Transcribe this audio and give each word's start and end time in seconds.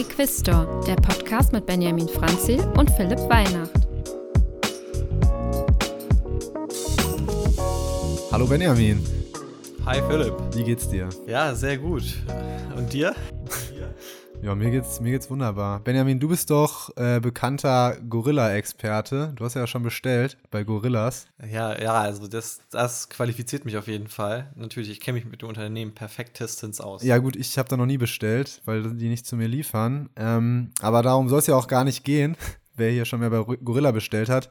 Equisto, 0.00 0.80
der 0.86 0.96
Podcast 0.96 1.52
mit 1.52 1.66
Benjamin 1.66 2.08
Franzil 2.08 2.58
und 2.78 2.90
Philipp 2.92 3.18
Weihnacht. 3.28 3.70
Hallo 8.32 8.46
Benjamin. 8.46 9.04
Hi 9.84 10.00
Philipp. 10.08 10.32
Wie 10.54 10.64
geht's 10.64 10.88
dir? 10.88 11.10
Ja, 11.26 11.54
sehr 11.54 11.76
gut. 11.76 12.04
Und 12.78 12.90
dir? 12.90 13.14
Ja, 14.42 14.54
mir 14.54 14.70
geht's, 14.70 15.00
mir 15.00 15.10
geht's 15.10 15.28
wunderbar. 15.28 15.80
Benjamin, 15.80 16.18
du 16.18 16.28
bist 16.28 16.48
doch 16.48 16.96
äh, 16.96 17.20
bekannter 17.20 17.98
Gorilla-Experte. 18.08 19.34
Du 19.36 19.44
hast 19.44 19.52
ja 19.52 19.66
schon 19.66 19.82
bestellt 19.82 20.38
bei 20.50 20.64
Gorillas. 20.64 21.26
Ja, 21.46 21.78
ja, 21.78 21.92
also 21.92 22.26
das, 22.26 22.60
das 22.70 23.10
qualifiziert 23.10 23.66
mich 23.66 23.76
auf 23.76 23.86
jeden 23.86 24.08
Fall. 24.08 24.50
Natürlich, 24.56 24.88
ich 24.88 25.00
kenne 25.00 25.18
mich 25.18 25.26
mit 25.26 25.42
dem 25.42 25.50
Unternehmen 25.50 25.94
perfektestens 25.94 26.80
aus. 26.80 27.02
Ja, 27.02 27.18
gut, 27.18 27.36
ich 27.36 27.58
habe 27.58 27.68
da 27.68 27.76
noch 27.76 27.84
nie 27.84 27.98
bestellt, 27.98 28.62
weil 28.64 28.94
die 28.94 29.10
nicht 29.10 29.26
zu 29.26 29.36
mir 29.36 29.46
liefern. 29.46 30.08
Ähm, 30.16 30.70
aber 30.80 31.02
darum 31.02 31.28
soll 31.28 31.40
es 31.40 31.46
ja 31.46 31.54
auch 31.54 31.68
gar 31.68 31.84
nicht 31.84 32.02
gehen, 32.02 32.34
wer 32.76 32.90
hier 32.90 33.04
schon 33.04 33.20
mal 33.20 33.28
bei 33.28 33.56
Gorilla 33.56 33.90
bestellt 33.90 34.30
hat. 34.30 34.48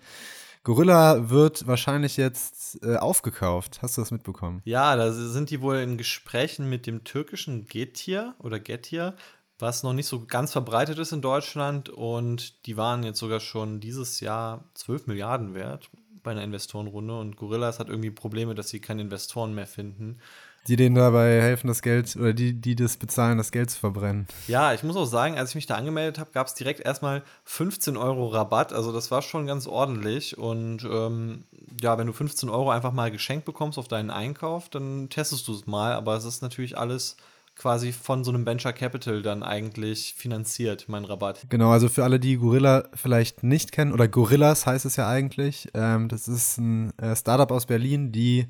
Gorilla 0.63 1.29
wird 1.29 1.65
wahrscheinlich 1.65 2.17
jetzt 2.17 2.83
äh, 2.83 2.97
aufgekauft. 2.97 3.79
Hast 3.81 3.97
du 3.97 4.01
das 4.01 4.11
mitbekommen? 4.11 4.61
Ja, 4.65 4.95
da 4.95 5.11
sind 5.11 5.49
die 5.49 5.61
wohl 5.61 5.77
in 5.77 5.97
Gesprächen 5.97 6.69
mit 6.69 6.85
dem 6.85 7.03
türkischen 7.03 7.65
Getir 7.65 8.35
oder 8.39 8.59
Getir 8.59 9.15
was 9.59 9.83
noch 9.83 9.93
nicht 9.93 10.07
so 10.07 10.25
ganz 10.25 10.51
verbreitet 10.51 10.97
ist 10.97 11.11
in 11.11 11.21
Deutschland. 11.21 11.89
Und 11.89 12.65
die 12.65 12.77
waren 12.77 13.03
jetzt 13.03 13.19
sogar 13.19 13.39
schon 13.39 13.79
dieses 13.79 14.21
Jahr 14.21 14.63
12 14.73 15.07
Milliarden 15.07 15.53
wert 15.53 15.89
bei 16.23 16.31
einer 16.31 16.43
Investorenrunde. 16.43 17.19
Und 17.19 17.35
Gorillas 17.35 17.79
hat 17.79 17.89
irgendwie 17.89 18.11
Probleme, 18.11 18.55
dass 18.55 18.69
sie 18.69 18.79
keine 18.79 19.01
Investoren 19.01 19.53
mehr 19.53 19.67
finden. 19.67 20.19
Die 20.67 20.75
denen 20.75 20.95
dabei 20.95 21.41
helfen, 21.41 21.67
das 21.67 21.81
Geld, 21.81 22.15
oder 22.15 22.33
die, 22.33 22.53
die 22.53 22.75
das 22.75 22.97
bezahlen, 22.97 23.37
das 23.37 23.51
Geld 23.51 23.71
zu 23.71 23.79
verbrennen. 23.79 24.27
Ja, 24.47 24.73
ich 24.73 24.83
muss 24.83 24.97
auch 24.97 25.05
sagen, 25.05 25.37
als 25.37 25.49
ich 25.49 25.55
mich 25.55 25.65
da 25.65 25.75
angemeldet 25.75 26.19
habe, 26.19 26.31
gab 26.31 26.47
es 26.47 26.53
direkt 26.53 26.81
erstmal 26.81 27.23
15 27.45 27.97
Euro 27.97 28.27
Rabatt. 28.27 28.71
Also 28.73 28.91
das 28.91 29.09
war 29.09 29.21
schon 29.21 29.47
ganz 29.47 29.67
ordentlich. 29.67 30.37
Und 30.37 30.83
ähm, 30.83 31.45
ja, 31.81 31.97
wenn 31.97 32.07
du 32.07 32.13
15 32.13 32.49
Euro 32.49 32.69
einfach 32.69 32.93
mal 32.93 33.09
geschenkt 33.09 33.45
bekommst 33.45 33.79
auf 33.79 33.87
deinen 33.87 34.09
Einkauf, 34.09 34.69
dann 34.69 35.09
testest 35.09 35.47
du 35.47 35.53
es 35.53 35.65
mal. 35.65 35.93
Aber 35.93 36.15
es 36.15 36.25
ist 36.25 36.41
natürlich 36.41 36.77
alles 36.77 37.17
quasi 37.59 37.91
von 37.91 38.23
so 38.23 38.31
einem 38.31 38.45
Venture 38.45 38.71
Capital 38.71 39.21
dann 39.21 39.43
eigentlich 39.43 40.15
finanziert, 40.17 40.85
mein 40.87 41.03
Rabatt. 41.03 41.45
Genau, 41.49 41.69
also 41.71 41.89
für 41.89 42.05
alle, 42.05 42.19
die 42.19 42.37
Gorilla 42.37 42.85
vielleicht 42.93 43.43
nicht 43.43 43.73
kennen, 43.73 43.91
oder 43.91 44.07
Gorillas 44.07 44.65
heißt 44.65 44.85
es 44.85 44.95
ja 44.95 45.09
eigentlich, 45.09 45.67
ähm, 45.73 46.07
das 46.07 46.29
ist 46.29 46.57
ein 46.57 46.97
äh, 46.97 47.15
Startup 47.15 47.51
aus 47.51 47.65
Berlin, 47.65 48.13
die 48.13 48.47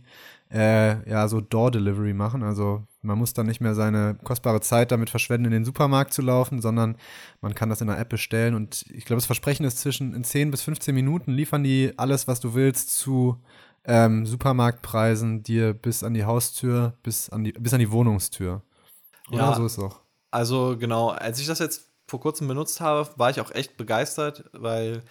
äh, 0.51 1.09
ja 1.09 1.27
so 1.27 1.41
Door-Delivery 1.41 2.13
machen. 2.13 2.43
Also 2.43 2.83
man 3.01 3.17
muss 3.17 3.33
dann 3.33 3.47
nicht 3.47 3.61
mehr 3.61 3.73
seine 3.73 4.15
kostbare 4.23 4.61
Zeit 4.61 4.91
damit 4.91 5.09
verschwenden, 5.09 5.45
in 5.45 5.51
den 5.51 5.65
Supermarkt 5.65 6.13
zu 6.13 6.21
laufen, 6.21 6.61
sondern 6.61 6.95
man 7.41 7.55
kann 7.55 7.69
das 7.69 7.81
in 7.81 7.87
der 7.87 7.99
App 7.99 8.09
bestellen. 8.09 8.53
Und 8.53 8.85
ich 8.93 9.05
glaube, 9.05 9.17
das 9.17 9.25
Versprechen 9.25 9.65
ist 9.65 9.79
zwischen 9.79 10.13
in 10.13 10.23
10 10.23 10.51
bis 10.51 10.61
15 10.61 10.93
Minuten 10.93 11.31
liefern 11.31 11.63
die 11.63 11.93
alles, 11.97 12.27
was 12.27 12.39
du 12.39 12.53
willst, 12.53 12.95
zu 12.95 13.41
ähm, 13.85 14.27
Supermarktpreisen 14.27 15.41
dir 15.41 15.73
bis 15.73 16.03
an 16.03 16.13
die 16.13 16.25
Haustür, 16.25 16.93
bis 17.01 17.29
an 17.29 17.43
die, 17.43 17.53
bis 17.53 17.73
an 17.73 17.79
die 17.79 17.91
Wohnungstür. 17.91 18.61
Ja, 19.31 19.55
so 19.55 19.65
ist 19.65 19.77
es 19.77 19.83
auch. 19.83 20.01
Also 20.31 20.77
genau, 20.77 21.09
als 21.09 21.39
ich 21.39 21.47
das 21.47 21.59
jetzt 21.59 21.89
vor 22.07 22.19
kurzem 22.19 22.47
benutzt 22.47 22.81
habe, 22.81 23.09
war 23.17 23.29
ich 23.29 23.39
auch 23.41 23.51
echt 23.51 23.77
begeistert, 23.77 24.49
weil 24.53 25.03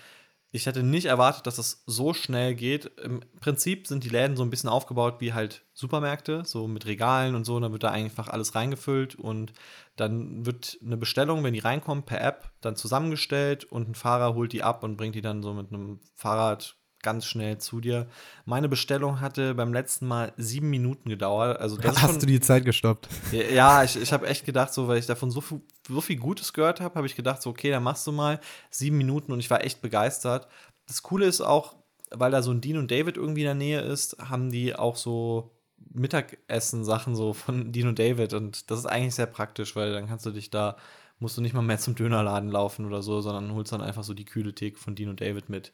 ich 0.51 0.65
hätte 0.65 0.83
nicht 0.83 1.05
erwartet, 1.05 1.47
dass 1.47 1.59
es 1.59 1.83
so 1.87 2.15
schnell 2.15 2.55
geht. 2.55 2.87
Im 3.03 3.21
Prinzip 3.41 3.87
sind 3.87 4.05
die 4.05 4.09
Läden 4.09 4.37
so 4.37 4.43
ein 4.43 4.51
bisschen 4.51 4.71
aufgebaut 4.71 5.17
wie 5.19 5.35
halt 5.35 5.67
Supermärkte, 5.75 6.43
so 6.47 6.67
mit 6.67 6.87
Regalen 6.87 7.35
und 7.35 7.45
so. 7.45 7.57
Und 7.57 7.63
dann 7.63 7.73
wird 7.73 7.83
da 7.83 7.91
einfach 7.91 8.29
alles 8.29 8.55
reingefüllt 8.55 9.15
und 9.15 9.53
dann 9.97 10.47
wird 10.47 10.79
eine 10.83 10.97
Bestellung, 10.97 11.45
wenn 11.45 11.53
die 11.53 11.59
reinkommt, 11.59 12.07
per 12.07 12.23
App 12.23 12.51
dann 12.63 12.77
zusammengestellt 12.77 13.65
und 13.65 13.91
ein 13.91 13.95
Fahrer 13.95 14.35
holt 14.35 14.53
die 14.53 14.63
ab 14.63 14.83
und 14.83 14.97
bringt 14.97 15.15
die 15.15 15.21
dann 15.21 15.43
so 15.43 15.53
mit 15.53 15.71
einem 15.71 16.01
Fahrrad 16.15 16.78
ganz 17.03 17.27
schnell 17.27 17.59
zu 17.59 17.81
dir. 17.81 18.09
Meine 18.45 18.69
Bestellung 18.69 19.21
hatte 19.21 19.55
beim 19.55 19.73
letzten 19.73 20.07
Mal 20.07 20.33
sieben 20.37 20.71
Minuten 20.71 21.09
gedauert. 21.09 21.61
Also 21.61 21.77
das 21.77 22.03
Hast 22.03 22.13
schon, 22.13 22.21
du 22.21 22.27
die 22.27 22.41
Zeit 22.41 22.65
gestoppt? 22.65 23.09
Ja, 23.33 23.85
ich, 23.85 24.01
ich 24.01 24.13
habe 24.13 24.27
echt 24.27 24.45
gedacht, 24.45 24.73
so, 24.73 24.89
weil 24.89 24.99
ich 24.99 25.07
davon 25.07 25.31
so 25.31 25.41
viel, 25.41 25.61
so 25.89 26.01
viel 26.01 26.17
Gutes 26.17 26.53
gehört 26.53 26.81
habe, 26.81 26.95
habe 26.95 27.07
ich 27.07 27.17
gedacht, 27.17 27.43
so, 27.43 27.51
okay, 27.51 27.71
dann 27.71 27.83
machst 27.83 28.07
du 28.07 28.13
mal 28.13 28.41
sieben 28.71 28.99
Minuten 28.99 29.33
und 29.33 29.41
ich 29.41 29.51
war 29.51 29.65
echt 29.65 29.81
begeistert. 29.81 30.49
Das 30.87 31.03
Coole 31.03 31.27
ist 31.27 31.41
auch, 31.41 31.77
weil 32.11 32.31
da 32.31 32.43
so 32.43 32.51
ein 32.51 32.61
Dean 32.61 32.79
und 32.79 32.91
David 32.91 33.17
irgendwie 33.17 33.43
in 33.43 33.47
der 33.47 33.55
Nähe 33.55 33.81
ist, 33.81 34.17
haben 34.19 34.51
die 34.51 34.75
auch 34.75 34.97
so 34.97 35.53
Mittagessen-Sachen 35.93 37.15
so 37.15 37.33
von 37.33 37.73
Dean 37.73 37.89
und 37.89 37.99
David 37.99 38.35
und 38.35 38.71
das 38.71 38.81
ist 38.81 38.87
eigentlich 38.87 39.15
sehr 39.15 39.27
praktisch, 39.27 39.77
weil 39.77 39.93
dann 39.93 40.07
kannst 40.07 40.27
du 40.27 40.31
dich 40.31 40.51
da 40.51 40.77
musst 41.21 41.37
du 41.37 41.41
nicht 41.41 41.55
mal 41.55 41.63
mehr 41.63 41.79
zum 41.79 41.95
Dönerladen 41.95 42.51
laufen 42.51 42.87
oder 42.87 43.03
so, 43.03 43.21
sondern 43.21 43.53
holst 43.55 43.73
dann 43.73 43.81
einfach 43.81 44.05
so 44.05 44.15
die 44.15 44.25
kühle 44.25 44.55
Theke 44.55 44.79
von 44.79 44.95
Dean 44.95 45.11
und 45.11 45.21
David 45.21 45.49
mit. 45.49 45.73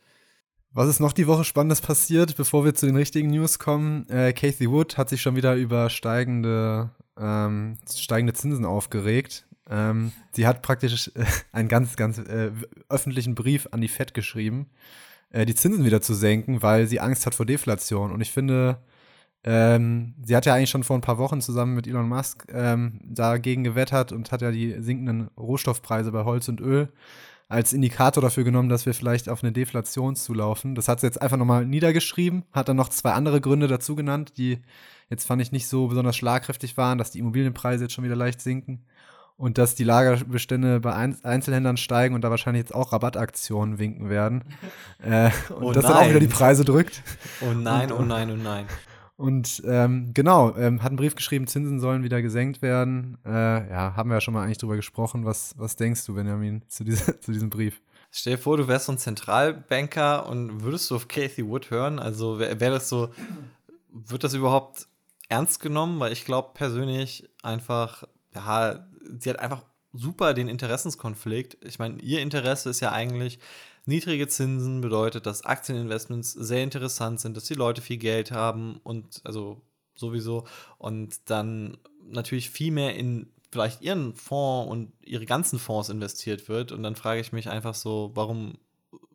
Was 0.76 0.88
ist 0.88 0.98
noch 0.98 1.12
die 1.12 1.28
Woche 1.28 1.44
Spannendes 1.44 1.80
passiert, 1.80 2.34
bevor 2.34 2.64
wir 2.64 2.74
zu 2.74 2.86
den 2.86 2.96
richtigen 2.96 3.30
News 3.30 3.60
kommen? 3.60 4.08
Äh, 4.08 4.32
Kathy 4.32 4.68
Wood 4.68 4.98
hat 4.98 5.08
sich 5.08 5.22
schon 5.22 5.36
wieder 5.36 5.54
über 5.54 5.88
steigende, 5.88 6.90
ähm, 7.16 7.78
steigende 7.88 8.32
Zinsen 8.32 8.64
aufgeregt. 8.64 9.46
Ähm, 9.70 10.10
sie 10.32 10.48
hat 10.48 10.62
praktisch 10.62 11.12
äh, 11.14 11.24
einen 11.52 11.68
ganz, 11.68 11.94
ganz 11.94 12.18
äh, 12.18 12.50
öffentlichen 12.88 13.36
Brief 13.36 13.68
an 13.70 13.82
die 13.82 13.88
Fed 13.88 14.14
geschrieben, 14.14 14.66
äh, 15.30 15.46
die 15.46 15.54
Zinsen 15.54 15.84
wieder 15.84 16.00
zu 16.00 16.12
senken, 16.12 16.60
weil 16.60 16.88
sie 16.88 16.98
Angst 16.98 17.24
hat 17.24 17.36
vor 17.36 17.46
Deflation. 17.46 18.10
Und 18.10 18.20
ich 18.20 18.32
finde, 18.32 18.78
ähm, 19.44 20.14
sie 20.24 20.34
hat 20.34 20.44
ja 20.44 20.54
eigentlich 20.54 20.70
schon 20.70 20.82
vor 20.82 20.98
ein 20.98 21.02
paar 21.02 21.18
Wochen 21.18 21.40
zusammen 21.40 21.76
mit 21.76 21.86
Elon 21.86 22.08
Musk 22.08 22.46
ähm, 22.52 22.98
dagegen 23.04 23.62
gewettert 23.62 24.10
und 24.10 24.32
hat 24.32 24.42
ja 24.42 24.50
die 24.50 24.74
sinkenden 24.80 25.28
Rohstoffpreise 25.38 26.10
bei 26.10 26.24
Holz 26.24 26.48
und 26.48 26.60
Öl 26.60 26.88
als 27.48 27.72
Indikator 27.72 28.22
dafür 28.22 28.44
genommen, 28.44 28.68
dass 28.68 28.86
wir 28.86 28.94
vielleicht 28.94 29.28
auf 29.28 29.42
eine 29.42 29.52
Deflation 29.52 30.16
zulaufen. 30.16 30.74
Das 30.74 30.88
hat 30.88 31.00
sie 31.00 31.06
jetzt 31.06 31.20
einfach 31.20 31.36
nochmal 31.36 31.66
niedergeschrieben, 31.66 32.44
hat 32.52 32.68
dann 32.68 32.76
noch 32.76 32.88
zwei 32.88 33.12
andere 33.12 33.40
Gründe 33.40 33.68
dazu 33.68 33.94
genannt, 33.94 34.38
die 34.38 34.60
jetzt 35.10 35.26
fand 35.26 35.42
ich 35.42 35.52
nicht 35.52 35.68
so 35.68 35.88
besonders 35.88 36.16
schlagkräftig 36.16 36.76
waren, 36.76 36.98
dass 36.98 37.10
die 37.10 37.18
Immobilienpreise 37.18 37.84
jetzt 37.84 37.92
schon 37.92 38.04
wieder 38.04 38.16
leicht 38.16 38.40
sinken 38.40 38.84
und 39.36 39.58
dass 39.58 39.74
die 39.74 39.84
Lagerbestände 39.84 40.80
bei 40.80 40.94
Einzelhändlern 40.94 41.76
steigen 41.76 42.14
und 42.14 42.22
da 42.22 42.30
wahrscheinlich 42.30 42.60
jetzt 42.60 42.74
auch 42.74 42.92
Rabattaktionen 42.92 43.78
winken 43.78 44.08
werden. 44.08 44.44
äh, 45.02 45.30
und 45.50 45.62
oh 45.62 45.72
das 45.72 45.84
dann 45.84 45.94
auch 45.94 46.08
wieder 46.08 46.20
die 46.20 46.28
Preise 46.28 46.64
drückt. 46.64 47.02
Oh 47.40 47.52
nein, 47.52 47.92
oh 47.92 48.02
nein, 48.02 48.30
oh 48.30 48.36
nein. 48.36 48.66
Und 49.16 49.62
ähm, 49.64 50.10
genau, 50.12 50.56
ähm, 50.56 50.82
hat 50.82 50.88
einen 50.88 50.96
Brief 50.96 51.14
geschrieben, 51.14 51.46
Zinsen 51.46 51.78
sollen 51.78 52.02
wieder 52.02 52.20
gesenkt 52.20 52.62
werden. 52.62 53.18
Äh, 53.24 53.30
ja, 53.70 53.94
haben 53.96 54.10
wir 54.10 54.16
ja 54.16 54.20
schon 54.20 54.34
mal 54.34 54.42
eigentlich 54.42 54.58
drüber 54.58 54.76
gesprochen. 54.76 55.24
Was, 55.24 55.54
was 55.56 55.76
denkst 55.76 56.04
du, 56.06 56.14
Benjamin, 56.14 56.62
zu, 56.68 56.82
dieser, 56.82 57.20
zu 57.20 57.32
diesem 57.32 57.48
Brief? 57.48 57.80
Stell 58.10 58.36
dir 58.36 58.42
vor, 58.42 58.56
du 58.56 58.66
wärst 58.66 58.86
so 58.86 58.92
ein 58.92 58.98
Zentralbanker 58.98 60.28
und 60.28 60.62
würdest 60.62 60.90
du 60.90 60.96
auf 60.96 61.08
Kathy 61.08 61.46
Wood 61.46 61.70
hören? 61.70 61.98
Also 61.98 62.38
wäre 62.38 62.58
wär 62.58 62.70
das 62.70 62.88
so, 62.88 63.10
wird 63.90 64.24
das 64.24 64.34
überhaupt 64.34 64.88
ernst 65.28 65.60
genommen? 65.60 66.00
Weil 66.00 66.12
ich 66.12 66.24
glaube 66.24 66.50
persönlich 66.54 67.28
einfach, 67.42 68.04
ja, 68.34 68.86
sie 69.18 69.30
hat 69.30 69.38
einfach 69.38 69.62
super 69.92 70.34
den 70.34 70.48
Interessenskonflikt. 70.48 71.56
Ich 71.64 71.78
meine, 71.78 72.00
ihr 72.00 72.20
Interesse 72.20 72.70
ist 72.70 72.80
ja 72.80 72.90
eigentlich, 72.90 73.38
Niedrige 73.86 74.28
Zinsen 74.28 74.80
bedeutet, 74.80 75.26
dass 75.26 75.44
Aktieninvestments 75.44 76.32
sehr 76.32 76.62
interessant 76.62 77.20
sind, 77.20 77.36
dass 77.36 77.44
die 77.44 77.54
Leute 77.54 77.82
viel 77.82 77.98
Geld 77.98 78.30
haben 78.30 78.80
und 78.82 79.20
also 79.24 79.60
sowieso 79.94 80.46
und 80.78 81.30
dann 81.30 81.78
natürlich 82.06 82.50
viel 82.50 82.72
mehr 82.72 82.96
in 82.96 83.30
vielleicht 83.54 83.82
ihren 83.82 84.14
Fonds 84.14 84.68
und 84.68 84.92
ihre 85.00 85.26
ganzen 85.26 85.60
Fonds 85.60 85.88
investiert 85.88 86.48
wird. 86.48 86.72
Und 86.72 86.82
dann 86.82 86.96
frage 86.96 87.20
ich 87.20 87.32
mich 87.32 87.48
einfach 87.48 87.74
so, 87.74 88.10
warum 88.14 88.58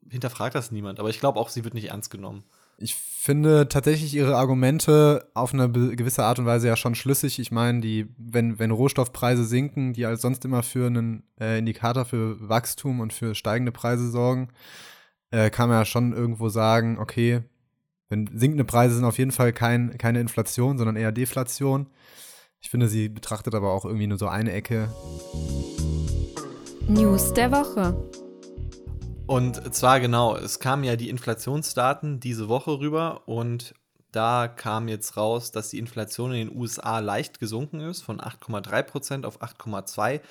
hinterfragt 0.10 0.56
das 0.56 0.72
niemand? 0.72 1.00
Aber 1.02 1.10
ich 1.10 1.20
glaube 1.20 1.40
auch, 1.40 1.50
sie 1.50 1.66
wird 1.66 1.74
nicht 1.74 1.90
ernst 1.90 2.10
genommen. 2.10 2.46
Ich 2.82 2.96
finde 2.96 3.68
tatsächlich 3.68 4.16
ihre 4.16 4.38
Argumente 4.38 5.30
auf 5.34 5.54
eine 5.54 5.70
gewisse 5.70 6.24
Art 6.24 6.40
und 6.40 6.46
Weise 6.46 6.70
ja 6.70 6.78
schon 6.78 6.96
schlüssig. 6.96 7.38
Ich 7.38 7.52
meine, 7.52 7.82
die, 7.82 8.08
wenn, 8.18 8.58
wenn 8.58 8.72
Rohstoffpreise 8.72 9.44
sinken, 9.44 9.92
die 9.92 10.06
als 10.06 10.22
sonst 10.22 10.46
immer 10.46 10.64
für 10.64 10.88
einen 10.88 11.24
äh, 11.40 11.60
Indikator 11.60 12.06
für 12.06 12.48
Wachstum 12.48 13.02
und 13.02 13.12
für 13.12 13.36
steigende 13.36 13.74
Preise 13.74 14.10
sorgen, 14.10 14.48
äh, 15.32 15.50
kann 15.50 15.68
man 15.68 15.80
ja 15.80 15.86
schon 15.86 16.14
irgendwo 16.14 16.48
sagen, 16.48 16.98
okay, 16.98 17.42
wenn 18.08 18.30
sinkende 18.34 18.64
Preise 18.64 18.96
sind 18.96 19.04
auf 19.04 19.18
jeden 19.18 19.34
Fall 19.34 19.52
kein, 19.52 19.98
keine 19.98 20.22
Inflation, 20.22 20.78
sondern 20.78 20.96
eher 20.96 21.12
Deflation. 21.12 21.88
Ich 22.62 22.70
finde, 22.70 22.88
sie 22.88 23.10
betrachtet 23.10 23.56
aber 23.56 23.74
auch 23.74 23.84
irgendwie 23.84 24.08
nur 24.08 24.18
so 24.18 24.28
eine 24.28 24.54
Ecke. 24.54 24.88
News 26.88 27.34
der 27.34 27.52
Woche. 27.52 28.29
Und 29.30 29.76
zwar 29.76 30.00
genau, 30.00 30.36
es 30.36 30.60
kamen 30.60 30.84
ja 30.84 30.96
die 30.96 31.08
Inflationsdaten 31.08 32.20
diese 32.20 32.50
Woche 32.50 32.80
rüber 32.80 33.28
und 33.28 33.76
da 34.12 34.48
kam 34.48 34.88
jetzt 34.88 35.18
raus, 35.18 35.52
dass 35.52 35.70
die 35.70 35.78
Inflation 35.78 36.34
in 36.34 36.48
den 36.48 36.58
USA 36.58 36.98
leicht 36.98 37.40
gesunken 37.40 37.80
ist, 37.80 38.02
von 38.02 38.20
8,3% 38.20 39.26
auf 39.26 39.40
8,2%. 39.40 40.22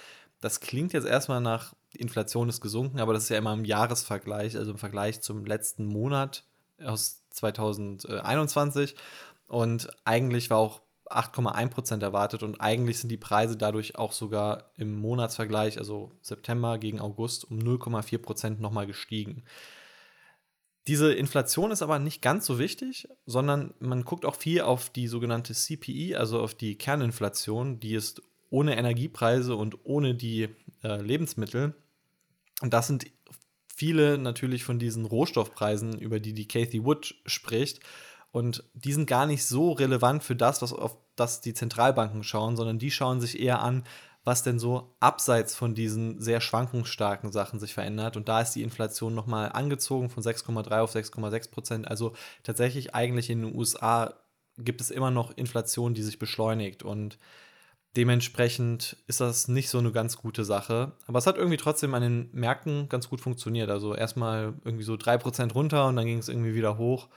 Das 0.41 0.59
klingt 0.59 0.95
jetzt 0.95 1.07
erstmal 1.07 1.41
nach, 1.41 1.75
Inflation 1.93 2.49
ist 2.49 2.61
gesunken, 2.61 2.99
aber 2.99 3.13
das 3.13 3.23
ist 3.23 3.29
ja 3.29 3.39
immer 3.39 3.53
im 3.53 3.65
Jahresvergleich, 3.65 4.57
also 4.57 4.73
im 4.73 4.79
Vergleich 4.79 5.21
zum 5.21 5.45
letzten 5.45 5.85
Monat 5.87 6.43
aus 6.83 7.23
2021. 7.31 8.97
Und 9.47 9.91
eigentlich 10.05 10.51
war 10.51 10.59
auch 10.59 10.81
8,1 11.11 11.69
Prozent 11.69 12.03
erwartet 12.03 12.43
und 12.43 12.61
eigentlich 12.61 12.99
sind 12.99 13.09
die 13.11 13.17
Preise 13.17 13.57
dadurch 13.57 13.97
auch 13.97 14.13
sogar 14.13 14.71
im 14.77 14.95
Monatsvergleich, 14.99 15.79
also 15.79 16.13
September 16.23 16.79
gegen 16.79 17.01
August, 17.01 17.51
um 17.51 17.59
0,4 17.59 18.19
Prozent 18.19 18.61
nochmal 18.61 18.87
gestiegen. 18.87 19.45
Diese 20.87 21.13
Inflation 21.13 21.71
ist 21.71 21.83
aber 21.83 21.99
nicht 21.99 22.23
ganz 22.23 22.47
so 22.47 22.59
wichtig, 22.59 23.09
sondern 23.27 23.75
man 23.79 24.05
guckt 24.05 24.25
auch 24.25 24.37
viel 24.37 24.63
auf 24.63 24.89
die 24.89 25.07
sogenannte 25.07 25.53
CPI, 25.53 26.15
also 26.15 26.41
auf 26.41 26.55
die 26.55 26.77
Kerninflation, 26.77 27.79
die 27.79 27.95
ist 27.95 28.23
ohne 28.49 28.77
Energiepreise 28.77 29.55
und 29.55 29.85
ohne 29.85 30.15
die 30.15 30.49
äh, 30.83 31.01
Lebensmittel. 31.03 31.75
Und 32.63 32.73
das 32.73 32.87
sind 32.87 33.07
viele 33.67 34.19
natürlich 34.19 34.65
von 34.65 34.79
diesen 34.79 35.05
Rohstoffpreisen, 35.05 35.99
über 35.99 36.21
die 36.21 36.33
die 36.33 36.49
Kathy 36.49 36.83
Wood 36.83 37.15
spricht. 37.27 37.81
Und 38.31 38.65
die 38.75 38.93
sind 38.93 39.07
gar 39.07 39.27
nicht 39.27 39.47
so 39.47 39.73
relevant 39.73 40.23
für 40.23 40.37
das, 40.37 40.61
was 40.63 40.73
auf 40.73 40.97
das 41.17 41.41
die 41.41 41.55
Zentralbanken 41.55 42.23
schauen, 42.23 42.57
sondern 42.57 42.79
die 42.79 42.91
schauen 42.91 43.21
sich 43.21 43.41
eher 43.41 43.63
an, 43.63 43.85
was 44.25 44.43
denn 44.43 44.59
so 44.59 44.95
abseits 45.01 45.55
von 45.55 45.75
diesen 45.75 46.21
sehr 46.21 46.41
schwankungsstarken 46.41 47.33
Sachen 47.33 47.59
sich 47.59 47.73
verändert. 47.73 48.17
Und 48.17 48.29
da 48.29 48.43
ist 48.43 48.53
die 48.53 48.63
Inflation 48.63 49.15
nochmal 49.15 49.51
angezogen 49.53 50.11
von 50.11 50.23
6,3 50.23 50.81
auf 50.81 50.95
6,6 50.95 51.51
Prozent. 51.51 51.89
Also 51.89 52.13
tatsächlich 52.43 52.95
eigentlich 52.95 53.31
in 53.31 53.43
den 53.43 53.57
USA 53.57 54.15
gibt 54.59 54.81
es 54.81 54.91
immer 54.91 55.11
noch 55.11 55.35
Inflation, 55.37 55.95
die 55.95 56.03
sich 56.03 56.19
beschleunigt. 56.19 56.83
Und 56.83 57.19
dementsprechend 57.97 58.99
ist 59.07 59.21
das 59.21 59.49
nicht 59.49 59.71
so 59.71 59.79
eine 59.79 59.93
ganz 59.93 60.19
gute 60.19 60.45
Sache. 60.45 60.93
Aber 61.07 61.19
es 61.19 61.27
hat 61.27 61.39
irgendwie 61.39 61.57
trotzdem 61.57 61.95
an 61.95 62.03
den 62.03 62.29
Märkten 62.33 62.89
ganz 62.91 63.09
gut 63.09 63.23
funktioniert. 63.23 63.71
Also 63.71 63.95
erstmal 63.95 64.53
irgendwie 64.65 64.85
so 64.85 64.95
3% 64.95 65.53
runter 65.55 65.87
und 65.87 65.97
dann 65.97 66.07
ging 66.07 66.19
es 66.19 66.29
irgendwie 66.29 66.55
wieder 66.55 66.77
hoch. 66.77 67.09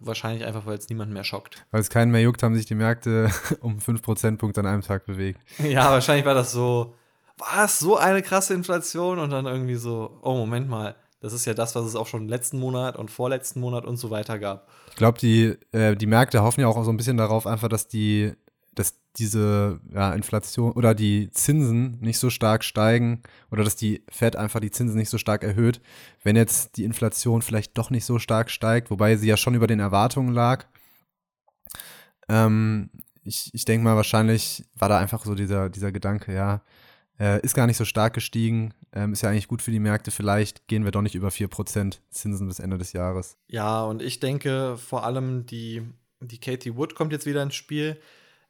Wahrscheinlich 0.00 0.44
einfach, 0.44 0.66
weil 0.66 0.76
es 0.76 0.88
niemand 0.88 1.12
mehr 1.12 1.24
schockt. 1.24 1.64
Weil 1.70 1.80
es 1.80 1.88
keinen 1.88 2.10
mehr 2.10 2.20
juckt, 2.20 2.42
haben 2.42 2.54
sich 2.54 2.66
die 2.66 2.74
Märkte 2.74 3.30
um 3.60 3.80
5 3.80 4.02
Prozentpunkte 4.02 4.60
an 4.60 4.66
einem 4.66 4.82
Tag 4.82 5.06
bewegt. 5.06 5.40
Ja, 5.58 5.90
wahrscheinlich 5.90 6.26
war 6.26 6.34
das 6.34 6.52
so, 6.52 6.94
was, 7.36 7.78
so 7.78 7.96
eine 7.96 8.22
krasse 8.22 8.54
Inflation 8.54 9.18
und 9.18 9.30
dann 9.30 9.46
irgendwie 9.46 9.76
so, 9.76 10.18
oh, 10.22 10.34
Moment 10.34 10.68
mal, 10.68 10.96
das 11.20 11.32
ist 11.32 11.44
ja 11.46 11.54
das, 11.54 11.74
was 11.74 11.84
es 11.84 11.96
auch 11.96 12.06
schon 12.06 12.28
letzten 12.28 12.58
Monat 12.58 12.96
und 12.96 13.10
vorletzten 13.10 13.60
Monat 13.60 13.84
und 13.84 13.96
so 13.96 14.10
weiter 14.10 14.38
gab. 14.38 14.68
Ich 14.90 14.96
glaube, 14.96 15.18
die, 15.18 15.56
äh, 15.72 15.96
die 15.96 16.06
Märkte 16.06 16.42
hoffen 16.42 16.60
ja 16.60 16.68
auch 16.68 16.84
so 16.84 16.90
ein 16.90 16.96
bisschen 16.96 17.16
darauf, 17.16 17.46
einfach, 17.46 17.68
dass 17.68 17.88
die 17.88 18.34
dass 18.78 19.00
diese 19.16 19.80
ja, 19.92 20.12
Inflation 20.12 20.72
oder 20.72 20.94
die 20.94 21.30
Zinsen 21.30 21.98
nicht 22.00 22.18
so 22.18 22.30
stark 22.30 22.62
steigen 22.62 23.22
oder 23.50 23.64
dass 23.64 23.76
die 23.76 24.04
Fed 24.08 24.36
einfach 24.36 24.60
die 24.60 24.70
Zinsen 24.70 24.96
nicht 24.96 25.10
so 25.10 25.18
stark 25.18 25.42
erhöht, 25.42 25.80
wenn 26.22 26.36
jetzt 26.36 26.76
die 26.76 26.84
Inflation 26.84 27.42
vielleicht 27.42 27.76
doch 27.76 27.90
nicht 27.90 28.04
so 28.04 28.18
stark 28.18 28.50
steigt, 28.50 28.90
wobei 28.90 29.16
sie 29.16 29.28
ja 29.28 29.36
schon 29.36 29.54
über 29.54 29.66
den 29.66 29.80
Erwartungen 29.80 30.32
lag. 30.32 30.66
Ähm, 32.28 32.90
ich 33.24 33.50
ich 33.52 33.64
denke 33.64 33.84
mal, 33.84 33.96
wahrscheinlich 33.96 34.64
war 34.74 34.88
da 34.88 34.98
einfach 34.98 35.24
so 35.24 35.34
dieser, 35.34 35.68
dieser 35.68 35.90
Gedanke, 35.90 36.32
ja, 36.32 36.62
äh, 37.18 37.40
ist 37.40 37.54
gar 37.54 37.66
nicht 37.66 37.76
so 37.76 37.84
stark 37.84 38.14
gestiegen, 38.14 38.72
ähm, 38.92 39.12
ist 39.12 39.22
ja 39.22 39.30
eigentlich 39.30 39.48
gut 39.48 39.62
für 39.62 39.72
die 39.72 39.80
Märkte, 39.80 40.12
vielleicht 40.12 40.68
gehen 40.68 40.84
wir 40.84 40.92
doch 40.92 41.02
nicht 41.02 41.16
über 41.16 41.28
4% 41.28 41.98
Zinsen 42.10 42.46
bis 42.46 42.60
Ende 42.60 42.78
des 42.78 42.92
Jahres. 42.92 43.36
Ja, 43.48 43.82
und 43.82 44.02
ich 44.02 44.20
denke 44.20 44.76
vor 44.76 45.04
allem 45.04 45.46
die, 45.46 45.82
die 46.20 46.38
Katie 46.38 46.76
Wood 46.76 46.94
kommt 46.94 47.12
jetzt 47.12 47.26
wieder 47.26 47.42
ins 47.42 47.56
Spiel 47.56 47.98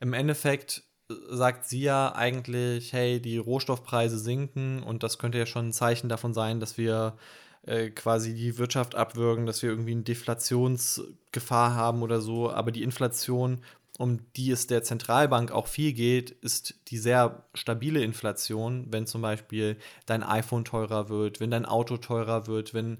im 0.00 0.12
Endeffekt 0.12 0.84
äh, 1.10 1.14
sagt 1.30 1.68
sie 1.68 1.82
ja 1.82 2.14
eigentlich, 2.14 2.92
hey, 2.92 3.20
die 3.20 3.38
Rohstoffpreise 3.38 4.18
sinken 4.18 4.82
und 4.82 5.02
das 5.02 5.18
könnte 5.18 5.38
ja 5.38 5.46
schon 5.46 5.68
ein 5.68 5.72
Zeichen 5.72 6.08
davon 6.08 6.34
sein, 6.34 6.60
dass 6.60 6.78
wir 6.78 7.16
äh, 7.62 7.90
quasi 7.90 8.34
die 8.34 8.58
Wirtschaft 8.58 8.94
abwürgen, 8.94 9.46
dass 9.46 9.62
wir 9.62 9.70
irgendwie 9.70 9.92
eine 9.92 10.02
Deflationsgefahr 10.02 11.74
haben 11.74 12.02
oder 12.02 12.20
so. 12.20 12.50
Aber 12.50 12.70
die 12.72 12.82
Inflation, 12.82 13.60
um 13.98 14.20
die 14.36 14.50
es 14.52 14.66
der 14.68 14.84
Zentralbank 14.84 15.50
auch 15.52 15.66
viel 15.66 15.92
geht, 15.92 16.30
ist 16.30 16.76
die 16.88 16.98
sehr 16.98 17.44
stabile 17.54 18.02
Inflation, 18.02 18.86
wenn 18.90 19.06
zum 19.06 19.22
Beispiel 19.22 19.76
dein 20.06 20.22
iPhone 20.22 20.64
teurer 20.64 21.08
wird, 21.08 21.40
wenn 21.40 21.50
dein 21.50 21.66
Auto 21.66 21.96
teurer 21.96 22.46
wird, 22.46 22.74
wenn, 22.74 22.98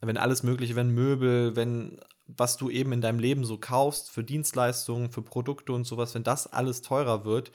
wenn 0.00 0.18
alles 0.18 0.42
Mögliche, 0.42 0.76
wenn 0.76 0.90
Möbel, 0.90 1.56
wenn 1.56 1.98
was 2.26 2.56
du 2.56 2.70
eben 2.70 2.92
in 2.92 3.00
deinem 3.00 3.18
Leben 3.18 3.44
so 3.44 3.58
kaufst, 3.58 4.10
für 4.10 4.24
Dienstleistungen, 4.24 5.10
für 5.10 5.22
Produkte 5.22 5.72
und 5.72 5.84
sowas, 5.84 6.14
wenn 6.14 6.24
das 6.24 6.46
alles 6.46 6.82
teurer 6.82 7.24
wird, 7.24 7.52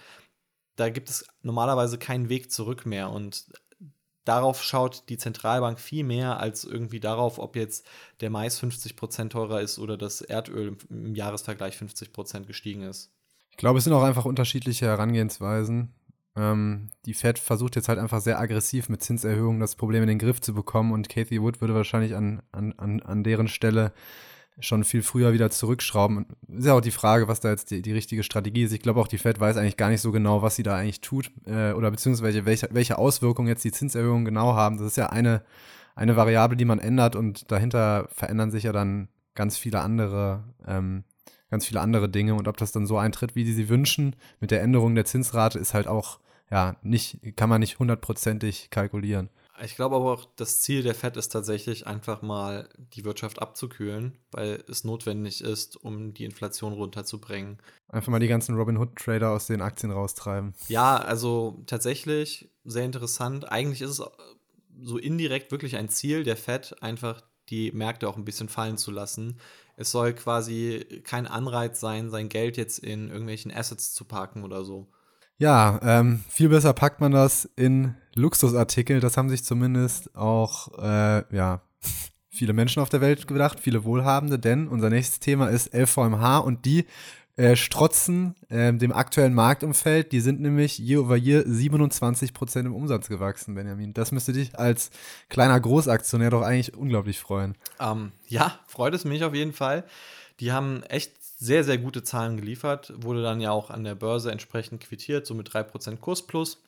da 0.75 0.89
gibt 0.89 1.09
es 1.09 1.25
normalerweise 1.41 1.97
keinen 1.97 2.29
Weg 2.29 2.51
zurück 2.51 2.85
mehr. 2.85 3.09
Und 3.09 3.51
darauf 4.25 4.63
schaut 4.63 5.09
die 5.09 5.17
Zentralbank 5.17 5.79
viel 5.79 6.03
mehr 6.03 6.39
als 6.39 6.63
irgendwie 6.63 6.99
darauf, 6.99 7.39
ob 7.39 7.55
jetzt 7.55 7.85
der 8.21 8.29
Mais 8.29 8.59
50 8.59 8.95
Prozent 8.95 9.33
teurer 9.33 9.61
ist 9.61 9.79
oder 9.79 9.97
das 9.97 10.21
Erdöl 10.21 10.77
im 10.89 11.15
Jahresvergleich 11.15 11.77
50 11.77 12.13
Prozent 12.13 12.47
gestiegen 12.47 12.83
ist. 12.83 13.11
Ich 13.51 13.57
glaube, 13.57 13.79
es 13.79 13.83
sind 13.83 13.93
auch 13.93 14.03
einfach 14.03 14.25
unterschiedliche 14.25 14.85
Herangehensweisen. 14.85 15.93
Ähm, 16.35 16.89
die 17.05 17.13
Fed 17.13 17.37
versucht 17.37 17.75
jetzt 17.75 17.89
halt 17.89 17.99
einfach 17.99 18.21
sehr 18.21 18.39
aggressiv 18.39 18.87
mit 18.87 19.03
Zinserhöhungen 19.03 19.59
das 19.59 19.75
Problem 19.75 20.03
in 20.03 20.07
den 20.07 20.19
Griff 20.19 20.39
zu 20.39 20.53
bekommen 20.53 20.93
und 20.93 21.09
Kathy 21.09 21.41
Wood 21.41 21.59
würde 21.59 21.75
wahrscheinlich 21.75 22.15
an, 22.15 22.41
an, 22.53 22.73
an, 22.77 23.01
an 23.01 23.23
deren 23.23 23.49
Stelle 23.49 23.91
schon 24.59 24.83
viel 24.83 25.01
früher 25.01 25.33
wieder 25.33 25.49
zurückschrauben. 25.49 26.25
Ist 26.47 26.65
ja 26.65 26.73
auch 26.73 26.81
die 26.81 26.91
Frage, 26.91 27.27
was 27.27 27.39
da 27.39 27.49
jetzt 27.49 27.71
die, 27.71 27.81
die 27.81 27.93
richtige 27.93 28.23
Strategie 28.23 28.63
ist. 28.63 28.73
Ich 28.73 28.81
glaube 28.81 28.99
auch, 28.99 29.07
die 29.07 29.17
Fed 29.17 29.39
weiß 29.39 29.57
eigentlich 29.57 29.77
gar 29.77 29.89
nicht 29.89 30.01
so 30.01 30.11
genau, 30.11 30.41
was 30.41 30.55
sie 30.55 30.63
da 30.63 30.75
eigentlich 30.75 31.01
tut 31.01 31.31
äh, 31.45 31.71
oder 31.73 31.89
beziehungsweise 31.89 32.45
welche, 32.45 32.69
welche 32.71 32.97
Auswirkungen 32.97 33.47
jetzt 33.47 33.63
die 33.63 33.71
Zinserhöhungen 33.71 34.25
genau 34.25 34.55
haben. 34.55 34.77
Das 34.77 34.87
ist 34.87 34.97
ja 34.97 35.07
eine, 35.07 35.43
eine 35.95 36.15
Variable, 36.15 36.57
die 36.57 36.65
man 36.65 36.79
ändert 36.79 37.15
und 37.15 37.51
dahinter 37.51 38.07
verändern 38.11 38.51
sich 38.51 38.63
ja 38.63 38.71
dann 38.71 39.07
ganz 39.35 39.57
viele 39.57 39.81
andere, 39.81 40.43
ähm, 40.67 41.03
ganz 41.49 41.65
viele 41.65 41.81
andere 41.81 42.09
Dinge. 42.09 42.35
Und 42.35 42.47
ob 42.47 42.57
das 42.57 42.71
dann 42.71 42.85
so 42.85 42.97
eintritt, 42.97 43.35
wie 43.35 43.43
die 43.43 43.53
sie 43.53 43.69
wünschen, 43.69 44.15
mit 44.39 44.51
der 44.51 44.61
Änderung 44.61 44.95
der 44.95 45.05
Zinsrate, 45.05 45.59
ist 45.59 45.73
halt 45.73 45.87
auch, 45.87 46.19
ja, 46.49 46.75
nicht, 46.83 47.35
kann 47.37 47.49
man 47.49 47.61
nicht 47.61 47.79
hundertprozentig 47.79 48.69
kalkulieren. 48.69 49.29
Ich 49.63 49.75
glaube 49.75 49.95
aber 49.95 50.13
auch, 50.13 50.25
das 50.35 50.61
Ziel 50.61 50.81
der 50.83 50.95
FED 50.95 51.17
ist 51.17 51.29
tatsächlich 51.29 51.85
einfach 51.85 52.21
mal 52.21 52.69
die 52.77 53.05
Wirtschaft 53.05 53.41
abzukühlen, 53.41 54.17
weil 54.31 54.63
es 54.67 54.83
notwendig 54.83 55.41
ist, 55.41 55.77
um 55.77 56.13
die 56.13 56.25
Inflation 56.25 56.73
runterzubringen. 56.73 57.59
Einfach 57.89 58.11
mal 58.11 58.19
die 58.19 58.27
ganzen 58.27 58.55
Robin 58.55 58.77
Hood-Trader 58.77 59.29
aus 59.31 59.47
den 59.47 59.61
Aktien 59.61 59.91
raustreiben. 59.91 60.53
Ja, 60.67 60.97
also 60.97 61.63
tatsächlich 61.67 62.49
sehr 62.63 62.85
interessant. 62.85 63.51
Eigentlich 63.51 63.81
ist 63.81 63.99
es 63.99 64.03
so 64.81 64.97
indirekt 64.97 65.51
wirklich 65.51 65.75
ein 65.75 65.89
Ziel 65.89 66.23
der 66.23 66.37
FED, 66.37 66.81
einfach 66.81 67.21
die 67.49 67.71
Märkte 67.71 68.07
auch 68.07 68.17
ein 68.17 68.25
bisschen 68.25 68.49
fallen 68.49 68.77
zu 68.77 68.91
lassen. 68.91 69.39
Es 69.75 69.91
soll 69.91 70.13
quasi 70.13 71.01
kein 71.03 71.27
Anreiz 71.27 71.79
sein, 71.79 72.09
sein 72.09 72.29
Geld 72.29 72.57
jetzt 72.57 72.79
in 72.79 73.09
irgendwelchen 73.09 73.51
Assets 73.51 73.93
zu 73.93 74.05
parken 74.05 74.43
oder 74.43 74.63
so. 74.63 74.87
Ja, 75.37 75.79
ähm, 75.83 76.23
viel 76.29 76.49
besser 76.49 76.73
packt 76.73 77.01
man 77.01 77.11
das 77.11 77.49
in 77.55 77.95
Luxusartikel. 78.15 78.99
Das 78.99 79.17
haben 79.17 79.29
sich 79.29 79.43
zumindest 79.43 80.15
auch, 80.15 80.77
äh, 80.77 81.35
ja, 81.35 81.61
viele 82.29 82.53
Menschen 82.53 82.81
auf 82.81 82.89
der 82.89 83.01
Welt 83.01 83.27
gedacht, 83.27 83.59
viele 83.59 83.83
Wohlhabende, 83.83 84.39
denn 84.39 84.67
unser 84.67 84.89
nächstes 84.89 85.19
Thema 85.19 85.47
ist 85.47 85.73
LVMH 85.73 86.39
und 86.39 86.65
die 86.65 86.85
äh, 87.37 87.55
strotzen 87.55 88.35
äh, 88.49 88.73
dem 88.73 88.91
aktuellen 88.91 89.33
Marktumfeld. 89.33 90.11
Die 90.11 90.19
sind 90.19 90.41
nämlich 90.41 90.79
year 90.79 91.01
over 91.01 91.15
year 91.15 91.43
27 91.45 92.33
Prozent 92.33 92.67
im 92.67 92.75
Umsatz 92.75 93.07
gewachsen, 93.07 93.55
Benjamin. 93.55 93.93
Das 93.93 94.11
müsste 94.11 94.33
dich 94.33 94.59
als 94.59 94.91
kleiner 95.29 95.59
Großaktionär 95.59 96.29
doch 96.29 96.41
eigentlich 96.41 96.75
unglaublich 96.75 97.19
freuen. 97.19 97.55
Ähm, 97.79 98.11
ja, 98.27 98.59
freut 98.67 98.93
es 98.93 99.05
mich 99.05 99.23
auf 99.23 99.33
jeden 99.33 99.53
Fall. 99.53 99.85
Die 100.39 100.51
haben 100.51 100.83
echt 100.83 101.20
sehr, 101.41 101.63
sehr 101.63 101.79
gute 101.79 102.03
Zahlen 102.03 102.37
geliefert, 102.37 102.93
wurde 102.95 103.23
dann 103.23 103.41
ja 103.41 103.49
auch 103.49 103.71
an 103.71 103.83
der 103.83 103.95
Börse 103.95 104.31
entsprechend 104.31 104.79
quittiert, 104.79 105.25
so 105.25 105.33
mit 105.33 105.49
3% 105.49 105.97
Kurs 105.97 106.27
plus. 106.27 106.61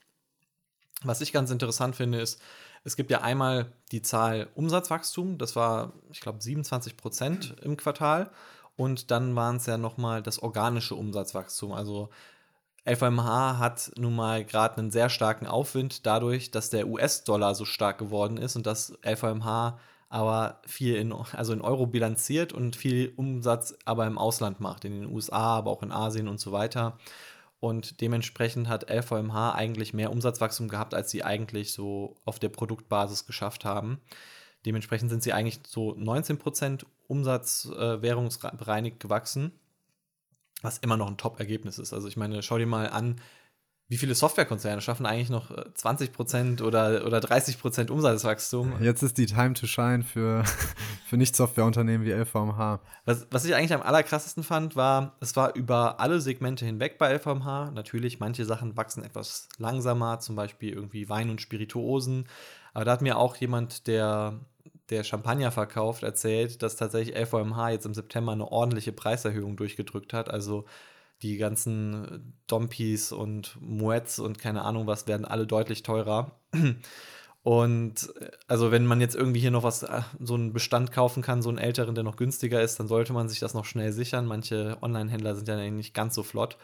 Was 1.03 1.21
ich 1.21 1.31
ganz 1.31 1.51
interessant 1.51 1.95
finde, 1.95 2.19
ist, 2.19 2.41
es 2.83 2.95
gibt 2.95 3.11
ja 3.11 3.21
einmal 3.21 3.71
die 3.91 4.01
Zahl 4.01 4.49
Umsatzwachstum, 4.55 5.37
das 5.37 5.55
war, 5.55 5.93
ich 6.11 6.21
glaube, 6.21 6.39
27% 6.39 7.61
im 7.61 7.77
Quartal. 7.77 8.31
Und 8.75 9.11
dann 9.11 9.35
waren 9.35 9.57
es 9.57 9.67
ja 9.67 9.77
nochmal 9.77 10.23
das 10.23 10.39
organische 10.39 10.95
Umsatzwachstum. 10.95 11.71
Also 11.71 12.09
FMH 12.83 13.59
hat 13.59 13.91
nun 13.95 14.15
mal 14.15 14.43
gerade 14.43 14.79
einen 14.79 14.89
sehr 14.89 15.11
starken 15.11 15.45
Aufwind 15.45 16.07
dadurch, 16.07 16.49
dass 16.49 16.71
der 16.71 16.87
US-Dollar 16.87 17.53
so 17.53 17.65
stark 17.65 17.99
geworden 17.99 18.37
ist 18.37 18.55
und 18.55 18.65
dass 18.65 18.97
FMH 19.03 19.77
aber 20.13 20.62
viel 20.67 20.96
in, 20.96 21.12
also 21.12 21.53
in 21.53 21.62
Euro 21.62 21.88
bilanziert 21.88 22.53
und 22.53 22.75
viel 22.75 23.12
Umsatz 23.15 23.75
aber 23.84 24.05
im 24.05 24.20
Ausland 24.20 24.60
macht, 24.60 24.86
in 24.86 24.91
den 24.91 25.12
USA, 25.12 25.58
aber 25.58 25.72
auch 25.72 25.82
in 25.82 25.91
Asien 25.91 26.27
und 26.27 26.39
so 26.39 26.51
weiter. 26.51 27.00
Und 27.60 28.00
dementsprechend 28.00 28.70
hat 28.70 28.91
LVMH 28.91 29.55
eigentlich 29.55 29.91
mehr 29.91 30.12
Umsatzwachstum 30.12 30.67
gehabt, 30.67 30.93
als 30.93 31.10
sie 31.10 31.24
eigentlich 31.24 31.74
so 31.74 32.15
auf 32.25 32.38
der 32.38 32.50
Produktbasis 32.50 33.25
geschafft 33.25 33.65
haben. 33.65 34.01
Dementsprechend 34.67 35.10
sind 35.10 35.24
sie 35.24 35.34
eigentlich 35.34 35.62
so 35.65 35.96
19% 35.96 36.86
Umsatz 37.08 37.65
äh, 37.75 38.03
währungsbereinigt 38.03 39.00
gewachsen, 39.00 39.51
was 40.62 40.77
immer 40.77 40.96
noch 40.96 41.08
ein 41.08 41.17
Top-Ergebnis 41.17 41.79
ist. 41.79 41.91
Also 41.91 42.08
ich 42.08 42.17
meine, 42.17 42.43
schau 42.43 42.60
dir 42.60 42.67
mal 42.67 42.88
an, 42.88 43.15
wie 43.93 43.97
viele 43.97 44.15
Softwarekonzerne 44.15 44.81
schaffen 44.81 45.05
eigentlich 45.05 45.29
noch 45.29 45.51
20% 45.51 46.59
äh, 46.59 46.63
oder, 46.63 47.05
oder 47.05 47.19
30% 47.19 47.91
Umsatzwachstum? 47.91 48.81
Jetzt 48.81 49.03
ist 49.03 49.19
die 49.19 49.27
Time 49.27 49.53
to 49.53 49.67
shine 49.67 50.01
für, 50.01 50.43
für 51.05 51.15
Nicht-Softwareunternehmen 51.15 52.03
wie 52.03 52.12
LVMH. 52.12 52.79
Was, 53.05 53.27
was 53.29 53.45
ich 53.45 53.53
eigentlich 53.53 53.71
am 53.71 53.83
allerkrassesten 53.83 54.43
fand, 54.43 54.75
war, 54.75 55.15
es 55.19 55.35
war 55.35 55.55
über 55.55 56.00
alle 56.00 56.21
Segmente 56.21 56.65
hinweg 56.65 56.97
bei 56.97 57.13
LVMH. 57.13 57.69
Natürlich, 57.75 58.19
manche 58.19 58.45
Sachen 58.45 58.75
wachsen 58.75 59.03
etwas 59.03 59.47
langsamer, 59.59 60.19
zum 60.19 60.35
Beispiel 60.35 60.73
irgendwie 60.73 61.07
Wein 61.07 61.29
und 61.29 61.39
Spirituosen. 61.39 62.25
Aber 62.73 62.85
da 62.85 62.93
hat 62.93 63.03
mir 63.03 63.19
auch 63.19 63.35
jemand, 63.35 63.85
der 63.85 64.39
der 64.89 65.03
Champagner 65.03 65.51
verkauft, 65.51 66.01
erzählt, 66.01 66.63
dass 66.63 66.77
tatsächlich 66.77 67.15
LVMH 67.15 67.69
jetzt 67.69 67.85
im 67.85 67.93
September 67.93 68.31
eine 68.31 68.51
ordentliche 68.51 68.91
Preiserhöhung 68.91 69.55
durchgedrückt 69.55 70.13
hat. 70.13 70.31
Also 70.31 70.65
die 71.22 71.38
ganzen 71.38 72.34
Dompis 72.48 73.12
und 73.12 73.58
Muets 73.62 74.20
und 74.20 74.39
keine 74.39 74.63
Ahnung 74.63 74.88
was 74.88 75.08
werden 75.08 75.25
alle 75.25 75.48
deutlich 75.48 75.84
teurer. 75.84 76.39
Und 77.43 78.10
äh, 78.22 78.32
also 78.48 78.72
wenn 78.72 78.86
man 78.86 79.01
jetzt 79.01 79.15
irgendwie 79.15 79.41
hier 79.41 79.51
noch 79.51 79.63
was, 79.63 79.84
äh, 79.84 80.01
so 80.20 80.34
einen 80.36 80.53
Bestand 80.53 80.91
kaufen 80.91 81.22
kann, 81.22 81.41
so 81.41 81.50
einen 81.50 81.58
älteren, 81.58 81.93
der 81.93 82.05
noch 82.05 82.15
günstiger 82.15 82.62
ist, 82.62 82.79
dann 82.79 82.88
sollte 82.88 83.12
man 83.12 83.27
sich 83.27 83.39
das 83.39 83.53
noch 83.53 83.65
schnell 83.65 83.91
sichern. 83.91 84.25
Manche 84.25 84.77
Online-Händler 84.82 85.36
sind 85.36 85.50
ja 85.50 85.58
nicht 85.70 85.93
ganz 85.93 86.15
so 86.15 86.24
flott. 86.24 86.58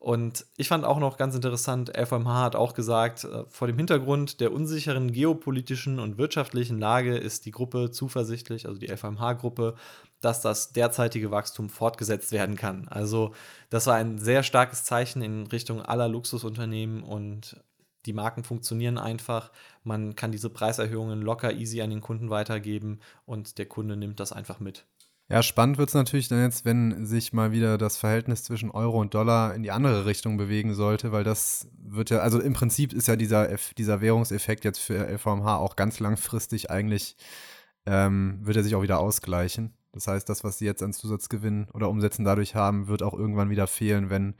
Und 0.00 0.46
ich 0.56 0.68
fand 0.68 0.86
auch 0.86 0.98
noch 0.98 1.18
ganz 1.18 1.34
interessant, 1.34 1.92
FMH 1.94 2.42
hat 2.42 2.56
auch 2.56 2.72
gesagt, 2.72 3.24
äh, 3.24 3.44
vor 3.48 3.68
dem 3.68 3.76
Hintergrund 3.76 4.40
der 4.40 4.50
unsicheren 4.50 5.12
geopolitischen 5.12 5.98
und 5.98 6.16
wirtschaftlichen 6.16 6.78
Lage 6.78 7.18
ist 7.18 7.44
die 7.44 7.50
Gruppe 7.50 7.90
zuversichtlich, 7.90 8.66
also 8.66 8.80
die 8.80 8.88
FMH-Gruppe, 8.88 9.74
dass 10.22 10.40
das 10.40 10.72
derzeitige 10.72 11.30
Wachstum 11.30 11.68
fortgesetzt 11.68 12.32
werden 12.32 12.56
kann. 12.56 12.88
Also 12.88 13.34
das 13.68 13.86
war 13.86 13.96
ein 13.96 14.18
sehr 14.18 14.42
starkes 14.42 14.84
Zeichen 14.84 15.20
in 15.20 15.46
Richtung 15.48 15.82
aller 15.82 16.08
Luxusunternehmen 16.08 17.02
und 17.02 17.62
die 18.06 18.14
Marken 18.14 18.42
funktionieren 18.42 18.96
einfach. 18.96 19.52
Man 19.84 20.16
kann 20.16 20.32
diese 20.32 20.48
Preiserhöhungen 20.48 21.20
locker 21.20 21.52
easy 21.52 21.82
an 21.82 21.90
den 21.90 22.00
Kunden 22.00 22.30
weitergeben 22.30 23.00
und 23.26 23.58
der 23.58 23.66
Kunde 23.66 23.98
nimmt 23.98 24.18
das 24.18 24.32
einfach 24.32 24.60
mit. 24.60 24.86
Ja, 25.30 25.44
spannend 25.44 25.78
wird 25.78 25.90
es 25.90 25.94
natürlich 25.94 26.26
dann 26.26 26.42
jetzt, 26.42 26.64
wenn 26.64 27.06
sich 27.06 27.32
mal 27.32 27.52
wieder 27.52 27.78
das 27.78 27.96
Verhältnis 27.96 28.42
zwischen 28.42 28.68
Euro 28.72 29.00
und 29.00 29.14
Dollar 29.14 29.54
in 29.54 29.62
die 29.62 29.70
andere 29.70 30.04
Richtung 30.04 30.36
bewegen 30.36 30.74
sollte, 30.74 31.12
weil 31.12 31.22
das 31.22 31.68
wird 31.78 32.10
ja, 32.10 32.18
also 32.18 32.40
im 32.40 32.52
Prinzip 32.52 32.92
ist 32.92 33.06
ja 33.06 33.14
dieser, 33.14 33.48
dieser 33.78 34.00
Währungseffekt 34.00 34.64
jetzt 34.64 34.80
für 34.80 35.06
LVMH 35.08 35.56
auch 35.58 35.76
ganz 35.76 36.00
langfristig 36.00 36.72
eigentlich, 36.72 37.16
ähm, 37.86 38.40
wird 38.42 38.56
er 38.56 38.64
sich 38.64 38.74
auch 38.74 38.82
wieder 38.82 38.98
ausgleichen. 38.98 39.72
Das 39.92 40.08
heißt, 40.08 40.28
das, 40.28 40.42
was 40.42 40.58
sie 40.58 40.66
jetzt 40.66 40.82
an 40.82 40.92
Zusatzgewinn 40.92 41.68
oder 41.72 41.88
Umsätzen 41.90 42.24
dadurch 42.24 42.56
haben, 42.56 42.88
wird 42.88 43.04
auch 43.04 43.14
irgendwann 43.14 43.50
wieder 43.50 43.68
fehlen, 43.68 44.10
wenn, 44.10 44.34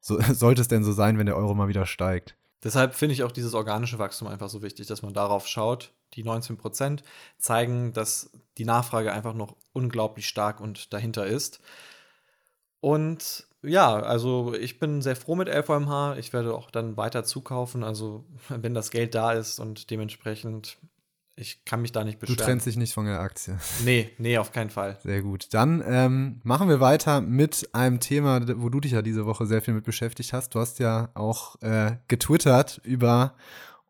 so, 0.00 0.20
sollte 0.32 0.62
es 0.62 0.68
denn 0.68 0.84
so 0.84 0.92
sein, 0.92 1.18
wenn 1.18 1.26
der 1.26 1.36
Euro 1.36 1.54
mal 1.56 1.68
wieder 1.68 1.86
steigt. 1.86 2.36
Deshalb 2.62 2.94
finde 2.94 3.14
ich 3.14 3.22
auch 3.22 3.32
dieses 3.32 3.54
organische 3.54 3.98
Wachstum 3.98 4.28
einfach 4.28 4.50
so 4.50 4.62
wichtig, 4.62 4.86
dass 4.86 5.02
man 5.02 5.14
darauf 5.14 5.46
schaut. 5.46 5.92
Die 6.14 6.24
19 6.24 6.56
Prozent 6.56 7.02
zeigen, 7.38 7.92
dass 7.92 8.30
die 8.58 8.64
Nachfrage 8.64 9.12
einfach 9.12 9.34
noch 9.34 9.56
unglaublich 9.72 10.28
stark 10.28 10.60
und 10.60 10.92
dahinter 10.92 11.26
ist. 11.26 11.60
Und 12.80 13.46
ja, 13.62 14.00
also 14.00 14.54
ich 14.54 14.78
bin 14.78 15.02
sehr 15.02 15.16
froh 15.16 15.34
mit 15.36 15.48
LVMH. 15.48 16.16
Ich 16.18 16.32
werde 16.32 16.54
auch 16.54 16.70
dann 16.70 16.96
weiter 16.96 17.24
zukaufen. 17.24 17.84
Also 17.84 18.24
wenn 18.48 18.74
das 18.74 18.90
Geld 18.90 19.14
da 19.14 19.32
ist 19.32 19.58
und 19.58 19.90
dementsprechend 19.90 20.78
ich 21.36 21.64
kann 21.64 21.80
mich 21.80 21.92
da 21.92 22.04
nicht 22.04 22.18
beschweren. 22.18 22.36
Du 22.36 22.44
trennst 22.44 22.66
dich 22.66 22.76
nicht 22.76 22.92
von 22.92 23.06
der 23.06 23.20
Aktie. 23.20 23.58
Nee, 23.84 24.10
nee, 24.18 24.36
auf 24.38 24.52
keinen 24.52 24.70
Fall. 24.70 24.98
Sehr 25.02 25.22
gut. 25.22 25.48
Dann 25.52 25.82
ähm, 25.86 26.40
machen 26.42 26.68
wir 26.68 26.80
weiter 26.80 27.20
mit 27.20 27.70
einem 27.72 28.00
Thema, 28.00 28.40
wo 28.60 28.68
du 28.68 28.80
dich 28.80 28.92
ja 28.92 29.02
diese 29.02 29.26
Woche 29.26 29.46
sehr 29.46 29.62
viel 29.62 29.74
mit 29.74 29.84
beschäftigt 29.84 30.32
hast. 30.32 30.54
Du 30.54 30.60
hast 30.60 30.78
ja 30.78 31.10
auch 31.14 31.60
äh, 31.62 31.96
getwittert 32.08 32.80
über 32.84 33.34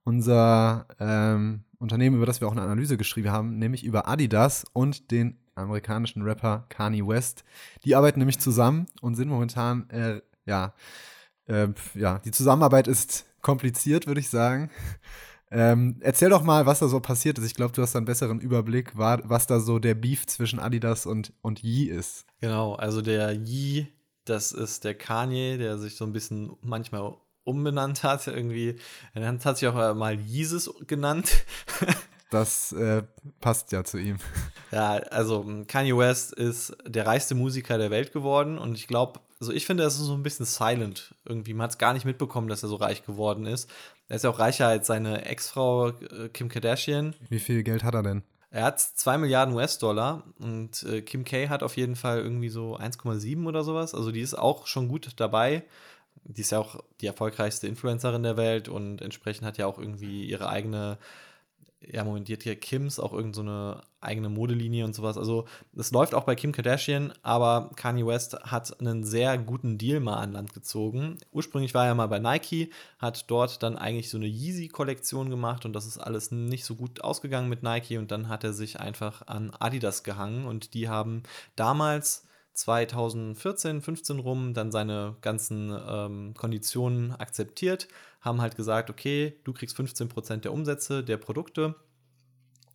unser 0.04 0.86
ähm, 1.00 1.64
Unternehmen, 1.78 2.16
über 2.16 2.26
das 2.26 2.40
wir 2.40 2.48
auch 2.48 2.52
eine 2.52 2.62
Analyse 2.62 2.96
geschrieben 2.96 3.30
haben, 3.30 3.58
nämlich 3.58 3.84
über 3.84 4.06
Adidas 4.06 4.64
und 4.72 5.10
den 5.10 5.38
amerikanischen 5.54 6.22
Rapper 6.22 6.66
Kanye 6.68 7.06
West. 7.06 7.44
Die 7.84 7.94
arbeiten 7.94 8.18
nämlich 8.18 8.38
zusammen 8.38 8.86
und 9.00 9.14
sind 9.14 9.28
momentan, 9.28 9.88
äh, 9.90 10.20
ja, 10.46 10.74
äh, 11.46 11.68
ja, 11.94 12.18
die 12.20 12.30
Zusammenarbeit 12.30 12.86
ist 12.86 13.26
kompliziert, 13.40 14.06
würde 14.06 14.20
ich 14.20 14.28
sagen. 14.28 14.70
Ähm, 15.52 15.96
erzähl 16.00 16.30
doch 16.30 16.42
mal, 16.42 16.66
was 16.66 16.78
da 16.78 16.88
so 16.88 17.00
passiert 17.00 17.38
ist. 17.38 17.44
Ich 17.44 17.54
glaube, 17.54 17.72
du 17.72 17.82
hast 17.82 17.96
einen 17.96 18.06
besseren 18.06 18.40
Überblick, 18.40 18.96
was 18.96 19.46
da 19.46 19.58
so 19.58 19.78
der 19.78 19.94
Beef 19.94 20.26
zwischen 20.26 20.60
Adidas 20.60 21.06
und, 21.06 21.32
und 21.42 21.62
Yee 21.62 21.86
ist. 21.86 22.24
Genau, 22.40 22.74
also 22.74 23.02
der 23.02 23.32
Yee, 23.32 23.88
das 24.24 24.52
ist 24.52 24.84
der 24.84 24.94
Kanye, 24.94 25.58
der 25.58 25.78
sich 25.78 25.96
so 25.96 26.04
ein 26.04 26.12
bisschen 26.12 26.56
manchmal 26.62 27.14
umbenannt 27.44 28.04
hat. 28.04 28.26
Irgendwie, 28.28 28.76
er 29.12 29.26
hat 29.26 29.58
sich 29.58 29.68
auch 29.68 29.94
mal 29.94 30.18
Yeezus 30.20 30.72
genannt. 30.86 31.44
das 32.30 32.72
äh, 32.72 33.02
passt 33.40 33.72
ja 33.72 33.82
zu 33.82 33.98
ihm. 33.98 34.18
Ja, 34.70 34.92
also 35.10 35.44
Kanye 35.66 35.96
West 35.96 36.32
ist 36.32 36.76
der 36.86 37.06
reichste 37.06 37.34
Musiker 37.34 37.76
der 37.76 37.90
Welt 37.90 38.12
geworden 38.12 38.56
und 38.56 38.76
ich 38.76 38.86
glaube, 38.86 39.20
also 39.40 39.52
ich 39.52 39.66
finde, 39.66 39.82
er 39.82 39.88
ist 39.88 39.96
so 39.96 40.12
ein 40.12 40.22
bisschen 40.22 40.46
silent 40.46 41.14
irgendwie. 41.24 41.54
Man 41.54 41.64
hat 41.64 41.70
es 41.72 41.78
gar 41.78 41.94
nicht 41.94 42.04
mitbekommen, 42.04 42.48
dass 42.48 42.62
er 42.62 42.68
so 42.68 42.76
reich 42.76 43.04
geworden 43.04 43.46
ist. 43.46 43.68
Er 44.10 44.16
ist 44.16 44.24
ja 44.24 44.30
auch 44.30 44.40
reicher 44.40 44.66
als 44.66 44.88
seine 44.88 45.24
Ex-Frau 45.24 45.90
äh, 45.90 46.28
Kim 46.32 46.48
Kardashian. 46.48 47.14
Wie 47.28 47.38
viel 47.38 47.62
Geld 47.62 47.84
hat 47.84 47.94
er 47.94 48.02
denn? 48.02 48.24
Er 48.50 48.64
hat 48.64 48.80
2 48.80 49.18
Milliarden 49.18 49.54
US-Dollar 49.54 50.24
und 50.40 50.82
äh, 50.82 51.00
Kim 51.00 51.24
K 51.24 51.48
hat 51.48 51.62
auf 51.62 51.76
jeden 51.76 51.94
Fall 51.94 52.18
irgendwie 52.18 52.48
so 52.48 52.76
1,7 52.76 53.46
oder 53.46 53.62
sowas. 53.62 53.94
Also 53.94 54.10
die 54.10 54.20
ist 54.20 54.34
auch 54.36 54.66
schon 54.66 54.88
gut 54.88 55.12
dabei. 55.16 55.62
Die 56.24 56.40
ist 56.40 56.50
ja 56.50 56.58
auch 56.58 56.82
die 57.00 57.06
erfolgreichste 57.06 57.68
Influencerin 57.68 58.24
der 58.24 58.36
Welt 58.36 58.68
und 58.68 59.00
entsprechend 59.00 59.46
hat 59.46 59.58
ja 59.58 59.66
auch 59.66 59.78
irgendwie 59.78 60.24
ihre 60.24 60.48
eigene 60.48 60.98
ja, 61.80 62.04
Moment, 62.04 62.28
die 62.28 62.34
hat 62.34 62.44
ja 62.44 62.54
Kims 62.54 62.98
auch 62.98 63.12
irgendeine 63.12 63.76
so 63.76 63.88
eigene 64.00 64.28
Modelinie 64.28 64.84
und 64.84 64.94
sowas. 64.94 65.16
Also, 65.16 65.46
das 65.72 65.90
läuft 65.90 66.14
auch 66.14 66.24
bei 66.24 66.34
Kim 66.34 66.52
Kardashian, 66.52 67.12
aber 67.22 67.70
Kanye 67.76 68.06
West 68.06 68.34
hat 68.42 68.80
einen 68.80 69.04
sehr 69.04 69.36
guten 69.38 69.78
Deal 69.78 70.00
mal 70.00 70.16
an 70.16 70.32
Land 70.32 70.54
gezogen. 70.54 71.18
Ursprünglich 71.32 71.74
war 71.74 71.86
er 71.86 71.94
mal 71.94 72.06
bei 72.06 72.18
Nike, 72.18 72.70
hat 72.98 73.30
dort 73.30 73.62
dann 73.62 73.76
eigentlich 73.76 74.10
so 74.10 74.18
eine 74.18 74.26
Yeezy-Kollektion 74.26 75.30
gemacht 75.30 75.64
und 75.64 75.72
das 75.72 75.86
ist 75.86 75.98
alles 75.98 76.30
nicht 76.30 76.64
so 76.64 76.76
gut 76.76 77.02
ausgegangen 77.02 77.48
mit 77.48 77.62
Nike 77.62 77.98
und 77.98 78.10
dann 78.10 78.28
hat 78.28 78.44
er 78.44 78.52
sich 78.52 78.80
einfach 78.80 79.26
an 79.26 79.52
Adidas 79.58 80.02
gehangen 80.02 80.46
und 80.46 80.74
die 80.74 80.88
haben 80.88 81.22
damals 81.56 82.26
2014, 82.54 83.80
15 83.80 84.18
rum 84.18 84.54
dann 84.54 84.72
seine 84.72 85.16
ganzen 85.20 85.72
ähm, 85.88 86.34
Konditionen 86.34 87.12
akzeptiert 87.12 87.88
haben 88.20 88.40
halt 88.40 88.56
gesagt, 88.56 88.90
okay, 88.90 89.34
du 89.44 89.52
kriegst 89.52 89.78
15% 89.78 90.38
der 90.38 90.52
Umsätze 90.52 91.02
der 91.02 91.16
Produkte, 91.16 91.74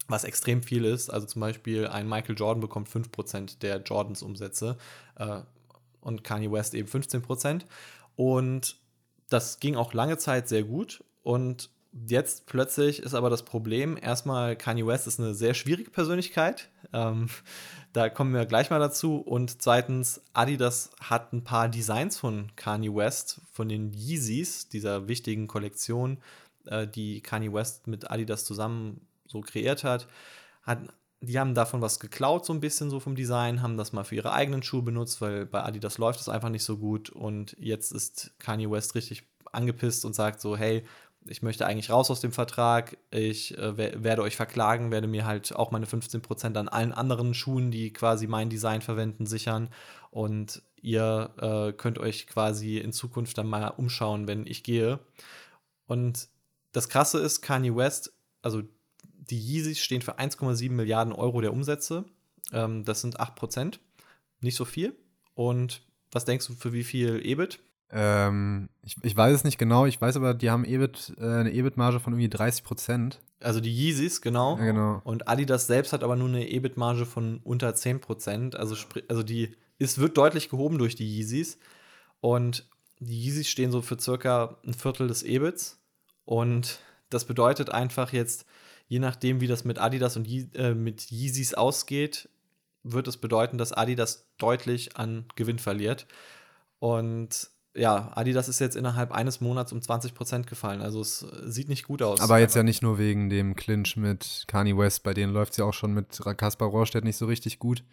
was 0.07 0.23
extrem 0.23 0.63
viel 0.63 0.85
ist. 0.85 1.09
Also 1.09 1.27
zum 1.27 1.41
Beispiel 1.41 1.87
ein 1.87 2.07
Michael 2.07 2.35
Jordan 2.37 2.61
bekommt 2.61 2.89
5% 2.89 3.59
der 3.59 3.81
Jordans 3.81 4.21
Umsätze 4.21 4.77
äh, 5.17 5.41
und 6.01 6.23
Kanye 6.23 6.51
West 6.51 6.73
eben 6.73 6.87
15%. 6.87 7.61
Und 8.15 8.77
das 9.29 9.59
ging 9.59 9.75
auch 9.75 9.93
lange 9.93 10.17
Zeit 10.17 10.47
sehr 10.47 10.63
gut 10.63 11.03
und 11.23 11.69
jetzt 12.07 12.45
plötzlich 12.45 13.01
ist 13.01 13.13
aber 13.13 13.29
das 13.29 13.43
Problem, 13.43 13.97
erstmal 13.99 14.55
Kanye 14.55 14.85
West 14.85 15.07
ist 15.07 15.19
eine 15.19 15.33
sehr 15.33 15.53
schwierige 15.53 15.89
Persönlichkeit. 15.89 16.69
Ähm, 16.93 17.29
da 17.93 18.09
kommen 18.09 18.33
wir 18.33 18.45
gleich 18.45 18.69
mal 18.69 18.79
dazu. 18.79 19.17
Und 19.17 19.61
zweitens, 19.61 20.21
Adidas 20.33 20.91
hat 20.99 21.33
ein 21.33 21.43
paar 21.43 21.69
Designs 21.69 22.17
von 22.17 22.51
Kanye 22.55 22.93
West, 22.93 23.41
von 23.51 23.69
den 23.69 23.93
Yeezys, 23.93 24.67
dieser 24.67 25.07
wichtigen 25.07 25.47
Kollektion, 25.47 26.19
äh, 26.65 26.87
die 26.87 27.21
Kanye 27.21 27.53
West 27.53 27.87
mit 27.87 28.11
Adidas 28.11 28.43
zusammen 28.45 29.01
so 29.27 29.41
kreiert 29.41 29.83
hat. 29.83 30.07
hat. 30.63 30.79
Die 31.21 31.39
haben 31.39 31.55
davon 31.55 31.81
was 31.81 31.99
geklaut, 31.99 32.45
so 32.45 32.53
ein 32.53 32.59
bisschen 32.59 32.89
so 32.89 32.99
vom 32.99 33.15
Design, 33.15 33.61
haben 33.61 33.77
das 33.77 33.93
mal 33.93 34.03
für 34.03 34.15
ihre 34.15 34.33
eigenen 34.33 34.61
Schuhe 34.61 34.83
benutzt, 34.83 35.21
weil 35.21 35.45
bei 35.45 35.63
Adidas 35.63 35.97
läuft 35.97 36.19
es 36.19 36.29
einfach 36.29 36.49
nicht 36.49 36.63
so 36.63 36.77
gut. 36.77 37.09
Und 37.09 37.55
jetzt 37.59 37.91
ist 37.91 38.31
Kanye 38.37 38.69
West 38.69 38.95
richtig 38.95 39.23
angepisst 39.51 40.05
und 40.05 40.13
sagt 40.13 40.41
so, 40.41 40.55
hey, 40.55 40.83
ich 41.27 41.41
möchte 41.41 41.65
eigentlich 41.65 41.89
raus 41.89 42.11
aus 42.11 42.21
dem 42.21 42.31
Vertrag, 42.31 42.97
ich 43.09 43.57
äh, 43.57 44.03
werde 44.03 44.21
euch 44.21 44.35
verklagen, 44.35 44.91
werde 44.91 45.07
mir 45.07 45.25
halt 45.25 45.55
auch 45.55 45.71
meine 45.71 45.87
15% 45.87 46.55
an 46.55 46.67
allen 46.67 46.91
anderen 46.93 47.33
Schuhen, 47.33 47.71
die 47.71 47.91
quasi 47.91 48.27
mein 48.27 48.49
Design 48.49 48.81
verwenden, 48.81 49.25
sichern. 49.25 49.69
Und 50.11 50.61
ihr 50.81 51.31
äh, 51.41 51.73
könnt 51.73 51.97
euch 51.97 52.27
quasi 52.27 52.77
in 52.77 52.93
Zukunft 52.93 53.37
dann 53.37 53.47
mal 53.47 53.69
umschauen, 53.69 54.27
wenn 54.27 54.45
ich 54.45 54.63
gehe. 54.63 54.99
Und 55.87 56.27
das 56.71 56.89
Krasse 56.89 57.19
ist, 57.19 57.41
Kanye 57.41 57.75
West, 57.75 58.13
also 58.41 58.61
die 59.29 59.39
Yeezys 59.39 59.79
stehen 59.79 60.01
für 60.01 60.19
1,7 60.19 60.71
Milliarden 60.71 61.13
Euro 61.13 61.41
der 61.41 61.53
Umsätze. 61.53 62.05
Ähm, 62.51 62.83
das 62.85 63.01
sind 63.01 63.19
8%. 63.19 63.79
Nicht 64.41 64.55
so 64.55 64.65
viel. 64.65 64.95
Und 65.33 65.81
was 66.11 66.25
denkst 66.25 66.47
du, 66.47 66.53
für 66.53 66.73
wie 66.73 66.83
viel 66.83 67.21
EBIT? 67.25 67.59
Ähm, 67.91 68.69
ich, 68.81 68.97
ich 69.03 69.15
weiß 69.15 69.33
es 69.33 69.43
nicht 69.43 69.57
genau, 69.57 69.85
ich 69.85 70.01
weiß 70.01 70.17
aber, 70.17 70.33
die 70.33 70.49
haben 70.49 70.65
EBIT, 70.65 71.13
äh, 71.17 71.23
eine 71.23 71.51
EBIT-Marge 71.51 71.99
von 71.99 72.13
irgendwie 72.13 72.29
30 72.29 72.63
Prozent. 72.63 73.21
Also 73.39 73.59
die 73.59 73.71
Yeezys, 73.71 74.21
genau. 74.21 74.57
Ja, 74.57 74.65
genau. 74.65 75.01
Und 75.03 75.27
Adidas 75.27 75.67
selbst 75.67 75.93
hat 75.93 76.03
aber 76.03 76.15
nur 76.15 76.29
eine 76.29 76.49
EBIT-Marge 76.49 77.05
von 77.05 77.39
unter 77.43 77.75
10 77.75 78.01
Prozent. 78.01 78.55
Also, 78.55 78.75
also 79.07 79.23
die, 79.23 79.55
es 79.77 79.97
wird 79.99 80.17
deutlich 80.17 80.49
gehoben 80.49 80.77
durch 80.77 80.95
die 80.95 81.05
Yeezys. 81.05 81.59
Und 82.21 82.67
die 82.99 83.27
Yeezys 83.27 83.47
stehen 83.47 83.71
so 83.71 83.81
für 83.81 83.99
circa 83.99 84.57
ein 84.65 84.73
Viertel 84.73 85.07
des 85.07 85.23
EBITs. 85.23 85.79
Und 86.23 86.79
das 87.09 87.25
bedeutet 87.25 87.69
einfach 87.69 88.13
jetzt, 88.13 88.45
je 88.87 88.99
nachdem, 88.99 89.41
wie 89.41 89.47
das 89.47 89.65
mit 89.65 89.79
Adidas 89.79 90.15
und 90.17 90.27
Ye 90.27 90.47
äh, 90.53 90.73
mit 90.73 91.11
Yeezys 91.11 91.53
ausgeht, 91.53 92.29
wird 92.83 93.07
es 93.07 93.17
bedeuten, 93.17 93.57
dass 93.57 93.73
Adidas 93.73 94.27
deutlich 94.37 94.95
an 94.95 95.25
Gewinn 95.35 95.59
verliert. 95.59 96.07
Und 96.79 97.49
ja, 97.73 98.11
Adidas 98.15 98.47
ist 98.47 98.59
jetzt 98.59 98.75
innerhalb 98.75 99.11
eines 99.11 99.41
Monats 99.41 99.73
um 99.73 99.79
20% 99.79 100.43
gefallen. 100.43 100.81
Also 100.81 101.01
es 101.01 101.25
sieht 101.45 101.67
nicht 101.67 101.83
gut 101.85 102.01
aus. 102.01 102.21
Aber 102.21 102.39
jetzt 102.39 102.55
ja 102.55 102.63
nicht 102.63 102.83
nur 102.83 102.97
wegen 102.97 103.29
dem 103.29 103.55
Clinch 103.55 103.97
mit 103.97 104.45
Kanye 104.47 104.77
West, 104.77 105.03
bei 105.03 105.13
denen 105.13 105.33
läuft 105.33 105.51
es 105.51 105.57
ja 105.57 105.65
auch 105.65 105.73
schon 105.73 105.93
mit 105.93 106.21
Kaspar 106.37 106.69
Rohrstedt 106.69 107.03
nicht 107.03 107.17
so 107.17 107.25
richtig 107.25 107.59
gut. 107.59 107.83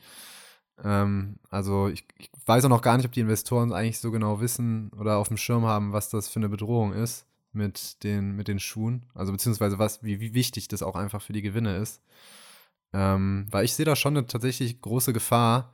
Ähm, 0.85 1.39
also 1.51 1.89
ich, 1.89 2.07
ich, 2.19 2.31
weiß 2.47 2.65
auch 2.65 2.69
noch 2.69 2.83
gar 2.83 2.97
nicht, 2.97 3.07
ob 3.07 3.13
die 3.13 3.21
Investoren 3.21 3.73
eigentlich 3.73 3.99
so 3.99 4.11
genau 4.11 4.41
wissen 4.41 4.91
oder 4.99 5.17
auf 5.17 5.29
dem 5.29 5.37
Schirm 5.37 5.65
haben, 5.65 5.93
was 5.93 6.11
das 6.11 6.29
für 6.29 6.41
eine 6.41 6.49
Bedrohung 6.49 6.93
ist 6.93 7.27
mit 7.52 8.02
den, 8.04 8.32
mit 8.32 8.49
den 8.49 8.61
Schuhen. 8.61 9.06
Also 9.14 9.32
beziehungsweise 9.32 9.78
was, 9.78 10.02
wie, 10.02 10.21
wie 10.21 10.35
wichtig 10.35 10.68
das 10.68 10.82
auch 10.82 10.97
einfach 10.97 11.23
für 11.23 11.32
die 11.32 11.42
Gewinne 11.42 11.76
ist. 11.76 12.02
Ähm, 12.92 13.47
weil 13.50 13.64
ich 13.64 13.75
sehe 13.75 13.87
da 13.87 13.97
schon 13.97 14.16
eine 14.16 14.26
tatsächlich 14.26 14.80
große 14.80 15.12
Gefahr, 15.12 15.73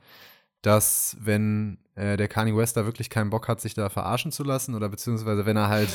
dass 0.61 1.17
wenn 1.19 1.77
äh, 1.95 2.17
der 2.17 2.27
Kanye 2.27 2.55
West 2.55 2.77
da 2.77 2.85
wirklich 2.85 3.09
keinen 3.09 3.29
Bock 3.29 3.47
hat, 3.47 3.61
sich 3.61 3.73
da 3.73 3.89
verarschen 3.89 4.31
zu 4.31 4.43
lassen 4.43 4.75
oder 4.75 4.89
beziehungsweise 4.89 5.45
wenn 5.45 5.57
er 5.57 5.69
halt 5.69 5.89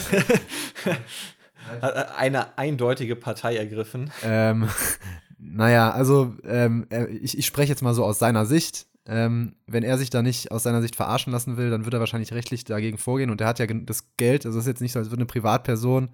eine 1.81 2.59
eindeutige 2.59 3.17
Partei 3.17 3.57
ergriffen. 3.57 4.11
Ähm, 4.23 4.69
naja, 5.39 5.91
also 5.91 6.35
ähm, 6.45 6.87
ich, 7.23 7.39
ich 7.39 7.47
spreche 7.47 7.71
jetzt 7.71 7.83
mal 7.83 7.95
so 7.95 8.05
aus 8.05 8.19
seiner 8.19 8.47
Sicht. 8.47 8.87
Ähm, 9.07 9.57
wenn 9.67 9.83
er 9.83 9.99
sich 9.99 10.09
da 10.09 10.23
nicht 10.23 10.51
aus 10.51 10.63
seiner 10.63 10.81
Sicht 10.81 10.97
verarschen 10.97 11.33
lassen 11.33 11.57
will, 11.57 11.71
dann 11.71 11.85
wird 11.85 11.93
er 11.93 12.01
wahrscheinlich 12.01 12.33
rechtlich 12.33 12.65
dagegen 12.65 12.97
vorgehen. 12.97 13.31
Und 13.31 13.41
er 13.41 13.47
hat 13.47 13.59
ja 13.59 13.67
das 13.67 14.17
Geld, 14.17 14.47
also 14.47 14.59
es 14.59 14.65
ist 14.65 14.69
jetzt 14.69 14.81
nicht 14.81 14.93
so, 14.93 14.99
als 14.99 15.11
würde 15.11 15.21
eine 15.21 15.27
Privatperson, 15.27 16.09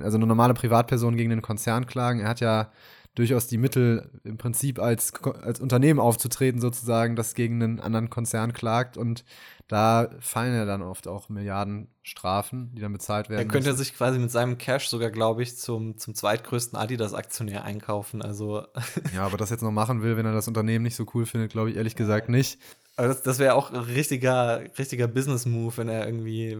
also 0.00 0.16
eine 0.16 0.26
normale 0.26 0.54
Privatperson 0.54 1.16
gegen 1.16 1.30
den 1.30 1.42
Konzern 1.42 1.86
klagen. 1.86 2.20
Er 2.20 2.28
hat 2.28 2.40
ja 2.40 2.72
durchaus 3.14 3.46
die 3.46 3.58
Mittel, 3.58 4.10
im 4.24 4.38
Prinzip 4.38 4.78
als, 4.78 5.12
als 5.42 5.60
Unternehmen 5.60 6.00
aufzutreten, 6.00 6.60
sozusagen, 6.60 7.16
das 7.16 7.34
gegen 7.34 7.62
einen 7.62 7.80
anderen 7.80 8.08
Konzern 8.08 8.54
klagt. 8.54 8.96
Und 8.96 9.24
da 9.72 10.10
fallen 10.20 10.54
ja 10.54 10.66
dann 10.66 10.82
oft 10.82 11.08
auch 11.08 11.30
Milliardenstrafen, 11.30 12.74
die 12.74 12.82
dann 12.82 12.92
bezahlt 12.92 13.30
werden. 13.30 13.40
Er 13.40 13.48
könnte 13.48 13.70
müssen. 13.70 13.82
sich 13.82 13.94
quasi 13.94 14.18
mit 14.18 14.30
seinem 14.30 14.58
Cash 14.58 14.88
sogar, 14.88 15.10
glaube 15.10 15.42
ich, 15.42 15.56
zum, 15.56 15.96
zum 15.96 16.14
zweitgrößten 16.14 16.78
Adidas-Aktionär 16.78 17.64
einkaufen. 17.64 18.20
Also 18.20 18.66
ja, 19.14 19.24
aber 19.24 19.38
das 19.38 19.48
jetzt 19.48 19.62
noch 19.62 19.70
machen 19.70 20.02
will, 20.02 20.18
wenn 20.18 20.26
er 20.26 20.34
das 20.34 20.46
Unternehmen 20.46 20.82
nicht 20.82 20.96
so 20.96 21.06
cool 21.14 21.24
findet, 21.24 21.52
glaube 21.52 21.70
ich 21.70 21.76
ehrlich 21.76 21.96
gesagt 21.96 22.28
nicht. 22.28 22.58
Aber 22.96 23.08
das, 23.08 23.22
das 23.22 23.38
wäre 23.38 23.54
auch 23.54 23.70
ein 23.70 23.76
richtiger, 23.76 24.62
richtiger 24.78 25.08
Business-Move, 25.08 25.74
wenn 25.78 25.88
er 25.88 26.04
irgendwie, 26.04 26.58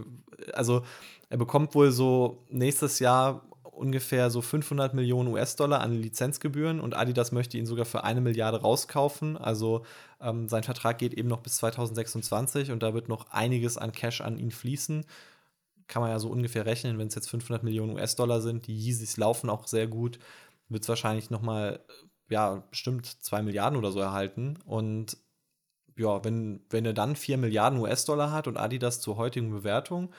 also 0.54 0.83
er 1.28 1.37
bekommt 1.37 1.75
wohl 1.75 1.90
so 1.90 2.47
nächstes 2.49 2.99
Jahr 2.99 3.42
ungefähr 3.73 4.31
so 4.31 4.43
500 4.43 4.95
Millionen 4.95 5.33
US-Dollar 5.33 5.81
an 5.81 5.95
Lizenzgebühren 5.95 6.79
und 6.79 6.95
Adidas 6.95 7.33
möchte 7.33 7.57
ihn 7.57 7.67
sogar 7.67 7.87
für 7.87 8.05
eine 8.05 8.21
Milliarde 8.21 8.61
rauskaufen. 8.61 9.37
Also 9.37 9.85
ähm, 10.21 10.49
sein 10.49 10.62
Vertrag 10.62 10.99
geht 10.99 11.14
eben 11.14 11.29
noch 11.29 11.41
bis 11.41 11.57
2026 11.57 12.71
und 12.71 12.83
da 12.83 12.95
wird 12.95 13.09
noch 13.09 13.31
einiges 13.31 13.79
an 13.79 13.93
Cash 13.93 14.21
an 14.21 14.38
ihn 14.38 14.50
fließen. 14.50 15.07
Kann 15.88 16.02
man 16.02 16.11
ja 16.11 16.19
so 16.19 16.29
ungefähr 16.29 16.67
rechnen, 16.67 16.99
wenn 16.99 17.09
es 17.09 17.14
jetzt 17.14 17.31
500 17.31 17.62
Millionen 17.64 17.95
US-Dollar 17.95 18.43
sind. 18.43 18.67
Die 18.67 18.76
Yeezys 18.76 19.17
laufen 19.17 19.49
auch 19.50 19.67
sehr 19.67 19.87
gut. 19.87 20.19
Wird 20.69 20.83
es 20.83 20.88
wahrscheinlich 20.88 21.31
noch 21.31 21.43
mal, 21.43 21.81
ja, 22.29 22.62
bestimmt 22.71 23.07
2 23.07 23.43
Milliarden 23.43 23.79
oder 23.79 23.91
so 23.91 24.00
erhalten. 24.00 24.59
Und 24.67 25.17
ja, 25.97 26.23
wenn, 26.25 26.61
wenn 26.71 26.85
er 26.85 26.95
dann 26.95 27.17
4 27.17 27.38
Milliarden 27.38 27.79
US-Dollar 27.81 28.33
hat 28.33 28.47
und 28.49 28.59
Adidas 28.59 29.00
zur 29.00 29.17
heutigen 29.17 29.50
Bewertung, 29.50 30.12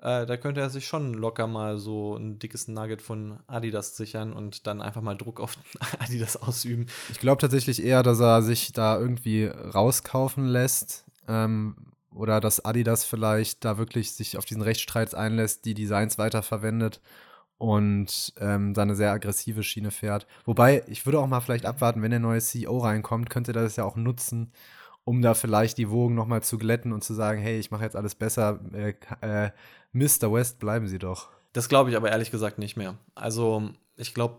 äh, 0.00 0.26
da 0.26 0.36
könnte 0.36 0.60
er 0.60 0.70
sich 0.70 0.86
schon 0.86 1.14
locker 1.14 1.46
mal 1.46 1.78
so 1.78 2.16
ein 2.16 2.38
dickes 2.38 2.68
Nugget 2.68 3.02
von 3.02 3.38
Adidas 3.46 3.96
sichern 3.96 4.32
und 4.32 4.66
dann 4.66 4.82
einfach 4.82 5.02
mal 5.02 5.16
Druck 5.16 5.40
auf 5.40 5.56
Adidas 5.98 6.36
ausüben. 6.36 6.86
Ich 7.10 7.20
glaube 7.20 7.40
tatsächlich 7.40 7.82
eher, 7.82 8.02
dass 8.02 8.20
er 8.20 8.42
sich 8.42 8.72
da 8.72 8.98
irgendwie 8.98 9.46
rauskaufen 9.46 10.46
lässt. 10.46 11.04
Ähm, 11.28 11.76
oder 12.16 12.40
dass 12.40 12.64
Adidas 12.64 13.04
vielleicht 13.04 13.64
da 13.64 13.78
wirklich 13.78 14.12
sich 14.12 14.38
auf 14.38 14.46
diesen 14.46 14.62
Rechtsstreit 14.62 15.14
einlässt, 15.14 15.66
die 15.66 15.74
Designs 15.74 16.16
weiterverwendet 16.16 17.00
und 17.58 18.32
ähm, 18.40 18.74
da 18.74 18.82
eine 18.82 18.96
sehr 18.96 19.12
aggressive 19.12 19.62
Schiene 19.62 19.90
fährt. 19.90 20.26
Wobei, 20.44 20.82
ich 20.88 21.06
würde 21.06 21.20
auch 21.20 21.26
mal 21.26 21.40
vielleicht 21.40 21.66
abwarten, 21.66 22.02
wenn 22.02 22.10
der 22.10 22.20
neue 22.20 22.40
CEO 22.40 22.78
reinkommt, 22.78 23.30
könnte 23.30 23.52
er 23.52 23.62
das 23.62 23.76
ja 23.76 23.84
auch 23.84 23.96
nutzen, 23.96 24.52
um 25.04 25.22
da 25.22 25.34
vielleicht 25.34 25.78
die 25.78 25.90
Wogen 25.90 26.14
nochmal 26.14 26.42
zu 26.42 26.58
glätten 26.58 26.92
und 26.92 27.04
zu 27.04 27.14
sagen, 27.14 27.40
hey, 27.40 27.58
ich 27.58 27.70
mache 27.70 27.84
jetzt 27.84 27.96
alles 27.96 28.14
besser, 28.14 28.60
äh, 28.72 28.94
äh, 29.20 29.50
Mr. 29.96 30.30
West, 30.32 30.58
bleiben 30.58 30.88
Sie 30.88 30.98
doch. 30.98 31.28
Das 31.52 31.68
glaube 31.68 31.88
ich 31.90 31.96
aber 31.96 32.10
ehrlich 32.10 32.30
gesagt 32.30 32.58
nicht 32.58 32.76
mehr. 32.76 32.98
Also 33.14 33.70
ich 33.96 34.12
glaube, 34.12 34.36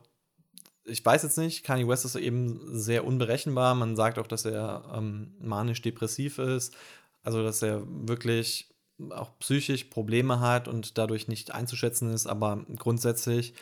ich 0.86 1.04
weiß 1.04 1.24
jetzt 1.24 1.38
nicht, 1.38 1.63
Kanye 1.63 1.88
West 1.88 2.06
ist 2.06 2.15
eben 2.15 2.60
sehr 2.78 3.06
unberechenbar. 3.06 3.74
Man 3.74 3.96
sagt 3.96 4.20
auch, 4.20 4.28
dass 4.28 4.46
er 4.46 4.84
ähm, 4.96 5.34
manisch-depressiv 5.41 6.38
ist, 6.38 6.76
also 7.24 7.43
dass 7.43 7.62
er 7.63 7.82
wirklich 7.86 8.70
auch 9.10 9.32
psychisch 9.39 9.86
Probleme 9.86 10.39
hat 10.39 10.67
und 10.67 10.98
dadurch 10.98 11.28
nicht 11.28 11.52
einzuschätzen 11.54 12.13
ist, 12.13 12.28
aber 12.28 12.63
grundsätzlich 12.78 13.54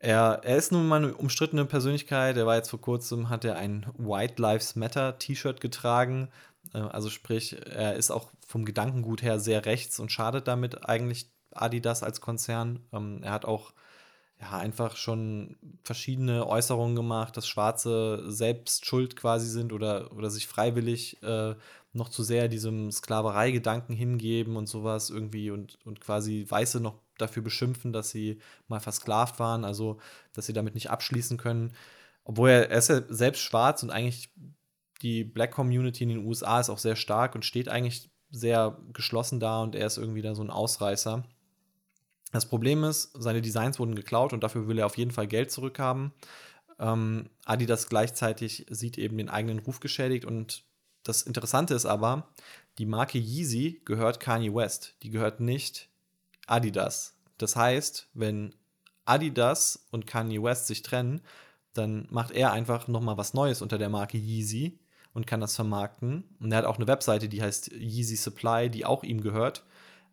er, 0.00 0.40
er 0.44 0.56
ist 0.56 0.72
nun 0.72 0.88
mal 0.88 0.96
eine 0.96 1.14
umstrittene 1.14 1.66
Persönlichkeit. 1.66 2.36
Er 2.38 2.46
war 2.46 2.56
jetzt 2.56 2.70
vor 2.70 2.80
kurzem, 2.80 3.28
hat 3.28 3.44
er 3.44 3.56
ein 3.56 3.86
White 3.98 4.40
Lives 4.40 4.74
Matter 4.74 5.18
T-Shirt 5.18 5.60
getragen. 5.60 6.28
Äh, 6.74 6.78
also 6.78 7.10
sprich, 7.10 7.56
er 7.66 7.94
ist 7.94 8.10
auch 8.10 8.30
vom 8.46 8.64
Gedankengut 8.64 9.22
her 9.22 9.38
sehr 9.38 9.64
rechts 9.66 10.00
und 10.00 10.12
schadet 10.12 10.48
damit 10.48 10.88
eigentlich 10.88 11.30
Adidas 11.52 12.02
als 12.02 12.20
Konzern. 12.20 12.80
Ähm, 12.92 13.22
er 13.22 13.32
hat 13.32 13.44
auch 13.44 13.72
ja, 14.40 14.58
einfach 14.58 14.96
schon 14.96 15.56
verschiedene 15.84 16.46
Äußerungen 16.46 16.96
gemacht, 16.96 17.36
dass 17.36 17.46
Schwarze 17.46 18.24
selbst 18.30 18.86
schuld 18.86 19.16
quasi 19.16 19.46
sind 19.46 19.72
oder, 19.72 20.12
oder 20.12 20.30
sich 20.30 20.46
freiwillig 20.46 21.22
äh, 21.22 21.54
noch 21.92 22.08
zu 22.08 22.22
sehr 22.22 22.48
diesem 22.48 22.90
Sklaverei-Gedanken 22.90 23.94
hingeben 23.94 24.56
und 24.56 24.68
sowas 24.68 25.10
irgendwie 25.10 25.50
und, 25.50 25.78
und 25.84 26.00
quasi 26.00 26.46
Weiße 26.48 26.80
noch 26.80 26.98
dafür 27.18 27.42
beschimpfen, 27.42 27.92
dass 27.92 28.10
sie 28.10 28.40
mal 28.68 28.80
versklavt 28.80 29.38
waren, 29.38 29.64
also 29.64 29.98
dass 30.32 30.46
sie 30.46 30.52
damit 30.52 30.74
nicht 30.74 30.90
abschließen 30.90 31.36
können. 31.36 31.74
Obwohl 32.24 32.50
er, 32.50 32.70
er 32.70 32.78
ist 32.78 32.88
ja 32.88 33.02
selbst 33.08 33.40
schwarz 33.40 33.82
und 33.82 33.90
eigentlich 33.90 34.30
die 35.02 35.24
Black 35.24 35.52
Community 35.52 36.04
in 36.04 36.10
den 36.10 36.26
USA 36.26 36.60
ist 36.60 36.70
auch 36.70 36.78
sehr 36.78 36.96
stark 36.96 37.34
und 37.34 37.44
steht 37.44 37.68
eigentlich 37.68 38.10
sehr 38.30 38.78
geschlossen 38.92 39.40
da 39.40 39.62
und 39.62 39.74
er 39.74 39.86
ist 39.86 39.98
irgendwie 39.98 40.22
da 40.22 40.34
so 40.34 40.42
ein 40.42 40.50
Ausreißer. 40.50 41.24
Das 42.32 42.46
Problem 42.46 42.84
ist, 42.84 43.10
seine 43.14 43.42
Designs 43.42 43.78
wurden 43.78 43.94
geklaut 43.94 44.32
und 44.32 44.42
dafür 44.44 44.68
will 44.68 44.78
er 44.78 44.86
auf 44.86 44.96
jeden 44.96 45.10
Fall 45.10 45.26
Geld 45.26 45.50
zurückhaben. 45.50 46.12
Ähm, 46.78 47.28
Adidas 47.44 47.88
gleichzeitig 47.88 48.66
sieht 48.70 48.98
eben 48.98 49.18
den 49.18 49.28
eigenen 49.28 49.58
Ruf 49.58 49.80
geschädigt 49.80 50.24
und 50.24 50.64
das 51.02 51.22
Interessante 51.22 51.74
ist 51.74 51.86
aber, 51.86 52.28
die 52.78 52.86
Marke 52.86 53.18
Yeezy 53.18 53.80
gehört 53.84 54.20
Kanye 54.20 54.54
West, 54.54 54.94
die 55.02 55.10
gehört 55.10 55.40
nicht 55.40 55.88
Adidas. 56.46 57.16
Das 57.38 57.56
heißt, 57.56 58.08
wenn 58.14 58.54
Adidas 59.06 59.86
und 59.90 60.06
Kanye 60.06 60.42
West 60.42 60.66
sich 60.66 60.82
trennen, 60.82 61.22
dann 61.72 62.06
macht 62.10 62.32
er 62.32 62.52
einfach 62.52 62.86
nochmal 62.86 63.16
was 63.16 63.34
Neues 63.34 63.62
unter 63.62 63.78
der 63.78 63.88
Marke 63.88 64.18
Yeezy 64.18 64.79
und 65.12 65.26
kann 65.26 65.40
das 65.40 65.56
vermarkten. 65.56 66.24
Und 66.40 66.52
er 66.52 66.58
hat 66.58 66.64
auch 66.64 66.76
eine 66.76 66.86
Webseite, 66.86 67.28
die 67.28 67.42
heißt 67.42 67.72
Yeezy 67.72 68.16
Supply, 68.16 68.70
die 68.70 68.84
auch 68.84 69.02
ihm 69.02 69.20
gehört. 69.20 69.64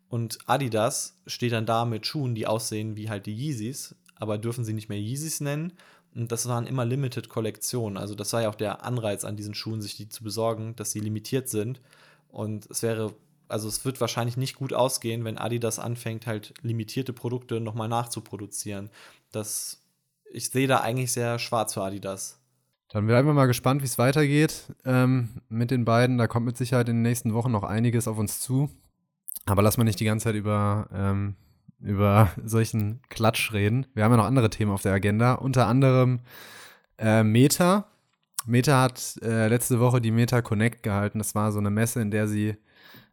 Und 0.08 0.38
Adidas 0.46 1.18
steht 1.26 1.52
dann 1.52 1.66
da 1.66 1.84
mit 1.84 2.06
Schuhen, 2.06 2.34
die 2.34 2.46
aussehen 2.46 2.96
wie 2.96 3.10
halt 3.10 3.26
die 3.26 3.34
Yeezys, 3.34 3.94
aber 4.16 4.38
dürfen 4.38 4.64
sie 4.64 4.72
nicht 4.72 4.88
mehr 4.88 4.98
Yeezys 4.98 5.40
nennen. 5.40 5.72
Und 6.14 6.32
das 6.32 6.48
waren 6.48 6.66
immer 6.66 6.84
Limited-Kollektionen. 6.84 7.98
Also 7.98 8.14
das 8.14 8.32
war 8.32 8.42
ja 8.42 8.48
auch 8.48 8.54
der 8.54 8.84
Anreiz 8.84 9.24
an 9.24 9.36
diesen 9.36 9.54
Schuhen, 9.54 9.82
sich 9.82 9.96
die 9.96 10.08
zu 10.08 10.24
besorgen, 10.24 10.74
dass 10.76 10.92
sie 10.92 11.00
limitiert 11.00 11.48
sind. 11.48 11.80
Und 12.30 12.68
es 12.70 12.82
wäre 12.82 13.14
also 13.48 13.68
es 13.68 13.84
wird 13.84 14.00
wahrscheinlich 14.00 14.36
nicht 14.36 14.56
gut 14.56 14.72
ausgehen, 14.72 15.24
wenn 15.24 15.38
Adidas 15.38 15.78
anfängt, 15.78 16.26
halt 16.26 16.54
limitierte 16.62 17.12
Produkte 17.12 17.60
nochmal 17.60 17.88
nachzuproduzieren. 17.88 18.90
Das, 19.32 19.80
ich 20.30 20.50
sehe 20.50 20.68
da 20.68 20.80
eigentlich 20.80 21.12
sehr 21.12 21.38
schwarz 21.38 21.74
für 21.74 21.82
Adidas. 21.82 22.38
Dann 22.88 23.06
bleiben 23.06 23.28
wir 23.28 23.34
mal 23.34 23.46
gespannt, 23.46 23.82
wie 23.82 23.86
es 23.86 23.98
weitergeht 23.98 24.72
ähm, 24.84 25.42
mit 25.48 25.70
den 25.70 25.84
beiden. 25.84 26.16
Da 26.16 26.26
kommt 26.26 26.46
mit 26.46 26.56
Sicherheit 26.56 26.88
in 26.88 26.96
den 26.96 27.02
nächsten 27.02 27.34
Wochen 27.34 27.52
noch 27.52 27.64
einiges 27.64 28.08
auf 28.08 28.18
uns 28.18 28.40
zu. 28.40 28.70
Aber 29.44 29.62
lass 29.62 29.76
mal 29.76 29.84
nicht 29.84 30.00
die 30.00 30.06
ganze 30.06 30.24
Zeit 30.24 30.34
über, 30.34 30.88
ähm, 30.92 31.36
über 31.80 32.30
solchen 32.44 33.00
Klatsch 33.10 33.52
reden. 33.52 33.86
Wir 33.94 34.04
haben 34.04 34.12
ja 34.12 34.16
noch 34.16 34.24
andere 34.24 34.48
Themen 34.50 34.72
auf 34.72 34.82
der 34.82 34.94
Agenda. 34.94 35.34
Unter 35.34 35.66
anderem 35.66 36.20
äh, 36.98 37.22
Meta. 37.22 37.86
Meta 38.46 38.82
hat 38.82 39.18
äh, 39.22 39.48
letzte 39.48 39.80
Woche 39.80 40.00
die 40.00 40.10
Meta 40.10 40.40
Connect 40.40 40.82
gehalten. 40.82 41.18
Das 41.18 41.34
war 41.34 41.52
so 41.52 41.58
eine 41.58 41.70
Messe, 41.70 42.00
in 42.00 42.10
der 42.10 42.26
sie 42.26 42.56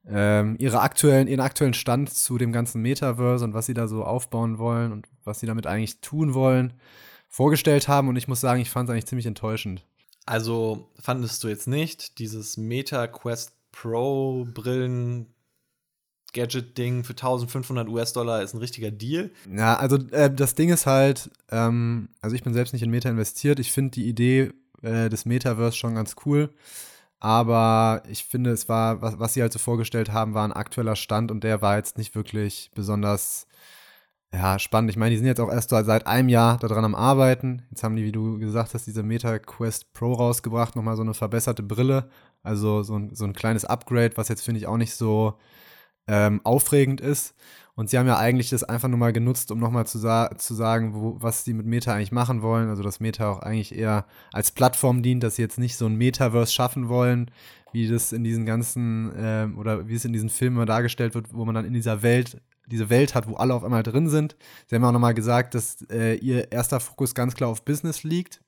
ähm, 0.07 0.55
ihre 0.59 0.81
aktuellen, 0.81 1.27
ihren 1.27 1.41
aktuellen 1.41 1.73
Stand 1.73 2.13
zu 2.13 2.37
dem 2.37 2.53
ganzen 2.53 2.81
Metaverse 2.81 3.43
und 3.43 3.53
was 3.53 3.65
sie 3.65 3.73
da 3.73 3.87
so 3.87 4.05
aufbauen 4.05 4.57
wollen 4.57 4.93
und 4.93 5.07
was 5.25 5.39
sie 5.39 5.47
damit 5.47 5.67
eigentlich 5.67 5.99
tun 5.99 6.33
wollen, 6.33 6.73
vorgestellt 7.35 7.89
haben. 7.89 8.07
Und 8.07 8.15
ich 8.15 8.29
muss 8.29 8.39
sagen, 8.39 8.61
ich 8.61 8.69
fand 8.69 8.87
es 8.87 8.93
eigentlich 8.93 9.07
ziemlich 9.07 9.25
enttäuschend. 9.25 9.83
Also 10.25 10.89
fandest 10.99 11.43
du 11.43 11.49
jetzt 11.49 11.67
nicht 11.67 12.17
dieses 12.19 12.55
Meta 12.55 13.07
Quest 13.07 13.51
Pro 13.73 14.47
Brillen 14.53 15.27
Gadget-Ding 16.33 17.03
für 17.03 17.13
1500 17.13 17.89
US-Dollar 17.89 18.41
ist 18.41 18.53
ein 18.53 18.59
richtiger 18.59 18.91
Deal. 18.91 19.31
Ja, 19.53 19.75
also 19.75 19.97
äh, 20.11 20.33
das 20.33 20.55
Ding 20.55 20.69
ist 20.69 20.85
halt, 20.85 21.29
ähm, 21.51 22.09
also 22.21 22.35
ich 22.35 22.43
bin 22.43 22.53
selbst 22.53 22.73
nicht 22.73 22.83
in 22.83 22.89
Meta 22.89 23.09
investiert. 23.09 23.59
Ich 23.59 23.71
finde 23.71 23.91
die 23.91 24.07
Idee 24.07 24.51
äh, 24.81 25.09
des 25.09 25.25
Metaverse 25.25 25.77
schon 25.77 25.95
ganz 25.95 26.15
cool. 26.25 26.53
Aber 27.19 28.03
ich 28.09 28.23
finde, 28.23 28.51
es 28.51 28.69
war, 28.69 29.01
was, 29.01 29.19
was 29.19 29.33
sie 29.33 29.41
halt 29.41 29.51
so 29.53 29.59
vorgestellt 29.59 30.11
haben, 30.11 30.33
war 30.33 30.47
ein 30.47 30.53
aktueller 30.53 30.95
Stand 30.95 31.31
und 31.31 31.43
der 31.43 31.61
war 31.61 31.77
jetzt 31.77 31.97
nicht 31.97 32.15
wirklich 32.15 32.71
besonders 32.75 33.47
ja, 34.35 34.59
spannend. 34.59 34.91
Ich 34.91 34.97
meine, 34.97 35.11
die 35.11 35.17
sind 35.17 35.27
jetzt 35.27 35.39
auch 35.39 35.51
erst 35.51 35.69
seit 35.69 36.07
einem 36.07 36.27
Jahr 36.27 36.57
daran 36.57 36.83
am 36.83 36.93
Arbeiten. 36.93 37.61
Jetzt 37.69 37.83
haben 37.83 37.95
die, 37.95 38.03
wie 38.03 38.11
du 38.11 38.37
gesagt 38.37 38.73
hast, 38.73 38.85
diese 38.85 39.01
Meta 39.01 39.39
Quest 39.39 39.93
Pro 39.93 40.13
rausgebracht, 40.13 40.75
nochmal 40.75 40.97
so 40.97 41.03
eine 41.03 41.13
verbesserte 41.13 41.63
Brille. 41.63 42.09
Also 42.43 42.83
so 42.83 42.97
ein, 42.97 43.15
so 43.15 43.23
ein 43.23 43.33
kleines 43.33 43.63
Upgrade, 43.63 44.17
was 44.17 44.27
jetzt, 44.27 44.41
finde 44.41 44.59
ich, 44.59 44.67
auch 44.67 44.77
nicht 44.77 44.93
so 44.93 45.35
ähm, 46.07 46.41
aufregend 46.43 46.99
ist. 46.99 47.33
Und 47.75 47.89
sie 47.89 47.97
haben 47.97 48.07
ja 48.07 48.17
eigentlich 48.17 48.49
das 48.49 48.63
einfach 48.63 48.89
nur 48.89 48.97
mal 48.97 49.13
genutzt, 49.13 49.51
um 49.51 49.59
nochmal 49.59 49.87
zu, 49.87 49.99
sa 49.99 50.29
zu 50.37 50.53
sagen, 50.53 50.93
wo, 50.93 51.17
was 51.19 51.45
sie 51.45 51.53
mit 51.53 51.65
Meta 51.65 51.93
eigentlich 51.93 52.11
machen 52.11 52.41
wollen. 52.41 52.69
Also, 52.69 52.83
dass 52.83 52.99
Meta 52.99 53.29
auch 53.29 53.39
eigentlich 53.39 53.73
eher 53.73 54.05
als 54.33 54.51
Plattform 54.51 55.01
dient, 55.01 55.23
dass 55.23 55.37
sie 55.37 55.43
jetzt 55.43 55.59
nicht 55.59 55.77
so 55.77 55.85
ein 55.85 55.95
Metaverse 55.95 56.51
schaffen 56.51 56.89
wollen, 56.89 57.31
wie 57.73 57.87
das 57.87 58.11
in 58.11 58.23
diesen 58.23 58.45
ganzen, 58.45 59.11
ähm, 59.17 59.57
oder 59.57 59.87
wie 59.87 59.95
es 59.95 60.05
in 60.05 60.13
diesen 60.13 60.29
Filmen 60.29 60.65
dargestellt 60.65 61.15
wird, 61.15 61.33
wo 61.33 61.45
man 61.45 61.55
dann 61.55 61.65
in 61.65 61.73
dieser 61.73 62.01
Welt, 62.01 62.41
diese 62.67 62.89
Welt 62.89 63.15
hat, 63.15 63.27
wo 63.27 63.35
alle 63.35 63.53
auf 63.53 63.63
einmal 63.63 63.83
drin 63.83 64.09
sind. 64.09 64.35
Sie 64.67 64.75
haben 64.75 64.83
auch 64.83 64.91
nochmal 64.91 65.13
gesagt, 65.13 65.55
dass 65.55 65.81
äh, 65.89 66.15
ihr 66.15 66.51
erster 66.51 66.79
Fokus 66.79 67.15
ganz 67.15 67.35
klar 67.35 67.49
auf 67.49 67.63
Business 67.63 68.03
liegt. 68.03 68.41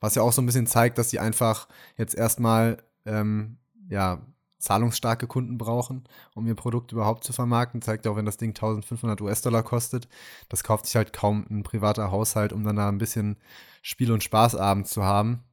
Was 0.00 0.14
ja 0.14 0.22
auch 0.22 0.32
so 0.32 0.42
ein 0.42 0.46
bisschen 0.46 0.66
zeigt, 0.66 0.98
dass 0.98 1.10
sie 1.10 1.18
einfach 1.18 1.68
jetzt 1.96 2.14
erstmal, 2.14 2.78
ähm, 3.04 3.58
ja, 3.88 4.20
zahlungsstarke 4.58 5.26
Kunden 5.26 5.56
brauchen, 5.56 6.04
um 6.34 6.46
ihr 6.46 6.54
Produkt 6.54 6.92
überhaupt 6.92 7.24
zu 7.24 7.32
vermarkten. 7.32 7.80
Zeigt 7.80 8.06
auch, 8.06 8.16
wenn 8.16 8.26
das 8.26 8.38
Ding 8.38 8.50
1500 8.50 9.20
US-Dollar 9.20 9.62
kostet, 9.62 10.08
das 10.48 10.64
kauft 10.64 10.86
sich 10.86 10.96
halt 10.96 11.12
kaum 11.12 11.46
ein 11.48 11.62
privater 11.62 12.10
Haushalt, 12.10 12.52
um 12.52 12.64
dann 12.64 12.76
da 12.76 12.88
ein 12.88 12.98
bisschen 12.98 13.36
Spiel- 13.82 14.12
und 14.12 14.24
Spaßabend 14.24 14.88
zu 14.88 15.04
haben. 15.04 15.44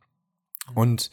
Und 0.73 1.11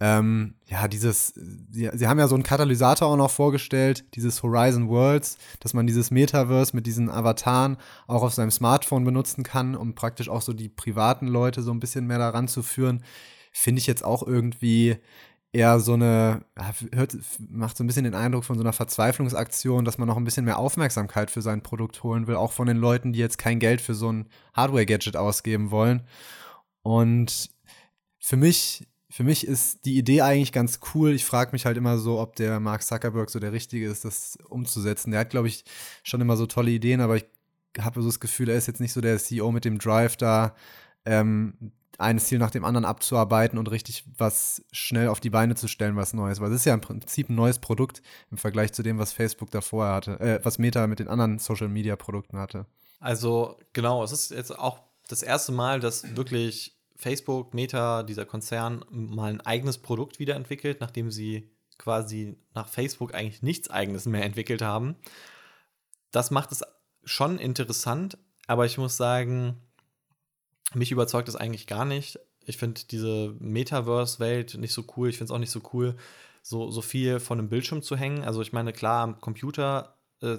ähm, 0.00 0.54
ja, 0.66 0.88
dieses, 0.88 1.34
sie, 1.70 1.90
sie 1.92 2.08
haben 2.08 2.18
ja 2.18 2.26
so 2.26 2.34
einen 2.34 2.42
Katalysator 2.42 3.06
auch 3.06 3.16
noch 3.16 3.30
vorgestellt, 3.30 4.04
dieses 4.14 4.42
Horizon 4.42 4.88
Worlds, 4.88 5.36
dass 5.60 5.74
man 5.74 5.86
dieses 5.86 6.10
Metaverse 6.10 6.74
mit 6.74 6.86
diesen 6.86 7.10
Avataren 7.10 7.76
auch 8.06 8.22
auf 8.22 8.32
seinem 8.32 8.50
Smartphone 8.50 9.04
benutzen 9.04 9.44
kann, 9.44 9.76
um 9.76 9.94
praktisch 9.94 10.30
auch 10.30 10.40
so 10.40 10.54
die 10.54 10.70
privaten 10.70 11.26
Leute 11.26 11.62
so 11.62 11.70
ein 11.70 11.80
bisschen 11.80 12.06
mehr 12.06 12.18
daran 12.18 12.48
zu 12.48 12.62
führen. 12.62 13.04
Finde 13.52 13.80
ich 13.80 13.86
jetzt 13.86 14.02
auch 14.02 14.26
irgendwie 14.26 14.96
eher 15.52 15.80
so 15.80 15.94
eine, 15.94 16.44
hört, 16.92 17.16
macht 17.50 17.76
so 17.76 17.84
ein 17.84 17.86
bisschen 17.86 18.04
den 18.04 18.14
Eindruck 18.14 18.44
von 18.44 18.56
so 18.56 18.62
einer 18.62 18.72
Verzweiflungsaktion, 18.72 19.84
dass 19.84 19.98
man 19.98 20.08
noch 20.08 20.16
ein 20.16 20.24
bisschen 20.24 20.44
mehr 20.46 20.58
Aufmerksamkeit 20.58 21.30
für 21.30 21.42
sein 21.42 21.62
Produkt 21.62 22.02
holen 22.02 22.26
will, 22.26 22.36
auch 22.36 22.52
von 22.52 22.68
den 22.68 22.76
Leuten, 22.76 23.12
die 23.12 23.18
jetzt 23.18 23.36
kein 23.36 23.58
Geld 23.58 23.80
für 23.80 23.94
so 23.94 24.10
ein 24.10 24.28
Hardware-Gadget 24.54 25.16
ausgeben 25.16 25.70
wollen. 25.70 26.06
Und 26.82 27.50
für 28.18 28.36
mich, 28.36 28.86
für 29.10 29.24
mich 29.24 29.46
ist 29.46 29.84
die 29.84 29.98
Idee 29.98 30.22
eigentlich 30.22 30.52
ganz 30.52 30.78
cool. 30.94 31.12
Ich 31.12 31.24
frage 31.24 31.50
mich 31.52 31.66
halt 31.66 31.76
immer 31.76 31.98
so, 31.98 32.20
ob 32.20 32.36
der 32.36 32.60
Mark 32.60 32.84
Zuckerberg 32.84 33.28
so 33.28 33.40
der 33.40 33.52
Richtige 33.52 33.88
ist, 33.88 34.04
das 34.04 34.38
umzusetzen. 34.48 35.10
Der 35.10 35.20
hat, 35.20 35.30
glaube 35.30 35.48
ich, 35.48 35.64
schon 36.04 36.20
immer 36.20 36.36
so 36.36 36.46
tolle 36.46 36.70
Ideen, 36.70 37.00
aber 37.00 37.16
ich 37.16 37.26
habe 37.78 38.00
so 38.02 38.08
das 38.08 38.20
Gefühl, 38.20 38.48
er 38.48 38.56
ist 38.56 38.68
jetzt 38.68 38.80
nicht 38.80 38.92
so 38.92 39.00
der 39.00 39.18
CEO 39.18 39.50
mit 39.50 39.64
dem 39.64 39.78
Drive 39.78 40.16
da, 40.16 40.54
ähm, 41.04 41.72
ein 41.98 42.18
Ziel 42.20 42.38
nach 42.38 42.52
dem 42.52 42.64
anderen 42.64 42.84
abzuarbeiten 42.84 43.58
und 43.58 43.70
richtig 43.70 44.04
was 44.16 44.64
schnell 44.72 45.08
auf 45.08 45.20
die 45.20 45.28
Beine 45.28 45.56
zu 45.56 45.66
stellen, 45.66 45.96
was 45.96 46.14
Neues. 46.14 46.40
Weil 46.40 46.50
es 46.50 46.60
ist 46.60 46.64
ja 46.64 46.74
im 46.74 46.80
Prinzip 46.80 47.28
ein 47.28 47.34
neues 47.34 47.58
Produkt 47.58 48.02
im 48.30 48.38
Vergleich 48.38 48.72
zu 48.72 48.82
dem, 48.82 48.98
was 48.98 49.12
Facebook 49.12 49.50
davor 49.50 49.88
hatte, 49.88 50.20
äh, 50.20 50.40
was 50.44 50.58
Meta 50.58 50.86
mit 50.86 51.00
den 51.00 51.08
anderen 51.08 51.38
Social 51.40 51.68
Media 51.68 51.96
Produkten 51.96 52.38
hatte. 52.38 52.66
Also 53.00 53.58
genau, 53.72 54.04
es 54.04 54.12
ist 54.12 54.30
jetzt 54.30 54.56
auch 54.56 54.78
das 55.08 55.22
erste 55.22 55.52
Mal, 55.52 55.80
dass 55.80 56.16
wirklich 56.16 56.79
Facebook, 57.00 57.54
Meta, 57.54 58.02
dieser 58.02 58.26
Konzern, 58.26 58.84
mal 58.90 59.32
ein 59.32 59.40
eigenes 59.40 59.78
Produkt 59.78 60.18
wiederentwickelt, 60.18 60.80
nachdem 60.80 61.10
sie 61.10 61.50
quasi 61.78 62.36
nach 62.54 62.68
Facebook 62.68 63.14
eigentlich 63.14 63.42
nichts 63.42 63.70
eigenes 63.70 64.06
mehr 64.06 64.24
entwickelt 64.24 64.62
haben. 64.62 64.96
Das 66.12 66.30
macht 66.30 66.52
es 66.52 66.62
schon 67.04 67.38
interessant, 67.38 68.18
aber 68.46 68.66
ich 68.66 68.78
muss 68.78 68.96
sagen, 68.96 69.56
mich 70.74 70.92
überzeugt 70.92 71.28
das 71.28 71.36
eigentlich 71.36 71.66
gar 71.66 71.84
nicht. 71.84 72.18
Ich 72.44 72.56
finde 72.56 72.82
diese 72.90 73.34
Metaverse-Welt 73.38 74.54
nicht 74.58 74.72
so 74.72 74.84
cool. 74.96 75.08
Ich 75.08 75.18
finde 75.18 75.32
es 75.32 75.34
auch 75.34 75.38
nicht 75.38 75.50
so 75.50 75.60
cool, 75.72 75.96
so, 76.42 76.70
so 76.70 76.82
viel 76.82 77.20
von 77.20 77.38
einem 77.38 77.48
Bildschirm 77.48 77.82
zu 77.82 77.96
hängen. 77.96 78.24
Also 78.24 78.42
ich 78.42 78.52
meine, 78.52 78.72
klar, 78.72 79.02
am 79.02 79.20
Computer 79.20 79.96
äh, 80.20 80.38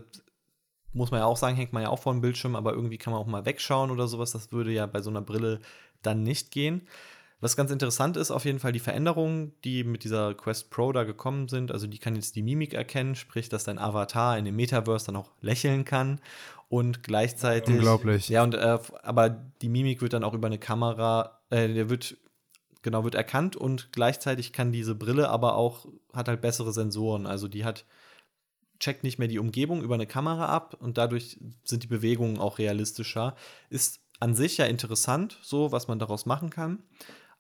muss 0.94 1.12
man 1.12 1.22
ja 1.22 1.26
auch 1.26 1.38
sagen, 1.38 1.56
hängt 1.56 1.74
man 1.74 1.84
ja 1.84 1.90
auch 1.90 2.00
vor 2.00 2.14
dem 2.14 2.22
Bildschirm, 2.22 2.56
aber 2.56 2.74
irgendwie 2.74 2.98
kann 2.98 3.14
man 3.14 3.22
auch 3.22 3.28
mal 3.28 3.46
wegschauen 3.46 3.92
oder 3.92 4.08
sowas. 4.08 4.32
Das 4.32 4.52
würde 4.52 4.72
ja 4.72 4.86
bei 4.86 5.02
so 5.02 5.10
einer 5.10 5.22
Brille 5.22 5.62
dann 6.02 6.24
nicht 6.24 6.52
gehen. 6.52 6.88
Was 7.42 7.56
ganz 7.56 7.72
interessant 7.72 8.18
ist, 8.18 8.30
auf 8.30 8.46
jeden 8.46 8.60
Fall 8.60 8.72
die 8.72 8.80
Veränderungen, 8.80 9.54
die 9.64 9.84
mit 9.84 10.04
dieser 10.04 10.36
Quest 10.36 10.70
Pro 10.70 10.92
da 10.92 11.04
gekommen 11.04 11.48
sind. 11.48 11.72
Also 11.72 11.88
die 11.88 11.98
kann 11.98 12.16
jetzt 12.16 12.36
die 12.36 12.44
Mimik 12.44 12.76
erkennen, 12.76 13.16
sprich, 13.16 13.50
dass 13.50 13.64
dein 13.64 13.80
Avatar 13.80 14.38
in 14.38 14.46
dem 14.46 14.56
Metaverse 14.56 15.08
dann 15.08 15.16
auch 15.16 15.32
lächeln 15.42 15.84
kann 15.84 16.22
und 16.70 17.02
gleichzeitig. 17.02 17.76
Unglaublich. 17.76 18.30
Ja, 18.30 18.44
und 18.44 18.54
äh, 18.54 18.78
aber 19.02 19.30
die 19.30 19.70
Mimik 19.70 20.04
wird 20.04 20.14
dann 20.14 20.24
auch 20.24 20.36
über 20.36 20.48
eine 20.48 20.60
Kamera, 20.60 21.42
äh, 21.50 21.68
der 21.68 21.90
wird 21.90 22.16
genau 22.84 23.04
wird 23.04 23.16
erkannt 23.16 23.56
und 23.56 23.92
gleichzeitig 23.92 24.54
kann 24.54 24.72
diese 24.72 24.96
Brille 24.96 25.30
aber 25.30 25.56
auch 25.56 25.88
hat 26.14 26.28
halt 26.28 26.42
bessere 26.42 26.74
Sensoren. 26.74 27.26
Also 27.26 27.48
die 27.48 27.66
hat 27.66 27.86
checkt 28.80 29.04
nicht 29.04 29.20
mehr 29.20 29.28
die 29.28 29.40
Umgebung 29.40 29.82
über 29.82 29.96
eine 29.96 30.08
Kamera 30.08 30.48
ab 30.48 30.76
und 30.80 30.98
dadurch 30.98 31.40
sind 31.64 31.84
die 31.84 31.88
Bewegungen 31.88 32.40
auch 32.40 32.58
realistischer. 32.58 33.36
Ist 33.70 34.01
an 34.22 34.36
sich 34.36 34.58
ja 34.58 34.66
interessant, 34.66 35.38
so 35.42 35.72
was 35.72 35.88
man 35.88 36.00
daraus 36.00 36.26
machen 36.26 36.50
kann. 36.50 36.80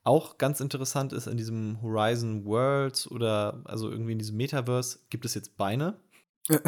Auch 0.03 0.37
ganz 0.37 0.59
interessant 0.59 1.13
ist 1.13 1.27
in 1.27 1.37
diesem 1.37 1.81
Horizon 1.81 2.43
Worlds 2.43 3.09
oder 3.09 3.61
also 3.65 3.89
irgendwie 3.89 4.13
in 4.13 4.19
diesem 4.19 4.35
Metaverse 4.35 4.99
gibt 5.09 5.25
es 5.25 5.35
jetzt 5.35 5.57
Beine. 5.57 5.95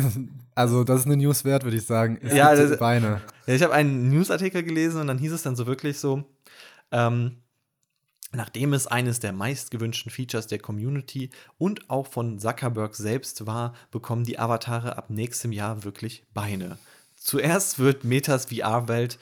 Also, 0.55 0.83
das 0.83 0.99
ist 0.99 1.05
eine 1.07 1.17
News 1.17 1.45
wert, 1.45 1.63
würde 1.63 1.77
ich 1.77 1.85
sagen. 1.87 2.19
Es 2.21 2.31
ja, 2.31 2.55
das, 2.55 2.77
Beine. 2.77 3.21
Ja, 3.47 3.55
ich 3.55 3.63
habe 3.63 3.73
einen 3.73 4.09
Newsartikel 4.09 4.61
gelesen 4.61 5.01
und 5.01 5.07
dann 5.07 5.17
hieß 5.17 5.31
es 5.31 5.41
dann 5.41 5.55
so 5.55 5.65
wirklich 5.65 5.97
so, 5.97 6.23
ähm, 6.91 7.37
Nachdem 8.35 8.73
es 8.73 8.87
eines 8.87 9.19
der 9.19 9.31
meistgewünschten 9.31 10.11
Features 10.11 10.47
der 10.47 10.57
Community 10.57 11.29
und 11.59 11.91
auch 11.91 12.07
von 12.07 12.39
Zuckerberg 12.39 12.95
selbst 12.95 13.45
war, 13.45 13.75
bekommen 13.91 14.23
die 14.23 14.39
Avatare 14.39 14.97
ab 14.97 15.11
nächstem 15.11 15.51
Jahr 15.51 15.83
wirklich 15.83 16.25
Beine. 16.33 16.79
Zuerst 17.15 17.77
wird 17.77 18.03
Metas 18.03 18.47
VR-Welt 18.47 19.19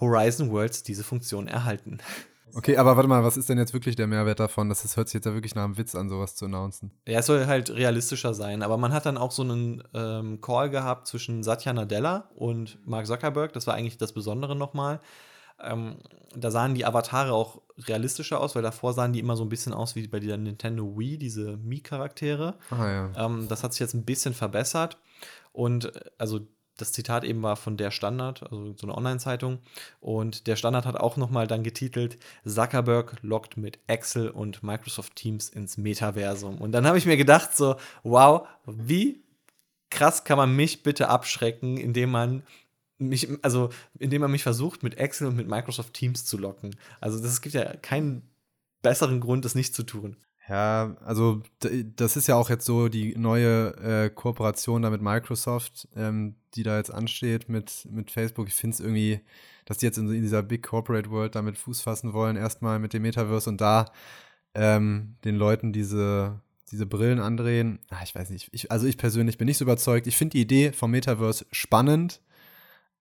Horizon 0.00 0.50
Worlds 0.50 0.82
diese 0.82 1.04
Funktion 1.04 1.48
erhalten. 1.48 1.98
Okay, 2.54 2.76
aber 2.76 2.96
warte 2.96 3.08
mal, 3.08 3.24
was 3.24 3.36
ist 3.36 3.48
denn 3.48 3.56
jetzt 3.56 3.72
wirklich 3.72 3.96
der 3.96 4.06
Mehrwert 4.06 4.38
davon? 4.38 4.68
Das, 4.68 4.96
hört 4.96 5.08
sich 5.08 5.14
jetzt 5.14 5.24
ja 5.24 5.32
wirklich 5.32 5.54
nach 5.54 5.64
einem 5.64 5.78
Witz 5.78 5.94
an, 5.94 6.10
sowas 6.10 6.36
zu 6.36 6.44
announcen. 6.44 6.90
Ja, 7.06 7.20
es 7.20 7.26
soll 7.26 7.46
halt 7.46 7.70
realistischer 7.70 8.34
sein, 8.34 8.62
aber 8.62 8.76
man 8.76 8.92
hat 8.92 9.06
dann 9.06 9.16
auch 9.16 9.30
so 9.30 9.42
einen 9.42 9.82
ähm, 9.94 10.40
Call 10.42 10.68
gehabt 10.68 11.06
zwischen 11.06 11.42
Satya 11.42 11.72
Nadella 11.72 12.28
und 12.34 12.78
Mark 12.86 13.06
Zuckerberg. 13.06 13.54
Das 13.54 13.66
war 13.66 13.74
eigentlich 13.74 13.96
das 13.96 14.12
Besondere 14.12 14.54
nochmal. 14.54 15.00
Ähm, 15.62 15.96
da 16.34 16.50
sahen 16.50 16.74
die 16.74 16.84
Avatare 16.84 17.32
auch 17.32 17.62
realistischer 17.78 18.40
aus, 18.40 18.54
weil 18.54 18.62
davor 18.62 18.92
sahen 18.92 19.12
die 19.12 19.20
immer 19.20 19.36
so 19.36 19.44
ein 19.44 19.48
bisschen 19.48 19.72
aus 19.72 19.94
wie 19.94 20.06
bei 20.08 20.20
der 20.20 20.36
Nintendo 20.36 20.98
Wii, 20.98 21.18
diese 21.18 21.56
Mii-Charaktere. 21.56 22.56
Ah, 22.70 22.88
ja. 22.88 23.12
Ähm, 23.16 23.46
das 23.48 23.62
hat 23.62 23.72
sich 23.72 23.80
jetzt 23.80 23.94
ein 23.94 24.04
bisschen 24.04 24.34
verbessert. 24.34 24.98
Und 25.52 25.96
äh, 25.96 26.00
also 26.18 26.40
das 26.76 26.92
Zitat 26.92 27.24
eben 27.24 27.42
war 27.42 27.56
von 27.56 27.76
der 27.76 27.90
Standard, 27.90 28.42
also 28.42 28.74
so 28.76 28.86
eine 28.86 28.96
Online-Zeitung. 28.96 29.58
Und 30.00 30.46
der 30.46 30.56
Standard 30.56 30.86
hat 30.86 30.96
auch 30.96 31.16
nochmal 31.16 31.46
dann 31.46 31.62
getitelt: 31.62 32.18
Zuckerberg 32.46 33.16
lockt 33.22 33.56
mit 33.56 33.78
Excel 33.86 34.30
und 34.30 34.62
Microsoft 34.62 35.16
Teams 35.16 35.48
ins 35.48 35.76
Metaversum. 35.76 36.58
Und 36.58 36.72
dann 36.72 36.86
habe 36.86 36.98
ich 36.98 37.06
mir 37.06 37.16
gedacht, 37.16 37.56
so, 37.56 37.76
wow, 38.02 38.46
wie 38.66 39.22
krass 39.90 40.24
kann 40.24 40.38
man 40.38 40.56
mich 40.56 40.82
bitte 40.82 41.08
abschrecken, 41.08 41.76
indem 41.76 42.10
man 42.10 42.42
mich, 42.98 43.28
also 43.42 43.70
indem 43.98 44.22
man 44.22 44.30
mich 44.30 44.42
versucht, 44.42 44.82
mit 44.82 44.96
Excel 44.96 45.28
und 45.28 45.36
mit 45.36 45.48
Microsoft 45.48 45.92
Teams 45.94 46.24
zu 46.24 46.38
locken. 46.38 46.76
Also, 47.00 47.22
es 47.24 47.40
gibt 47.42 47.54
ja 47.54 47.76
keinen 47.76 48.22
besseren 48.82 49.20
Grund, 49.20 49.44
das 49.44 49.54
nicht 49.54 49.74
zu 49.74 49.82
tun. 49.82 50.16
Ja, 50.48 50.96
also 51.04 51.42
das 51.96 52.16
ist 52.16 52.26
ja 52.26 52.34
auch 52.34 52.50
jetzt 52.50 52.66
so 52.66 52.88
die 52.88 53.16
neue 53.16 53.76
äh, 53.76 54.10
Kooperation 54.10 54.82
da 54.82 54.90
mit 54.90 55.00
Microsoft, 55.00 55.88
ähm, 55.94 56.34
die 56.54 56.64
da 56.64 56.76
jetzt 56.78 56.92
ansteht 56.92 57.48
mit, 57.48 57.86
mit 57.90 58.10
Facebook. 58.10 58.48
Ich 58.48 58.54
finde 58.54 58.74
es 58.74 58.80
irgendwie, 58.80 59.20
dass 59.66 59.78
die 59.78 59.86
jetzt 59.86 59.98
in, 59.98 60.12
in, 60.12 60.22
dieser 60.22 60.42
Big 60.42 60.64
Corporate 60.64 61.10
World 61.10 61.36
damit 61.36 61.58
Fuß 61.58 61.80
fassen 61.82 62.12
wollen, 62.12 62.36
erstmal 62.36 62.80
mit 62.80 62.92
dem 62.92 63.02
Metaverse 63.02 63.48
und 63.48 63.60
da 63.60 63.92
ähm, 64.54 65.14
den 65.24 65.36
Leuten 65.36 65.72
diese, 65.72 66.40
diese 66.72 66.86
Brillen 66.86 67.20
andrehen. 67.20 67.78
Ach, 67.90 68.02
ich 68.02 68.14
weiß 68.14 68.30
nicht, 68.30 68.48
ich, 68.52 68.70
also 68.72 68.86
ich 68.86 68.98
persönlich 68.98 69.38
bin 69.38 69.46
nicht 69.46 69.58
so 69.58 69.64
überzeugt. 69.64 70.08
Ich 70.08 70.16
finde 70.16 70.32
die 70.32 70.42
Idee 70.42 70.72
vom 70.72 70.90
Metaverse 70.90 71.46
spannend, 71.52 72.20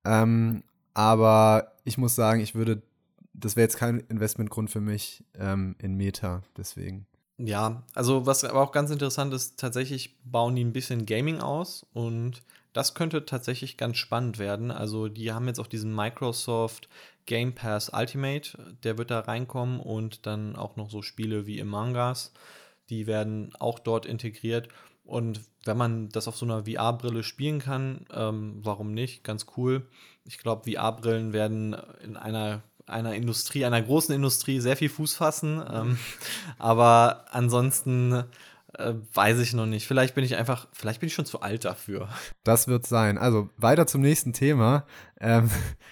ähm, 0.06 0.64
aber 0.94 1.74
ich 1.86 1.98
muss 1.98 2.14
sagen, 2.14 2.40
ich 2.40 2.54
würde, 2.54 2.84
das 3.34 3.56
wäre 3.56 3.66
jetzt 3.66 3.78
kein 3.78 4.02
Investmentgrund 4.02 4.70
für 4.70 4.82
mich 4.82 5.24
ähm, 5.40 5.76
in 5.80 5.96
Meta, 5.96 6.44
deswegen. 6.56 7.08
Ja, 7.44 7.84
also 7.96 8.26
was 8.28 8.44
aber 8.44 8.62
auch 8.62 8.72
ganz 8.72 8.92
interessant 8.92 9.34
ist, 9.34 9.60
tatsächlich 9.60 10.16
bauen 10.24 10.56
die 10.56 10.64
ein 10.64 10.74
bisschen 10.74 11.06
Gaming 11.08 11.40
aus 11.40 11.86
und 11.94 12.44
das 12.74 12.94
könnte 12.94 13.26
tatsächlich 13.26 13.78
ganz 13.78 13.98
spannend 13.98 14.38
werden. 14.38 14.70
Also 14.70 15.08
die 15.08 15.32
haben 15.32 15.48
jetzt 15.48 15.60
auch 15.60 15.68
diesen 15.68 15.94
Microsoft 15.96 16.88
Game 17.26 17.54
Pass 17.56 17.90
Ultimate, 17.94 18.76
der 18.84 18.98
wird 18.98 19.12
da 19.12 19.22
reinkommen 19.22 19.80
und 19.80 20.26
dann 20.26 20.56
auch 20.56 20.76
noch 20.76 20.90
so 20.90 21.02
Spiele 21.02 21.48
wie 21.48 21.62
Among 21.62 21.96
die 22.90 23.08
werden 23.08 23.54
auch 23.60 23.80
dort 23.80 24.06
integriert. 24.06 24.68
Und 25.04 25.42
wenn 25.66 25.78
man 25.78 26.10
das 26.10 26.28
auf 26.28 26.38
so 26.38 26.46
einer 26.46 26.66
VR-Brille 26.66 27.24
spielen 27.24 27.60
kann, 27.60 28.06
ähm, 28.14 28.60
warum 28.62 28.94
nicht? 28.94 29.24
Ganz 29.24 29.48
cool. 29.58 29.88
Ich 30.26 30.38
glaube, 30.38 30.72
VR-Brillen 30.72 31.34
werden 31.34 31.76
in 32.04 32.18
einer 32.18 32.62
einer 32.92 33.16
Industrie, 33.16 33.66
einer 33.66 33.82
großen 33.82 34.14
Industrie 34.14 34.60
sehr 34.60 34.78
viel 34.78 34.90
Fuß 34.90 35.16
fassen. 35.16 35.64
Ähm, 35.72 35.98
aber 36.60 37.26
ansonsten 37.32 38.24
äh, 38.78 38.94
weiß 39.14 39.40
ich 39.40 39.54
noch 39.54 39.66
nicht. 39.66 39.88
Vielleicht 39.88 40.16
bin 40.16 40.24
ich 40.24 40.36
einfach, 40.36 40.68
vielleicht 40.72 41.00
bin 41.00 41.08
ich 41.08 41.14
schon 41.14 41.26
zu 41.26 41.42
alt 41.42 41.66
dafür. 41.66 42.10
Das 42.44 42.68
wird 42.68 42.86
sein. 42.86 43.18
Also 43.18 43.50
weiter 43.58 43.88
zum 43.88 44.02
nächsten 44.02 44.34
Thema. 44.34 44.86
Ähm, 45.20 45.50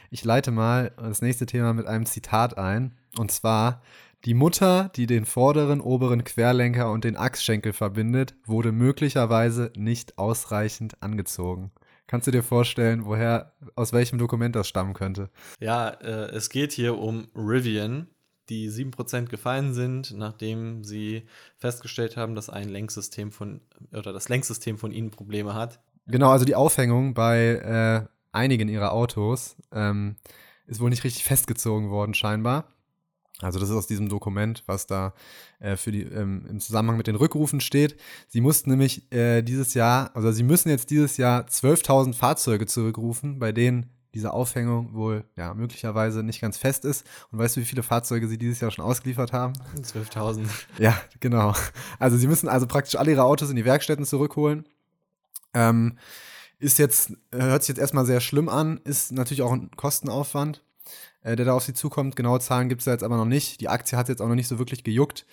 ich 0.10 0.24
leite 0.24 0.52
mal 0.52 0.92
das 0.98 1.22
nächste 1.22 1.46
Thema 1.46 1.74
mit 1.74 1.88
einem 1.88 2.06
Zitat 2.06 2.58
ein. 2.58 2.96
Und 3.18 3.32
zwar, 3.32 3.82
die 4.26 4.34
Mutter, 4.34 4.92
die 4.96 5.08
den 5.08 5.26
vorderen, 5.26 5.82
oberen 5.82 6.24
Querlenker 6.24 6.92
und 6.92 7.04
den 7.04 7.18
Achsschenkel 7.18 7.74
verbindet, 7.74 8.36
wurde 8.46 8.72
möglicherweise 8.72 9.72
nicht 9.76 10.18
ausreichend 10.18 11.02
angezogen. 11.02 11.72
Kannst 12.10 12.26
du 12.26 12.32
dir 12.32 12.42
vorstellen, 12.42 13.06
woher, 13.06 13.54
aus 13.76 13.94
welchem 13.94 14.18
Dokument 14.18 14.56
das 14.56 14.68
stammen 14.68 14.96
könnte? 14.96 15.30
Ja, 15.60 15.90
äh, 15.90 16.32
es 16.32 16.50
geht 16.50 16.72
hier 16.72 16.98
um 16.98 17.28
Rivian, 17.36 18.08
die 18.50 18.68
7% 18.68 19.28
gefallen 19.28 19.76
sind, 19.76 20.18
nachdem 20.18 20.84
sie 20.84 21.28
festgestellt 21.60 22.18
haben, 22.18 22.34
dass 22.34 22.50
ein 22.50 22.68
Lenksystem 22.68 23.32
von, 23.32 23.62
oder 23.92 24.12
das 24.12 24.28
Lenksystem 24.28 24.80
von 24.80 24.92
ihnen 24.92 25.12
Probleme 25.12 25.54
hat. 25.54 25.82
Genau, 26.08 26.32
also 26.32 26.46
die 26.46 26.56
Aufhängung 26.56 27.14
bei 27.14 28.08
äh, 28.08 28.08
einigen 28.32 28.70
ihrer 28.70 28.92
Autos 28.92 29.56
ähm, 29.72 30.16
ist 30.66 30.80
wohl 30.80 30.90
nicht 30.90 31.04
richtig 31.04 31.24
festgezogen 31.24 31.92
worden, 31.92 32.16
scheinbar. 32.16 32.74
Also 33.42 33.60
das 33.60 33.70
ist 33.70 33.76
aus 33.76 33.88
diesem 33.88 34.10
Dokument, 34.10 34.64
was 34.66 34.86
da 34.86 35.14
äh, 35.60 35.78
für 35.78 35.92
die 35.92 36.04
ähm, 36.04 36.46
im 36.50 36.60
Zusammenhang 36.60 36.98
mit 36.98 37.08
den 37.08 37.16
Rückrufen 37.16 37.62
steht. 37.62 37.98
Sie 38.28 38.42
mussten 38.42 38.70
nämlich 38.70 39.12
äh, 39.14 39.42
dieses 39.42 39.74
Jahr, 39.74 40.12
also 40.14 40.32
sie 40.32 40.44
müssen 40.44 40.70
jetzt 40.70 40.90
dieses 40.90 41.18
Jahr 41.18 41.46
12.000 41.46 42.14
Fahrzeuge 42.14 42.66
zurückrufen, 42.66 43.40
bei 43.40 43.52
denen 43.52 43.92
diese 44.14 44.34
Aufhängung 44.34 44.94
wohl 44.94 45.24
ja 45.38 45.54
möglicherweise 45.54 46.24
nicht 46.24 46.42
ganz 46.42 46.58
fest 46.58 46.84
ist. 46.84 47.06
Und 47.32 47.40
weißt 47.40 47.56
du, 47.56 47.62
wie 47.62 47.66
viele 47.66 47.84
Fahrzeuge 47.84 48.28
sie 48.28 48.38
dieses 48.38 48.60
Jahr 48.60 48.72
schon 48.72 48.84
ausgeliefert 48.84 49.32
haben? 49.34 49.54
12.000. 49.78 50.48
Ja, 50.80 51.00
genau. 51.20 51.54
Also 52.00 52.18
sie 52.18 52.28
müssen 52.28 52.50
also 52.50 52.66
praktisch 52.68 52.96
alle 52.96 53.12
ihre 53.12 53.24
Autos 53.24 53.50
in 53.50 53.56
die 53.56 53.66
Werkstätten 53.66 54.06
zurückholen. 54.06 54.66
Ähm, 55.54 55.98
ist 56.58 56.78
jetzt, 56.78 57.14
hört 57.32 57.64
sich 57.64 57.70
jetzt 57.70 57.80
erstmal 57.80 58.06
sehr 58.06 58.20
schlimm 58.20 58.50
an, 58.50 58.82
ist 58.84 59.12
natürlich 59.12 59.42
auch 59.44 59.54
ein 59.54 59.72
Kostenaufwand 59.72 60.64
äh, 61.22 61.36
der 61.36 61.46
da 61.46 61.54
auf 61.54 61.64
sie 61.64 61.74
zukommt. 61.74 62.16
Genaue 62.16 62.40
Zahlen 62.40 62.70
gibt 62.70 62.82
es 62.82 62.86
da 62.86 62.92
jetzt 62.92 63.04
aber 63.04 63.18
noch 63.18 63.26
nicht. 63.26 63.62
Die 63.62 63.70
Aktie 63.70 63.98
hat 63.98 64.10
jetzt 64.10 64.22
auch 64.22 64.28
noch 64.28 64.36
nicht 64.36 64.48
so 64.48 64.60
wirklich 64.60 64.84
gejuckt. 64.84 65.26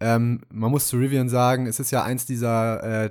Ähm, 0.00 0.42
man 0.50 0.70
muss 0.70 0.88
zu 0.88 0.96
Rivian 0.96 1.28
sagen, 1.28 1.66
es 1.66 1.80
ist 1.80 1.90
ja 1.90 2.02
eins 2.02 2.26
dieser 2.26 3.04
äh, 3.04 3.10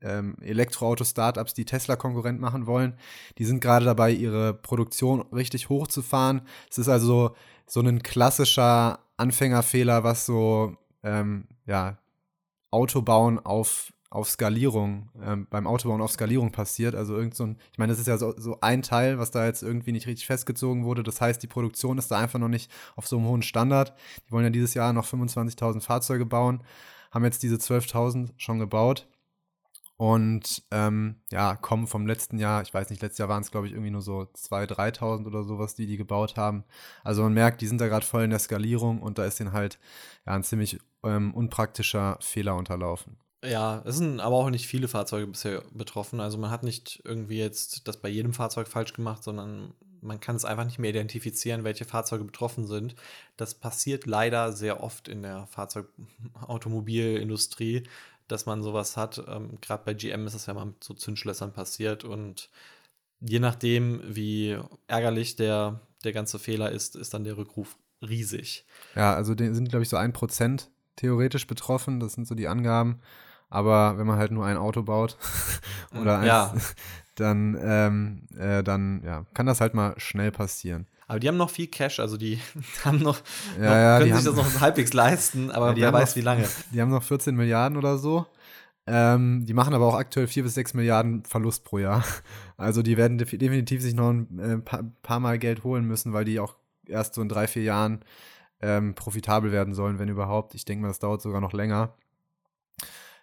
ähm, 0.00 0.36
Elektroauto-Startups, 0.40 1.54
die 1.54 1.64
Tesla 1.64 1.96
Konkurrent 1.96 2.40
machen 2.40 2.66
wollen. 2.66 2.94
Die 3.38 3.44
sind 3.44 3.60
gerade 3.60 3.84
dabei, 3.84 4.10
ihre 4.12 4.54
Produktion 4.54 5.22
richtig 5.32 5.68
hochzufahren. 5.68 6.42
Es 6.70 6.78
ist 6.78 6.88
also 6.88 7.34
so 7.66 7.80
ein 7.80 8.02
klassischer 8.02 9.00
Anfängerfehler, 9.16 10.04
was 10.04 10.26
so 10.26 10.76
ähm, 11.02 11.46
ja, 11.66 11.98
Autobauen 12.70 13.38
auf 13.38 13.92
auf 14.10 14.30
Skalierung, 14.30 15.10
ähm, 15.22 15.46
beim 15.50 15.66
Autobauen 15.66 16.00
auf 16.00 16.12
Skalierung 16.12 16.50
passiert. 16.50 16.94
Also 16.94 17.16
irgend 17.16 17.34
so 17.34 17.44
ein, 17.44 17.58
ich 17.72 17.78
meine, 17.78 17.92
das 17.92 18.00
ist 18.00 18.06
ja 18.06 18.16
so, 18.16 18.34
so 18.38 18.58
ein 18.60 18.82
Teil, 18.82 19.18
was 19.18 19.30
da 19.30 19.44
jetzt 19.44 19.62
irgendwie 19.62 19.92
nicht 19.92 20.06
richtig 20.06 20.26
festgezogen 20.26 20.84
wurde. 20.84 21.02
Das 21.02 21.20
heißt, 21.20 21.42
die 21.42 21.46
Produktion 21.46 21.98
ist 21.98 22.10
da 22.10 22.18
einfach 22.18 22.38
noch 22.38 22.48
nicht 22.48 22.70
auf 22.96 23.06
so 23.06 23.18
einem 23.18 23.26
hohen 23.26 23.42
Standard. 23.42 23.94
Die 24.26 24.32
wollen 24.32 24.44
ja 24.44 24.50
dieses 24.50 24.74
Jahr 24.74 24.92
noch 24.92 25.06
25.000 25.06 25.82
Fahrzeuge 25.82 26.24
bauen, 26.24 26.62
haben 27.10 27.24
jetzt 27.24 27.42
diese 27.42 27.56
12.000 27.56 28.30
schon 28.38 28.58
gebaut. 28.58 29.06
Und 29.98 30.62
ähm, 30.70 31.16
ja, 31.32 31.56
kommen 31.56 31.88
vom 31.88 32.06
letzten 32.06 32.38
Jahr, 32.38 32.62
ich 32.62 32.72
weiß 32.72 32.88
nicht, 32.90 33.02
letztes 33.02 33.18
Jahr 33.18 33.28
waren 33.28 33.42
es, 33.42 33.50
glaube 33.50 33.66
ich, 33.66 33.72
irgendwie 33.72 33.90
nur 33.90 34.00
so 34.00 34.28
2.000, 34.36 34.76
3.000 34.96 35.26
oder 35.26 35.42
sowas, 35.42 35.74
die 35.74 35.86
die 35.86 35.96
gebaut 35.96 36.36
haben. 36.36 36.62
Also 37.02 37.24
man 37.24 37.34
merkt, 37.34 37.60
die 37.60 37.66
sind 37.66 37.80
da 37.80 37.88
gerade 37.88 38.06
voll 38.06 38.22
in 38.22 38.30
der 38.30 38.38
Skalierung 38.38 39.02
und 39.02 39.18
da 39.18 39.24
ist 39.24 39.40
ihnen 39.40 39.52
halt 39.52 39.80
ja, 40.24 40.34
ein 40.34 40.44
ziemlich 40.44 40.78
ähm, 41.02 41.34
unpraktischer 41.34 42.16
Fehler 42.20 42.54
unterlaufen. 42.54 43.16
Ja, 43.44 43.82
es 43.84 43.96
sind 43.96 44.20
aber 44.20 44.36
auch 44.36 44.50
nicht 44.50 44.66
viele 44.66 44.88
Fahrzeuge 44.88 45.28
bisher 45.28 45.62
betroffen. 45.72 46.20
Also 46.20 46.38
man 46.38 46.50
hat 46.50 46.64
nicht 46.64 47.00
irgendwie 47.04 47.38
jetzt 47.38 47.86
das 47.86 47.98
bei 47.98 48.08
jedem 48.08 48.32
Fahrzeug 48.32 48.66
falsch 48.66 48.94
gemacht, 48.94 49.22
sondern 49.22 49.74
man 50.00 50.20
kann 50.20 50.36
es 50.36 50.44
einfach 50.44 50.64
nicht 50.64 50.78
mehr 50.78 50.90
identifizieren, 50.90 51.64
welche 51.64 51.84
Fahrzeuge 51.84 52.22
betroffen 52.24 52.66
sind. 52.66 52.94
Das 53.36 53.54
passiert 53.54 54.06
leider 54.06 54.52
sehr 54.52 54.82
oft 54.82 55.08
in 55.08 55.22
der 55.22 55.46
Fahrzeugautomobilindustrie, 55.48 57.82
dass 58.26 58.46
man 58.46 58.62
sowas 58.62 58.96
hat. 58.96 59.22
Ähm, 59.28 59.58
Gerade 59.60 59.84
bei 59.84 59.92
GM 59.94 60.26
ist 60.26 60.34
es 60.34 60.46
ja 60.46 60.54
mal 60.54 60.66
mit 60.66 60.82
so 60.82 60.94
Zündschlössern 60.94 61.52
passiert 61.52 62.04
und 62.04 62.50
je 63.20 63.40
nachdem, 63.40 64.00
wie 64.04 64.58
ärgerlich 64.86 65.36
der, 65.36 65.80
der 66.04 66.12
ganze 66.12 66.38
Fehler 66.38 66.72
ist, 66.72 66.96
ist 66.96 67.12
dann 67.14 67.24
der 67.24 67.36
Rückruf 67.36 67.76
riesig. 68.02 68.64
Ja, 68.94 69.14
also 69.14 69.34
die 69.34 69.52
sind, 69.54 69.68
glaube 69.68 69.82
ich, 69.82 69.88
so 69.88 69.96
ein 69.96 70.12
Prozent 70.12 70.70
theoretisch 70.96 71.46
betroffen. 71.46 72.00
Das 72.00 72.14
sind 72.14 72.26
so 72.26 72.34
die 72.34 72.48
Angaben. 72.48 73.00
Aber 73.50 73.98
wenn 73.98 74.06
man 74.06 74.18
halt 74.18 74.30
nur 74.30 74.44
ein 74.44 74.56
Auto 74.56 74.82
baut 74.82 75.16
oder 76.00 76.18
eins, 76.18 76.26
ja. 76.26 76.54
dann, 77.14 77.58
ähm, 77.60 78.22
äh, 78.38 78.62
dann 78.62 79.02
ja, 79.04 79.24
kann 79.34 79.46
das 79.46 79.60
halt 79.60 79.74
mal 79.74 79.94
schnell 79.98 80.30
passieren. 80.30 80.86
Aber 81.06 81.18
die 81.20 81.28
haben 81.28 81.38
noch 81.38 81.48
viel 81.48 81.68
Cash, 81.68 82.00
also 82.00 82.18
die 82.18 82.38
haben 82.84 82.98
noch, 82.98 83.20
ja, 83.58 83.98
noch 83.98 84.04
können 84.04 84.14
sich 84.14 84.24
das 84.24 84.36
noch 84.36 84.60
halbwegs 84.60 84.92
leisten, 84.92 85.50
aber 85.50 85.74
wer 85.74 85.92
weiß 85.92 86.10
noch, 86.10 86.16
wie 86.16 86.20
lange. 86.20 86.48
Die 86.72 86.80
haben 86.80 86.90
noch 86.90 87.02
14 87.02 87.34
Milliarden 87.34 87.78
oder 87.78 87.96
so. 87.96 88.26
Ähm, 88.86 89.44
die 89.44 89.52
machen 89.52 89.74
aber 89.74 89.86
auch 89.86 89.94
aktuell 89.94 90.26
4 90.26 90.44
bis 90.44 90.54
6 90.54 90.74
Milliarden 90.74 91.24
Verlust 91.24 91.64
pro 91.64 91.78
Jahr. 91.78 92.04
Also 92.56 92.82
die 92.82 92.96
werden 92.96 93.18
definitiv 93.18 93.82
sich 93.82 93.94
noch 93.94 94.10
ein 94.10 94.38
äh, 94.38 94.58
paar, 94.58 94.84
paar 95.02 95.20
Mal 95.20 95.38
Geld 95.38 95.62
holen 95.62 95.84
müssen, 95.84 96.12
weil 96.14 96.24
die 96.24 96.40
auch 96.40 96.56
erst 96.86 97.14
so 97.14 97.22
in 97.22 97.28
drei, 97.28 97.46
vier 97.46 97.62
Jahren 97.62 98.00
ähm, 98.60 98.94
profitabel 98.94 99.52
werden 99.52 99.74
sollen, 99.74 99.98
wenn 99.98 100.08
überhaupt. 100.08 100.54
Ich 100.54 100.64
denke 100.64 100.82
mal, 100.82 100.88
das 100.88 100.98
dauert 100.98 101.20
sogar 101.20 101.40
noch 101.40 101.52
länger. 101.52 101.94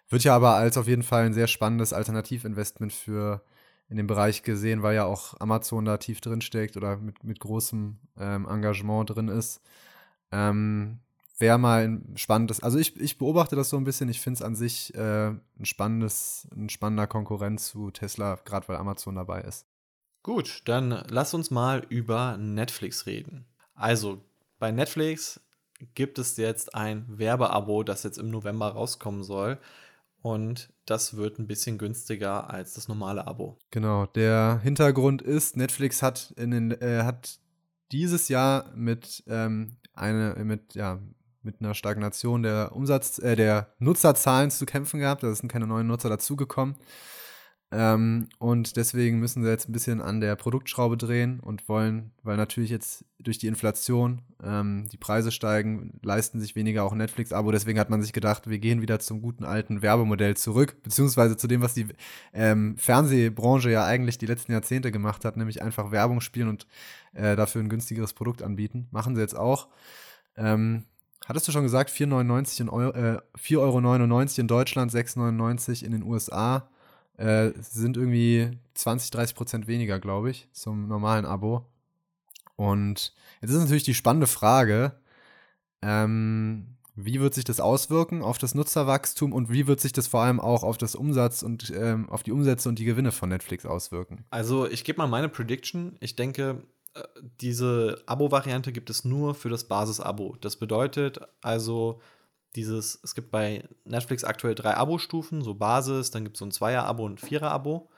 Wird 0.08 0.24
ja 0.24 0.36
aber 0.36 0.54
als 0.54 0.76
auf 0.76 0.86
jeden 0.86 1.02
Fall 1.02 1.24
ein 1.24 1.34
sehr 1.34 1.48
spannendes 1.48 1.92
Alternativinvestment 1.92 2.92
für 2.92 3.42
in 3.88 3.96
dem 3.96 4.06
Bereich 4.06 4.42
gesehen, 4.42 4.82
weil 4.82 4.96
ja 4.96 5.04
auch 5.04 5.38
Amazon 5.40 5.84
da 5.84 5.96
tief 5.96 6.20
drin 6.20 6.40
steckt 6.40 6.76
oder 6.76 6.96
mit, 6.96 7.22
mit 7.22 7.40
großem 7.40 7.98
ähm, 8.18 8.48
Engagement 8.48 9.10
drin 9.10 9.28
ist. 9.28 9.60
Ähm, 10.32 11.00
Wäre 11.38 11.58
mal 11.58 11.84
ein 11.84 12.16
spannendes, 12.16 12.62
also 12.62 12.78
ich, 12.78 12.98
ich 12.98 13.18
beobachte 13.18 13.56
das 13.56 13.68
so 13.68 13.76
ein 13.76 13.84
bisschen, 13.84 14.08
ich 14.08 14.22
finde 14.22 14.38
es 14.38 14.42
an 14.42 14.56
sich 14.56 14.94
äh, 14.94 15.28
ein 15.28 15.64
spannendes, 15.64 16.48
ein 16.56 16.70
spannender 16.70 17.06
Konkurrent 17.06 17.60
zu 17.60 17.90
Tesla, 17.90 18.38
gerade 18.46 18.66
weil 18.68 18.76
Amazon 18.76 19.16
dabei 19.16 19.42
ist. 19.42 19.66
Gut, 20.22 20.62
dann 20.64 21.04
lass 21.10 21.34
uns 21.34 21.50
mal 21.50 21.84
über 21.90 22.38
Netflix 22.38 23.04
reden. 23.04 23.44
Also, 23.74 24.24
bei 24.58 24.72
Netflix 24.72 25.38
gibt 25.94 26.18
es 26.18 26.38
jetzt 26.38 26.74
ein 26.74 27.04
Werbeabo, 27.06 27.82
das 27.82 28.02
jetzt 28.02 28.16
im 28.16 28.30
November 28.30 28.68
rauskommen 28.68 29.22
soll 29.22 29.60
und 30.26 30.72
das 30.86 31.16
wird 31.16 31.38
ein 31.38 31.46
bisschen 31.46 31.78
günstiger 31.78 32.50
als 32.50 32.74
das 32.74 32.88
normale 32.88 33.28
Abo. 33.28 33.60
Genau, 33.70 34.06
der 34.06 34.58
Hintergrund 34.60 35.22
ist, 35.22 35.56
Netflix 35.56 36.02
hat, 36.02 36.34
in 36.36 36.50
den, 36.50 36.72
äh, 36.72 37.04
hat 37.04 37.38
dieses 37.92 38.28
Jahr 38.28 38.72
mit, 38.74 39.22
ähm, 39.28 39.76
eine, 39.94 40.34
mit, 40.44 40.74
ja, 40.74 40.98
mit 41.42 41.60
einer 41.60 41.74
Stagnation 41.74 42.42
der 42.42 42.74
Umsatz, 42.74 43.20
äh, 43.20 43.36
der 43.36 43.72
Nutzerzahlen 43.78 44.50
zu 44.50 44.66
kämpfen 44.66 44.98
gehabt. 44.98 45.22
Da 45.22 45.32
sind 45.32 45.46
keine 45.46 45.68
neuen 45.68 45.86
Nutzer 45.86 46.08
dazugekommen. 46.08 46.74
Ähm, 47.72 48.28
und 48.38 48.76
deswegen 48.76 49.18
müssen 49.18 49.42
sie 49.42 49.50
jetzt 49.50 49.68
ein 49.68 49.72
bisschen 49.72 50.00
an 50.00 50.20
der 50.20 50.36
Produktschraube 50.36 50.96
drehen 50.96 51.40
und 51.40 51.68
wollen, 51.68 52.12
weil 52.22 52.36
natürlich 52.36 52.70
jetzt 52.70 53.04
durch 53.18 53.38
die 53.38 53.48
Inflation 53.48 54.22
ähm, 54.40 54.86
die 54.92 54.96
Preise 54.96 55.32
steigen, 55.32 55.98
leisten 56.02 56.40
sich 56.40 56.54
weniger 56.54 56.84
auch 56.84 56.94
Netflix-Abo. 56.94 57.50
Deswegen 57.50 57.80
hat 57.80 57.90
man 57.90 58.02
sich 58.02 58.12
gedacht, 58.12 58.48
wir 58.48 58.60
gehen 58.60 58.82
wieder 58.82 59.00
zum 59.00 59.20
guten 59.20 59.42
alten 59.42 59.82
Werbemodell 59.82 60.36
zurück, 60.36 60.76
beziehungsweise 60.84 61.36
zu 61.36 61.48
dem, 61.48 61.60
was 61.60 61.74
die 61.74 61.88
ähm, 62.32 62.76
Fernsehbranche 62.78 63.70
ja 63.70 63.84
eigentlich 63.84 64.18
die 64.18 64.26
letzten 64.26 64.52
Jahrzehnte 64.52 64.92
gemacht 64.92 65.24
hat, 65.24 65.36
nämlich 65.36 65.60
einfach 65.60 65.90
Werbung 65.90 66.20
spielen 66.20 66.48
und 66.48 66.68
äh, 67.14 67.34
dafür 67.34 67.62
ein 67.62 67.68
günstigeres 67.68 68.12
Produkt 68.12 68.42
anbieten. 68.42 68.86
Machen 68.92 69.16
sie 69.16 69.22
jetzt 69.22 69.36
auch. 69.36 69.66
Ähm, 70.36 70.84
hattest 71.26 71.48
du 71.48 71.52
schon 71.52 71.64
gesagt, 71.64 71.90
4,99 71.90 72.60
in 72.60 72.68
Euro, 72.68 72.96
äh, 72.96 73.18
4,99 73.36 73.58
Euro 73.58 74.40
in 74.40 74.46
Deutschland, 74.46 74.92
6,99 74.92 75.84
in 75.84 75.90
den 75.90 76.04
USA 76.04 76.68
äh, 77.16 77.52
sind 77.60 77.96
irgendwie 77.96 78.50
20, 78.74 79.10
30 79.10 79.36
Prozent 79.36 79.66
weniger, 79.66 79.98
glaube 79.98 80.30
ich, 80.30 80.48
zum 80.52 80.88
normalen 80.88 81.24
Abo. 81.24 81.66
Und 82.56 83.14
jetzt 83.40 83.50
ist 83.50 83.58
natürlich 83.58 83.84
die 83.84 83.94
spannende 83.94 84.26
Frage, 84.26 84.98
ähm, 85.82 86.76
Wie 86.98 87.20
wird 87.20 87.34
sich 87.34 87.44
das 87.44 87.60
auswirken 87.60 88.22
auf 88.22 88.38
das 88.38 88.54
Nutzerwachstum 88.54 89.34
und 89.34 89.52
wie 89.52 89.66
wird 89.66 89.80
sich 89.80 89.92
das 89.92 90.06
vor 90.06 90.22
allem 90.22 90.40
auch 90.40 90.64
auf 90.64 90.78
das 90.78 90.94
Umsatz 90.94 91.42
und 91.42 91.70
ähm, 91.76 92.08
auf 92.08 92.22
die 92.22 92.32
Umsätze 92.32 92.70
und 92.70 92.78
die 92.78 92.86
Gewinne 92.86 93.12
von 93.12 93.28
Netflix 93.28 93.66
auswirken? 93.66 94.24
Also 94.30 94.66
ich 94.66 94.82
gebe 94.82 94.98
mal 94.98 95.06
meine 95.06 95.28
Prediction. 95.28 95.96
Ich 96.00 96.16
denke, 96.16 96.62
äh, 96.94 97.02
diese 97.42 98.02
Abo-Variante 98.06 98.72
gibt 98.72 98.88
es 98.88 99.04
nur 99.04 99.34
für 99.34 99.50
das 99.50 99.64
Basis-Abo. 99.64 100.36
Das 100.40 100.56
bedeutet 100.56 101.20
also, 101.42 102.00
dieses, 102.56 102.98
es 103.02 103.14
gibt 103.14 103.30
bei 103.30 103.64
Netflix 103.84 104.24
aktuell 104.24 104.54
drei 104.54 104.76
Abo-Stufen, 104.76 105.42
so 105.42 105.54
Basis, 105.54 106.10
dann 106.10 106.24
gibt 106.24 106.36
es 106.36 106.40
so 106.40 106.46
ein 106.46 106.52
Zweier-Abo 106.52 107.04
und 107.04 107.14
ein 107.14 107.26
Vierer-Abo. 107.26 107.90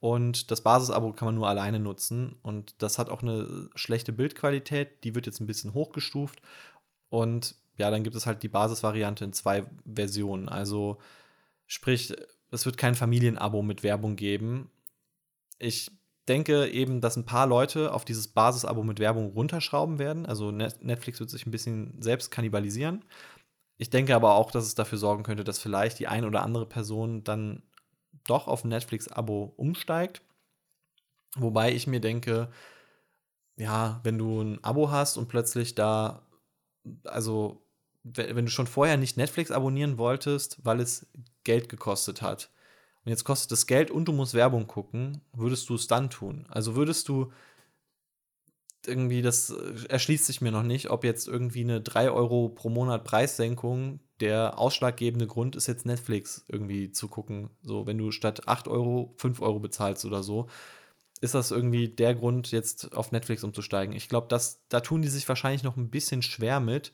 Und 0.00 0.50
das 0.50 0.60
Basis-Abo 0.60 1.12
kann 1.12 1.26
man 1.26 1.34
nur 1.34 1.48
alleine 1.48 1.78
nutzen. 1.80 2.36
Und 2.42 2.74
das 2.82 2.98
hat 2.98 3.08
auch 3.08 3.22
eine 3.22 3.70
schlechte 3.74 4.12
Bildqualität. 4.12 5.04
Die 5.04 5.14
wird 5.14 5.26
jetzt 5.26 5.40
ein 5.40 5.46
bisschen 5.46 5.74
hochgestuft. 5.74 6.40
Und 7.08 7.54
ja, 7.76 7.90
dann 7.90 8.04
gibt 8.04 8.16
es 8.16 8.26
halt 8.26 8.42
die 8.42 8.48
Basisvariante 8.48 9.24
in 9.24 9.32
zwei 9.32 9.64
Versionen. 9.84 10.48
Also 10.48 10.98
sprich, 11.66 12.14
es 12.50 12.66
wird 12.66 12.76
kein 12.76 12.94
Familienabo 12.94 13.62
mit 13.62 13.82
Werbung 13.82 14.16
geben. 14.16 14.70
Ich 15.58 15.90
denke 16.28 16.68
eben, 16.68 17.00
dass 17.00 17.16
ein 17.16 17.24
paar 17.24 17.46
Leute 17.46 17.92
auf 17.92 18.04
dieses 18.04 18.28
Basisabo 18.28 18.82
mit 18.82 18.98
Werbung 18.98 19.32
runterschrauben 19.32 19.98
werden. 19.98 20.26
Also 20.26 20.50
Netflix 20.50 21.20
wird 21.20 21.30
sich 21.30 21.46
ein 21.46 21.50
bisschen 21.50 22.00
selbst 22.02 22.30
kannibalisieren. 22.30 23.04
Ich 23.78 23.90
denke 23.90 24.14
aber 24.14 24.34
auch, 24.34 24.50
dass 24.50 24.64
es 24.64 24.74
dafür 24.74 24.98
sorgen 24.98 25.22
könnte, 25.22 25.44
dass 25.44 25.58
vielleicht 25.58 25.98
die 25.98 26.08
ein 26.08 26.24
oder 26.24 26.42
andere 26.42 26.66
Person 26.66 27.24
dann 27.24 27.62
doch 28.26 28.48
auf 28.48 28.64
ein 28.64 28.68
Netflix-Abo 28.68 29.54
umsteigt. 29.56 30.22
Wobei 31.36 31.72
ich 31.72 31.86
mir 31.86 32.00
denke, 32.00 32.50
ja, 33.56 34.00
wenn 34.02 34.18
du 34.18 34.40
ein 34.40 34.64
Abo 34.64 34.90
hast 34.90 35.16
und 35.16 35.28
plötzlich 35.28 35.74
da, 35.74 36.26
also 37.04 37.62
wenn 38.04 38.46
du 38.46 38.50
schon 38.50 38.66
vorher 38.66 38.96
nicht 38.96 39.16
Netflix 39.16 39.50
abonnieren 39.50 39.98
wolltest, 39.98 40.64
weil 40.64 40.80
es 40.80 41.06
Geld 41.44 41.68
gekostet 41.68 42.22
hat, 42.22 42.50
und 43.04 43.10
jetzt 43.10 43.24
kostet 43.24 43.52
es 43.52 43.66
Geld 43.68 43.92
und 43.92 44.06
du 44.06 44.12
musst 44.12 44.34
Werbung 44.34 44.66
gucken, 44.66 45.20
würdest 45.32 45.68
du 45.68 45.76
es 45.76 45.86
dann 45.86 46.10
tun? 46.10 46.44
Also 46.48 46.74
würdest 46.74 47.08
du 47.08 47.32
irgendwie, 48.88 49.22
das 49.22 49.50
erschließt 49.88 50.26
sich 50.26 50.40
mir 50.40 50.52
noch 50.52 50.62
nicht, 50.62 50.90
ob 50.90 51.04
jetzt 51.04 51.28
irgendwie 51.28 51.62
eine 51.62 51.80
3 51.80 52.10
Euro 52.10 52.48
pro 52.48 52.68
Monat 52.68 53.04
Preissenkung 53.04 54.00
der 54.20 54.58
ausschlaggebende 54.58 55.26
Grund 55.26 55.56
ist, 55.56 55.66
jetzt 55.66 55.86
Netflix 55.86 56.44
irgendwie 56.48 56.90
zu 56.90 57.08
gucken. 57.08 57.50
So, 57.62 57.86
wenn 57.86 57.98
du 57.98 58.10
statt 58.10 58.48
8 58.48 58.68
Euro 58.68 59.14
5 59.18 59.42
Euro 59.42 59.60
bezahlst 59.60 60.04
oder 60.04 60.22
so, 60.22 60.46
ist 61.20 61.34
das 61.34 61.50
irgendwie 61.50 61.88
der 61.88 62.14
Grund, 62.14 62.50
jetzt 62.50 62.94
auf 62.94 63.12
Netflix 63.12 63.44
umzusteigen. 63.44 63.94
Ich 63.94 64.08
glaube, 64.08 64.28
da 64.28 64.80
tun 64.80 65.02
die 65.02 65.08
sich 65.08 65.28
wahrscheinlich 65.28 65.62
noch 65.62 65.76
ein 65.76 65.90
bisschen 65.90 66.22
schwer 66.22 66.60
mit, 66.60 66.92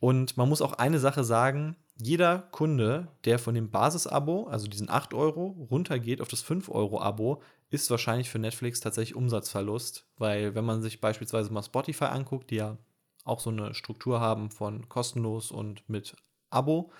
und 0.00 0.36
man 0.36 0.48
muss 0.48 0.62
auch 0.62 0.72
eine 0.72 0.98
Sache 0.98 1.22
sagen, 1.22 1.76
jeder 1.96 2.40
Kunde, 2.50 3.06
der 3.24 3.38
von 3.38 3.54
dem 3.54 3.70
Basis-Abo, 3.70 4.48
also 4.48 4.66
diesen 4.66 4.90
8 4.90 5.14
Euro, 5.14 5.68
runtergeht 5.70 6.20
auf 6.20 6.26
das 6.26 6.44
5-Euro-Abo, 6.44 7.40
ist 7.72 7.90
wahrscheinlich 7.90 8.30
für 8.30 8.38
Netflix 8.38 8.80
tatsächlich 8.80 9.16
Umsatzverlust. 9.16 10.06
Weil 10.18 10.54
wenn 10.54 10.64
man 10.64 10.82
sich 10.82 11.00
beispielsweise 11.00 11.52
mal 11.52 11.62
Spotify 11.62 12.04
anguckt, 12.04 12.50
die 12.50 12.56
ja 12.56 12.78
auch 13.24 13.40
so 13.40 13.50
eine 13.50 13.74
Struktur 13.74 14.20
haben 14.20 14.50
von 14.50 14.88
kostenlos 14.88 15.50
und 15.50 15.88
mit 15.88 16.14
Abo, 16.50 16.92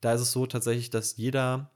da 0.00 0.12
ist 0.12 0.20
es 0.20 0.32
so 0.32 0.46
tatsächlich, 0.46 0.90
dass 0.90 1.16
jeder 1.16 1.70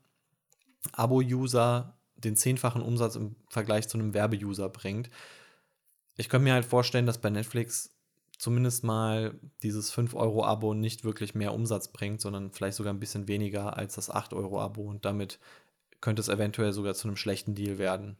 Abo-User 0.93 1.97
den 2.17 2.37
zehnfachen 2.37 2.83
Umsatz 2.83 3.17
im 3.17 3.37
Vergleich 3.49 3.89
zu 3.89 3.99
einem 3.99 4.15
Werbe-User 4.15 4.69
bringt. 4.69 5.11
Ich 6.17 6.29
könnte 6.29 6.45
mir 6.45 6.55
halt 6.55 6.65
vorstellen, 6.65 7.07
dass 7.07 7.21
bei 7.21 7.31
Netflix 7.31 7.95
zumindest 8.37 8.85
mal 8.85 9.39
dieses 9.63 9.95
5-Euro-Abo 9.95 10.75
nicht 10.75 11.05
wirklich 11.05 11.35
mehr 11.35 11.55
Umsatz 11.55 11.93
bringt, 11.93 12.21
sondern 12.21 12.51
vielleicht 12.51 12.77
sogar 12.77 12.93
ein 12.93 13.01
bisschen 13.01 13.29
weniger 13.29 13.77
als 13.77 13.95
das 13.95 14.11
8-Euro-Abo. 14.11 14.83
Und 14.83 15.05
damit 15.05 15.39
könnte 16.01 16.21
es 16.21 16.29
eventuell 16.29 16.73
sogar 16.73 16.95
zu 16.95 17.07
einem 17.07 17.17
schlechten 17.17 17.55
Deal 17.55 17.79
werden. 17.79 18.17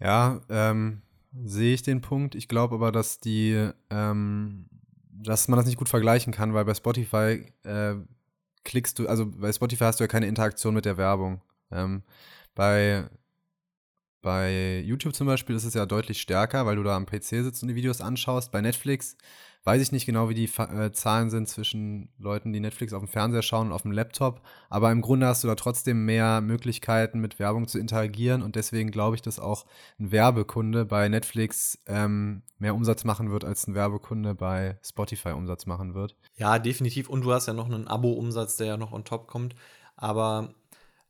Ja, 0.00 0.40
ähm, 0.48 1.02
sehe 1.44 1.74
ich 1.74 1.82
den 1.82 2.00
Punkt. 2.00 2.34
Ich 2.34 2.48
glaube 2.48 2.74
aber, 2.74 2.92
dass 2.92 3.18
die, 3.20 3.70
ähm, 3.90 4.66
dass 5.10 5.48
man 5.48 5.56
das 5.58 5.66
nicht 5.66 5.78
gut 5.78 5.88
vergleichen 5.88 6.32
kann, 6.32 6.54
weil 6.54 6.64
bei 6.64 6.74
Spotify 6.74 7.46
äh, 7.64 7.94
klickst 8.64 8.98
du, 8.98 9.08
also 9.08 9.26
bei 9.26 9.52
Spotify 9.52 9.84
hast 9.84 10.00
du 10.00 10.04
ja 10.04 10.08
keine 10.08 10.26
Interaktion 10.26 10.74
mit 10.74 10.84
der 10.84 10.96
Werbung. 10.96 11.40
Ähm, 11.70 12.02
bei 12.54 13.08
bei 14.22 14.80
YouTube 14.84 15.14
zum 15.14 15.28
Beispiel 15.28 15.54
ist 15.54 15.62
es 15.62 15.74
ja 15.74 15.86
deutlich 15.86 16.20
stärker, 16.20 16.66
weil 16.66 16.74
du 16.74 16.82
da 16.82 16.96
am 16.96 17.06
PC 17.06 17.26
sitzt 17.44 17.62
und 17.62 17.68
die 17.68 17.76
Videos 17.76 18.00
anschaust. 18.00 18.50
Bei 18.50 18.60
Netflix 18.60 19.16
weiß 19.66 19.82
ich 19.82 19.90
nicht 19.90 20.06
genau, 20.06 20.28
wie 20.28 20.34
die 20.34 20.48
äh, 20.58 20.92
Zahlen 20.92 21.28
sind 21.28 21.48
zwischen 21.48 22.08
Leuten, 22.18 22.52
die 22.52 22.60
Netflix 22.60 22.92
auf 22.92 23.02
dem 23.02 23.08
Fernseher 23.08 23.42
schauen 23.42 23.66
und 23.66 23.72
auf 23.72 23.82
dem 23.82 23.90
Laptop. 23.90 24.40
Aber 24.70 24.92
im 24.92 25.02
Grunde 25.02 25.26
hast 25.26 25.42
du 25.42 25.48
da 25.48 25.56
trotzdem 25.56 26.04
mehr 26.04 26.40
Möglichkeiten, 26.40 27.18
mit 27.18 27.40
Werbung 27.40 27.66
zu 27.66 27.80
interagieren. 27.80 28.42
Und 28.42 28.54
deswegen 28.54 28.92
glaube 28.92 29.16
ich, 29.16 29.22
dass 29.22 29.40
auch 29.40 29.66
ein 29.98 30.12
Werbekunde 30.12 30.84
bei 30.84 31.08
Netflix 31.08 31.80
ähm, 31.86 32.42
mehr 32.58 32.76
Umsatz 32.76 33.02
machen 33.02 33.32
wird, 33.32 33.44
als 33.44 33.66
ein 33.66 33.74
Werbekunde 33.74 34.36
bei 34.36 34.78
Spotify 34.84 35.30
Umsatz 35.30 35.66
machen 35.66 35.94
wird. 35.94 36.14
Ja, 36.36 36.60
definitiv. 36.60 37.08
Und 37.08 37.22
du 37.22 37.32
hast 37.32 37.46
ja 37.46 37.52
noch 37.52 37.66
einen 37.66 37.88
Abo-Umsatz, 37.88 38.56
der 38.56 38.68
ja 38.68 38.76
noch 38.76 38.92
on 38.92 39.04
top 39.04 39.26
kommt. 39.26 39.56
Aber 39.96 40.54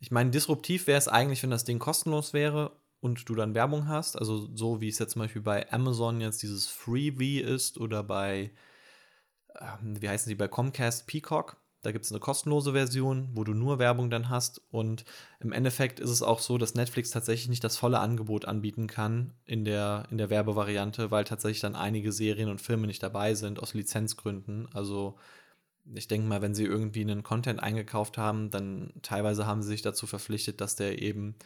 ich 0.01 0.11
meine, 0.11 0.31
disruptiv 0.31 0.87
wäre 0.87 0.99
es 0.99 1.09
eigentlich, 1.09 1.43
wenn 1.43 1.51
das 1.51 1.65
Ding 1.65 1.79
kostenlos 1.79 2.33
wäre 2.33 2.73
und 3.07 3.29
du 3.29 3.35
dann 3.35 3.55
Werbung 3.55 3.89
hast, 3.89 4.19
also 4.19 4.49
so 4.55 4.81
wie 4.81 4.89
es 4.89 4.99
jetzt 4.99 5.13
zum 5.13 5.23
Beispiel 5.23 5.43
bei 5.43 5.73
Amazon 5.73 6.21
jetzt 6.21 6.43
dieses 6.43 6.67
Freebie 6.67 7.41
ist 7.41 7.79
oder 7.79 8.03
bei, 8.03 8.51
ähm, 9.59 10.01
wie 10.01 10.09
heißen 10.09 10.29
sie, 10.29 10.35
bei 10.35 10.49
Comcast 10.49 11.07
Peacock, 11.07 11.57
da 11.87 11.93
gibt 11.93 12.05
es 12.05 12.11
eine 12.11 12.19
kostenlose 12.19 12.73
Version, 12.73 13.29
wo 13.35 13.45
du 13.45 13.55
nur 13.55 13.79
Werbung 13.79 14.11
dann 14.11 14.29
hast. 14.29 14.61
Und 14.73 15.05
im 15.39 15.53
Endeffekt 15.53 16.01
ist 16.01 16.11
es 16.11 16.21
auch 16.21 16.41
so, 16.41 16.59
dass 16.59 16.75
Netflix 16.75 17.11
tatsächlich 17.11 17.49
nicht 17.49 17.63
das 17.63 17.77
volle 17.77 18.01
Angebot 18.01 18.45
anbieten 18.45 18.89
kann 18.89 19.35
in 19.45 19.65
der, 19.65 20.03
in 20.11 20.19
der 20.19 20.29
Werbevariante, 20.29 21.13
weil 21.13 21.23
tatsächlich 21.23 21.61
dann 21.61 21.77
einige 21.77 22.11
Serien 22.11 22.49
und 22.49 22.61
Filme 22.61 22.89
nicht 22.89 23.05
dabei 23.05 23.35
sind 23.35 23.61
aus 23.63 23.73
Lizenzgründen. 23.73 24.69
Also 24.75 25.17
ich 25.95 26.09
denke 26.09 26.27
mal, 26.27 26.43
wenn 26.43 26.57
sie 26.57 26.65
irgendwie 26.65 27.03
einen 27.03 27.23
Content 27.23 27.63
eingekauft 27.63 28.19
haben, 28.19 28.51
dann 28.51 28.93
teilweise 29.03 29.47
haben 29.47 29.63
sie 29.63 29.69
sich 29.69 29.83
dazu 29.83 30.09
verpflichtet, 30.09 30.61
dass 30.61 30.75
der 30.75 31.01
eben 31.01 31.37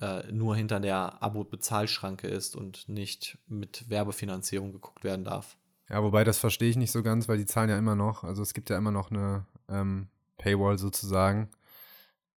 äh, 0.00 0.30
nur 0.30 0.56
hinter 0.56 0.80
der 0.80 1.22
Abo-Bezahlschranke 1.22 2.28
ist 2.28 2.56
und 2.56 2.88
nicht 2.88 3.38
mit 3.48 3.88
Werbefinanzierung 3.88 4.72
geguckt 4.72 5.04
werden 5.04 5.24
darf. 5.24 5.56
Ja, 5.88 6.02
wobei 6.02 6.24
das 6.24 6.38
verstehe 6.38 6.70
ich 6.70 6.76
nicht 6.76 6.92
so 6.92 7.02
ganz, 7.02 7.28
weil 7.28 7.38
die 7.38 7.46
zahlen 7.46 7.70
ja 7.70 7.78
immer 7.78 7.94
noch. 7.94 8.24
Also 8.24 8.42
es 8.42 8.54
gibt 8.54 8.70
ja 8.70 8.76
immer 8.76 8.90
noch 8.90 9.10
eine 9.10 9.46
ähm, 9.68 10.08
Paywall 10.36 10.78
sozusagen. 10.78 11.48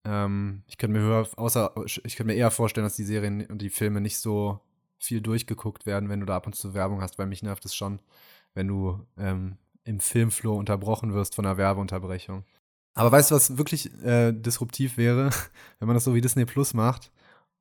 Ähm, 0.04 0.63
ich 0.67 0.78
könnte 0.78 0.97
mir 0.97 1.06
höher, 1.06 1.28
außer 1.36 1.74
ich 1.86 2.15
könnte 2.15 2.32
mir 2.32 2.36
eher 2.36 2.52
vorstellen, 2.52 2.86
dass 2.86 2.95
die 2.95 3.04
Serien 3.04 3.45
und 3.45 3.62
die 3.62 3.69
Filme 3.69 4.02
nicht 4.02 4.17
so 4.17 4.60
viel 4.97 5.21
durchgeguckt 5.21 5.86
werden, 5.86 6.10
wenn 6.10 6.19
du 6.19 6.26
da 6.26 6.38
ab 6.38 6.47
und 6.47 6.56
zu 6.56 6.74
Werbung 6.74 7.02
hast, 7.02 7.17
weil 7.17 7.28
mich 7.28 7.43
nervt 7.43 7.65
es 7.65 7.76
schon, 7.76 8.00
wenn 8.54 8.67
du 8.67 9.06
ähm, 9.17 9.58
im 9.84 10.00
Filmflow 10.00 10.56
unterbrochen 10.58 11.13
wirst 11.13 11.36
von 11.36 11.45
einer 11.45 11.58
Werbeunterbrechung. 11.58 12.45
Aber 12.93 13.12
weißt 13.12 13.32
du, 13.32 13.36
was 13.36 13.58
wirklich 13.58 13.91
äh, 14.04 14.32
disruptiv 14.32 14.97
wäre, 14.97 15.30
wenn 15.80 15.88
man 15.88 15.95
das 15.95 16.04
so 16.04 16.13
wie 16.13 16.21
Disney 16.21 16.45
Plus 16.45 16.74
macht? 16.74 17.12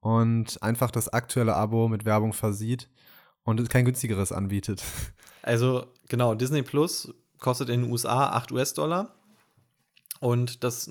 Und 0.01 0.63
einfach 0.63 0.91
das 0.91 1.09
aktuelle 1.09 1.55
Abo 1.55 1.89
mit 1.89 2.05
Werbung 2.05 2.33
versieht 2.33 2.89
und 3.45 3.69
kein 3.71 3.85
günstigeres 3.85 4.33
anbietet. 4.33 4.83
Also 5.43 5.87
genau, 6.09 6.35
Disney 6.35 6.63
Plus 6.63 7.15
kostet 7.39 7.69
in 7.71 7.83
den 7.83 7.91
USA 7.91 8.31
8 8.31 8.53
US-Dollar 8.53 9.15
und 10.21 10.65
das 10.65 10.91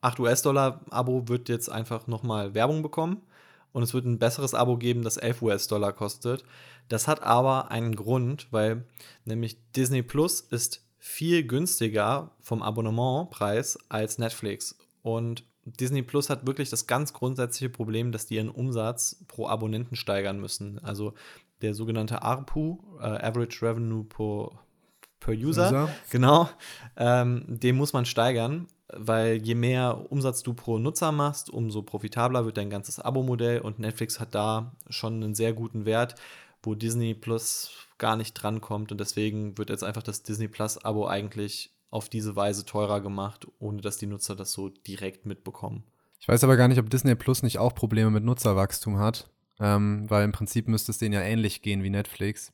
8 0.00 0.20
US-Dollar-Abo 0.20 1.28
wird 1.28 1.48
jetzt 1.48 1.70
einfach 1.70 2.06
nochmal 2.06 2.54
Werbung 2.54 2.82
bekommen 2.82 3.22
und 3.72 3.82
es 3.82 3.94
wird 3.94 4.06
ein 4.06 4.18
besseres 4.18 4.54
Abo 4.54 4.76
geben, 4.76 5.02
das 5.02 5.16
11 5.16 5.42
US-Dollar 5.42 5.92
kostet. 5.92 6.44
Das 6.88 7.06
hat 7.06 7.22
aber 7.22 7.70
einen 7.70 7.96
Grund, 7.96 8.48
weil 8.50 8.86
nämlich 9.24 9.58
Disney 9.72 10.02
Plus 10.02 10.40
ist 10.40 10.84
viel 10.98 11.46
günstiger 11.46 12.32
vom 12.40 12.62
Abonnementpreis 12.62 13.78
als 13.88 14.18
Netflix. 14.18 14.76
Und 15.02 15.44
Disney 15.80 16.02
Plus 16.02 16.30
hat 16.30 16.46
wirklich 16.46 16.70
das 16.70 16.86
ganz 16.86 17.12
grundsätzliche 17.12 17.70
Problem, 17.70 18.12
dass 18.12 18.26
die 18.26 18.36
ihren 18.36 18.50
Umsatz 18.50 19.24
pro 19.28 19.46
Abonnenten 19.46 19.96
steigern 19.96 20.40
müssen. 20.40 20.78
Also 20.84 21.14
der 21.62 21.74
sogenannte 21.74 22.22
ARPU, 22.22 22.78
äh, 23.00 23.04
Average 23.04 23.62
Revenue 23.62 24.04
per, 24.04 24.50
per 25.20 25.34
User, 25.34 25.68
User. 25.68 25.88
genau, 26.10 26.48
ähm, 26.96 27.44
den 27.46 27.76
muss 27.76 27.92
man 27.92 28.06
steigern, 28.06 28.68
weil 28.92 29.36
je 29.42 29.54
mehr 29.54 30.10
Umsatz 30.10 30.42
du 30.42 30.54
pro 30.54 30.78
Nutzer 30.78 31.12
machst, 31.12 31.50
umso 31.50 31.82
profitabler 31.82 32.44
wird 32.44 32.56
dein 32.56 32.70
ganzes 32.70 33.00
Abo-Modell 33.00 33.60
und 33.60 33.78
Netflix 33.78 34.20
hat 34.20 34.34
da 34.34 34.72
schon 34.88 35.22
einen 35.22 35.34
sehr 35.34 35.52
guten 35.52 35.84
Wert, 35.84 36.14
wo 36.62 36.74
Disney 36.74 37.14
Plus 37.14 37.70
gar 37.98 38.16
nicht 38.16 38.34
drankommt 38.34 38.92
und 38.92 38.98
deswegen 38.98 39.58
wird 39.58 39.70
jetzt 39.70 39.84
einfach 39.84 40.02
das 40.02 40.22
Disney 40.22 40.48
Plus-Abo 40.48 41.06
eigentlich 41.06 41.70
auf 41.90 42.08
diese 42.08 42.36
Weise 42.36 42.64
teurer 42.64 43.00
gemacht, 43.00 43.46
ohne 43.58 43.80
dass 43.80 43.96
die 43.96 44.06
Nutzer 44.06 44.36
das 44.36 44.52
so 44.52 44.68
direkt 44.68 45.26
mitbekommen. 45.26 45.84
Ich 46.20 46.28
weiß 46.28 46.44
aber 46.44 46.56
gar 46.56 46.68
nicht, 46.68 46.78
ob 46.78 46.90
Disney 46.90 47.14
Plus 47.14 47.42
nicht 47.42 47.58
auch 47.58 47.74
Probleme 47.74 48.10
mit 48.10 48.24
Nutzerwachstum 48.24 48.98
hat, 48.98 49.30
ähm, 49.60 50.08
weil 50.10 50.24
im 50.24 50.32
Prinzip 50.32 50.68
müsste 50.68 50.92
es 50.92 50.98
denen 50.98 51.14
ja 51.14 51.22
ähnlich 51.22 51.62
gehen 51.62 51.82
wie 51.82 51.90
Netflix. 51.90 52.52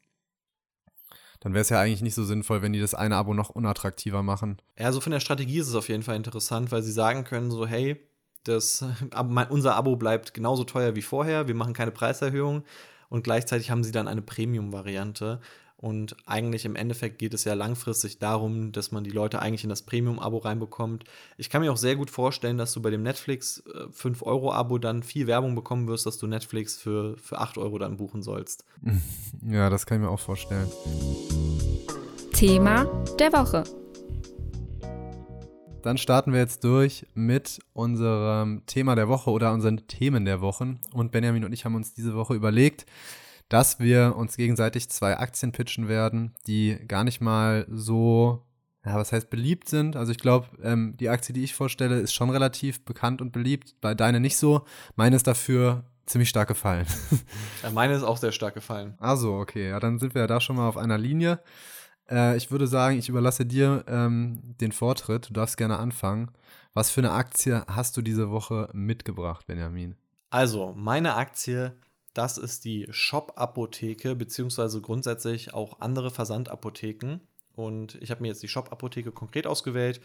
dann 1.41 1.53
wäre 1.53 1.63
es 1.63 1.69
ja 1.69 1.81
eigentlich 1.81 2.03
nicht 2.03 2.15
so 2.15 2.25
sinnvoll, 2.25 2.63
wenn 2.63 2.73
die 2.73 2.81
das 2.81 2.95
eine 2.95 3.17
Abo 3.17 3.35
noch 3.35 3.51
unattraktiver 3.51 4.23
machen. 4.23 4.59
Ja, 4.79 4.93
so 4.93 5.01
von 5.01 5.13
der 5.13 5.21
Strategie 5.21 5.59
ist 5.59 5.69
es 5.69 5.75
auf 5.75 5.89
jeden 5.89 6.03
Fall 6.03 6.17
interessant, 6.17 6.73
weil 6.73 6.83
sie 6.83 6.93
sagen 6.93 7.25
können 7.25 7.51
so, 7.51 7.67
hey, 7.67 8.01
das, 8.45 8.85
unser 9.51 9.75
Abo 9.75 9.97
bleibt 9.97 10.35
genauso 10.35 10.65
teuer 10.65 10.95
wie 10.95 11.03
vorher, 11.03 11.49
wir 11.49 11.55
machen 11.55 11.75
keine 11.75 11.91
Preiserhöhung 11.91 12.65
und 13.09 13.25
gleichzeitig 13.25 13.71
haben 13.71 13.85
sie 13.85 13.93
dann 13.93 14.09
eine 14.09 14.23
Premium-Variante. 14.23 15.41
Und 15.85 16.17
eigentlich 16.25 16.65
im 16.65 16.77
Endeffekt 16.77 17.19
geht 17.19 17.35
es 17.35 17.45
ja 17.45 17.53
langfristig 17.53 18.19
darum, 18.19 18.73
dass 18.73 18.91
man 18.91 19.05
die 19.05 19.11
Leute 19.11 19.43
eigentlich 19.43 19.65
in 19.65 19.69
das 19.69 19.83
Premium-Abo 19.83 20.39
reinbekommt. 20.39 21.05
Ich 21.37 21.51
kann 21.51 21.61
mir 21.61 21.71
auch 21.71 21.77
sehr 21.77 21.95
gut 21.95 22.11
vorstellen, 22.11 22.57
dass 22.57 22.73
du 22.73 22.81
bei 22.81 22.89
dem 22.89 23.03
Netflix 23.03 23.63
5-Euro-Abo 23.67 24.79
äh, 24.79 24.81
dann 24.81 25.03
viel 25.03 25.27
Werbung 25.27 25.55
bekommen 25.55 25.87
wirst, 25.87 26.07
dass 26.07 26.17
du 26.17 26.27
Netflix 26.27 26.79
für, 26.79 27.19
für 27.19 27.39
8 27.39 27.59
Euro 27.59 27.77
dann 27.77 27.99
buchen 27.99 28.23
sollst. 28.23 28.65
Ja, 29.47 29.69
das 29.69 29.85
kann 29.85 29.99
ich 29.99 30.05
mir 30.05 30.11
auch 30.11 30.21
vorstellen. 30.21 30.71
Thema 32.33 32.87
der 33.19 33.31
Woche. 33.35 33.65
Dann 35.83 35.99
starten 35.99 36.33
wir 36.33 36.41
jetzt 36.41 36.65
durch 36.65 37.07
mit 37.13 37.59
unserem 37.75 38.63
Thema 38.65 38.95
der 38.95 39.09
Woche 39.09 39.31
oder 39.31 39.53
unseren 39.53 39.87
Themen 39.87 40.25
der 40.25 40.41
Wochen. 40.41 40.81
Und 40.95 41.13
Benjamin 41.13 41.45
und 41.45 41.53
ich 41.53 41.67
haben 41.67 41.75
uns 41.75 41.93
diese 41.93 42.15
Woche 42.15 42.33
überlegt, 42.33 42.87
dass 43.49 43.79
wir 43.79 44.17
uns 44.17 44.37
gegenseitig 44.37 44.89
zwei 44.91 45.19
Aktien 45.19 45.53
pitchen 45.53 45.89
werden, 45.89 46.35
die 46.47 46.79
gar 46.89 47.05
nicht 47.05 47.21
mal 47.21 47.67
so, 47.71 48.47
ja, 48.85 48.97
was 48.97 49.13
heißt 49.13 49.31
beliebt 49.31 49.69
sind. 49.69 49.97
Also 49.97 50.13
ich 50.13 50.19
glaube, 50.19 50.49
ähm, 50.63 50.97
die 50.99 51.09
Aktie, 51.09 51.33
die 51.33 51.45
ich 51.45 51.55
vorstelle, 51.55 52.01
ist 52.01 52.15
schon 52.15 52.31
relativ 52.31 52.85
bekannt 52.85 53.21
und 53.21 53.33
beliebt. 53.33 53.77
Bei 53.81 53.95
deine 53.95 54.21
nicht 54.21 54.37
so. 54.37 54.65
Meine 54.97 55.17
ist 55.17 55.27
dafür 55.27 55.85
ziemlich 56.07 56.29
stark 56.29 56.49
gefallen. 56.49 56.87
Ja, 57.63 57.71
meine 57.71 57.95
ist 57.95 58.03
auch 58.03 58.19
sehr 58.19 58.33
stark 58.33 58.53
gefallen. 58.53 58.95
Also, 58.99 59.37
okay, 59.39 59.71
ja, 59.71 59.81
dann 59.81 59.99
sind 59.99 60.15
wir 60.15 60.23
ja 60.23 60.27
da 60.27 60.39
schon 60.39 60.57
mal 60.57 60.69
auf 60.69 60.77
einer 60.77 60.99
Linie. 60.99 61.41
Äh, 62.11 62.37
ich 62.37 62.51
würde 62.51 62.67
sagen, 62.67 62.99
ich 62.99 63.09
überlasse 63.09 63.47
dir 63.47 63.85
ähm, 63.89 64.55
den 64.61 64.73
Vortritt. 64.73 65.31
Du 65.31 65.33
darfst 65.33 65.57
gerne 65.57 65.79
anfangen. 65.79 66.31
Was 66.75 66.91
für 66.91 67.01
eine 67.01 67.13
Aktie 67.13 67.65
hast 67.69 67.97
du 67.97 68.03
diese 68.03 68.31
Woche 68.31 68.69
mitgebracht, 68.75 69.47
Benjamin? 69.47 69.97
Also, 70.29 70.75
meine 70.77 71.15
Aktie 71.15 71.73
das 72.15 72.39
ist 72.39 72.65
die 72.65 72.87
Shop-Apotheke, 72.91 74.15
beziehungsweise 74.15 74.81
grundsätzlich 74.81 75.53
auch 75.53 75.81
andere 75.81 76.11
Versandapotheken. 76.11 77.21
Und 77.55 77.97
ich 77.97 78.11
habe 78.11 78.23
mir 78.23 78.29
jetzt 78.29 78.43
die 78.43 78.49
Shop-Apotheke 78.49 79.13
konkret 79.13 79.47
ausgewählt, 79.47 80.01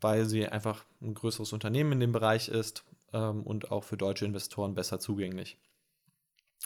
weil 0.00 0.26
sie 0.26 0.46
einfach 0.46 0.84
ein 1.00 1.14
größeres 1.14 1.52
Unternehmen 1.52 1.92
in 1.92 2.00
dem 2.00 2.12
Bereich 2.12 2.48
ist 2.48 2.84
ähm, 3.12 3.42
und 3.42 3.70
auch 3.70 3.84
für 3.84 3.96
deutsche 3.96 4.24
Investoren 4.24 4.74
besser 4.74 4.98
zugänglich. 4.98 5.58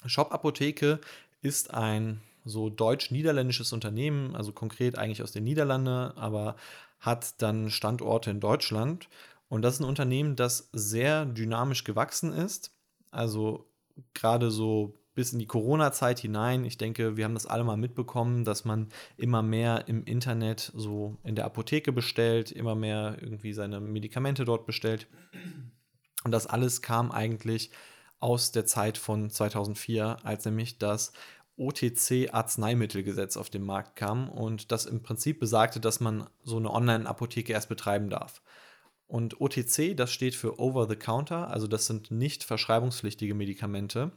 Shop-Apotheke 0.06 1.00
ist 1.42 1.74
ein 1.74 2.20
so 2.44 2.70
deutsch-niederländisches 2.70 3.72
Unternehmen, 3.72 4.34
also 4.34 4.52
konkret 4.52 4.96
eigentlich 4.96 5.22
aus 5.22 5.32
den 5.32 5.44
Niederlanden, 5.44 5.88
aber 5.88 6.56
hat 7.00 7.42
dann 7.42 7.70
Standorte 7.70 8.30
in 8.30 8.40
Deutschland. 8.40 9.08
Und 9.48 9.62
das 9.62 9.74
ist 9.74 9.80
ein 9.80 9.88
Unternehmen, 9.88 10.36
das 10.36 10.68
sehr 10.72 11.26
dynamisch 11.26 11.84
gewachsen 11.84 12.32
ist. 12.32 12.72
Also 13.10 13.69
gerade 14.14 14.50
so 14.50 15.00
bis 15.14 15.32
in 15.32 15.38
die 15.38 15.46
Corona-Zeit 15.46 16.20
hinein, 16.20 16.64
ich 16.64 16.78
denke, 16.78 17.16
wir 17.16 17.24
haben 17.24 17.34
das 17.34 17.46
alle 17.46 17.64
mal 17.64 17.76
mitbekommen, 17.76 18.44
dass 18.44 18.64
man 18.64 18.88
immer 19.16 19.42
mehr 19.42 19.88
im 19.88 20.04
Internet 20.04 20.72
so 20.74 21.18
in 21.24 21.34
der 21.34 21.44
Apotheke 21.44 21.92
bestellt, 21.92 22.52
immer 22.52 22.74
mehr 22.74 23.16
irgendwie 23.20 23.52
seine 23.52 23.80
Medikamente 23.80 24.44
dort 24.44 24.66
bestellt. 24.66 25.08
Und 26.24 26.30
das 26.30 26.46
alles 26.46 26.80
kam 26.80 27.10
eigentlich 27.10 27.70
aus 28.20 28.52
der 28.52 28.66
Zeit 28.66 28.98
von 28.98 29.30
2004, 29.30 30.18
als 30.22 30.44
nämlich 30.44 30.78
das 30.78 31.12
OTC-Arzneimittelgesetz 31.56 33.36
auf 33.36 33.50
den 33.50 33.62
Markt 33.62 33.96
kam 33.96 34.28
und 34.28 34.72
das 34.72 34.86
im 34.86 35.02
Prinzip 35.02 35.40
besagte, 35.40 35.80
dass 35.80 36.00
man 36.00 36.28
so 36.42 36.56
eine 36.56 36.70
Online-Apotheke 36.70 37.52
erst 37.52 37.68
betreiben 37.68 38.08
darf. 38.08 38.42
Und 39.10 39.40
OTC, 39.40 39.96
das 39.96 40.12
steht 40.12 40.36
für 40.36 40.60
Over 40.60 40.86
the 40.88 40.94
Counter, 40.94 41.50
also 41.50 41.66
das 41.66 41.86
sind 41.86 42.12
nicht 42.12 42.44
verschreibungspflichtige 42.44 43.34
Medikamente. 43.34 44.12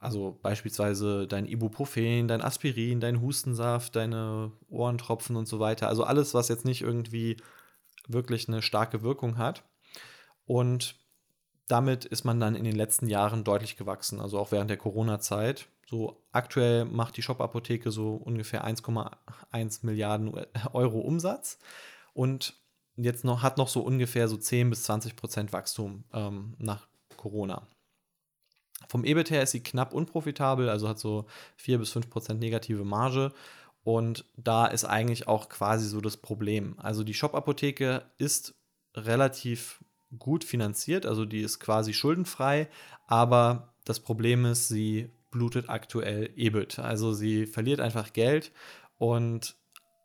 Also 0.00 0.36
beispielsweise 0.42 1.28
dein 1.28 1.46
Ibuprofen, 1.46 2.26
dein 2.26 2.42
Aspirin, 2.42 2.98
dein 2.98 3.20
Hustensaft, 3.20 3.94
deine 3.94 4.50
Ohrentropfen 4.68 5.36
und 5.36 5.46
so 5.46 5.60
weiter. 5.60 5.86
Also 5.86 6.02
alles, 6.02 6.34
was 6.34 6.48
jetzt 6.48 6.64
nicht 6.64 6.82
irgendwie 6.82 7.36
wirklich 8.08 8.48
eine 8.48 8.62
starke 8.62 9.02
Wirkung 9.02 9.38
hat. 9.38 9.62
Und 10.44 10.96
damit 11.68 12.04
ist 12.04 12.24
man 12.24 12.40
dann 12.40 12.56
in 12.56 12.64
den 12.64 12.74
letzten 12.74 13.06
Jahren 13.06 13.44
deutlich 13.44 13.76
gewachsen, 13.76 14.18
also 14.18 14.40
auch 14.40 14.50
während 14.50 14.70
der 14.70 14.76
Corona-Zeit. 14.76 15.68
So 15.86 16.20
aktuell 16.32 16.84
macht 16.84 17.16
die 17.16 17.22
Shop-Apotheke 17.22 17.92
so 17.92 18.14
ungefähr 18.16 18.66
1,1 18.66 19.86
Milliarden 19.86 20.32
Euro 20.72 20.98
Umsatz. 20.98 21.60
Und 22.12 22.59
jetzt 22.96 23.24
noch, 23.24 23.42
hat 23.42 23.58
noch 23.58 23.68
so 23.68 23.80
ungefähr 23.80 24.28
so 24.28 24.36
10 24.36 24.70
bis 24.70 24.84
20 24.84 25.16
Prozent 25.16 25.52
Wachstum 25.52 26.04
ähm, 26.12 26.54
nach 26.58 26.88
Corona. 27.16 27.66
Vom 28.88 29.04
EBIT 29.04 29.30
her 29.30 29.42
ist 29.42 29.52
sie 29.52 29.62
knapp 29.62 29.92
unprofitabel, 29.92 30.68
also 30.68 30.88
hat 30.88 30.98
so 30.98 31.26
4 31.56 31.78
bis 31.78 31.90
5 31.90 32.10
Prozent 32.10 32.40
negative 32.40 32.84
Marge. 32.84 33.32
Und 33.82 34.24
da 34.36 34.66
ist 34.66 34.84
eigentlich 34.84 35.28
auch 35.28 35.48
quasi 35.48 35.86
so 35.88 36.00
das 36.00 36.16
Problem. 36.16 36.74
Also 36.78 37.02
die 37.04 37.14
Shop-Apotheke 37.14 38.02
ist 38.18 38.54
relativ 38.94 39.82
gut 40.18 40.44
finanziert, 40.44 41.06
also 41.06 41.24
die 41.24 41.40
ist 41.40 41.60
quasi 41.60 41.94
schuldenfrei, 41.94 42.68
aber 43.06 43.74
das 43.84 44.00
Problem 44.00 44.44
ist, 44.44 44.68
sie 44.68 45.10
blutet 45.30 45.68
aktuell 45.68 46.30
EBIT. 46.36 46.78
Also 46.78 47.12
sie 47.12 47.46
verliert 47.46 47.80
einfach 47.80 48.12
Geld 48.12 48.52
und 48.98 49.56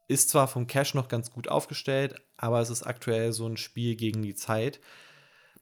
ist 0.08 0.30
zwar 0.30 0.48
vom 0.48 0.68
Cash 0.68 0.94
noch 0.94 1.08
ganz 1.08 1.32
gut 1.32 1.48
aufgestellt, 1.48 2.16
aber 2.38 2.60
es 2.62 2.70
ist 2.70 2.84
aktuell 2.84 3.34
so 3.34 3.48
ein 3.48 3.58
Spiel 3.58 3.96
gegen 3.96 4.22
die 4.22 4.36
Zeit. 4.36 4.80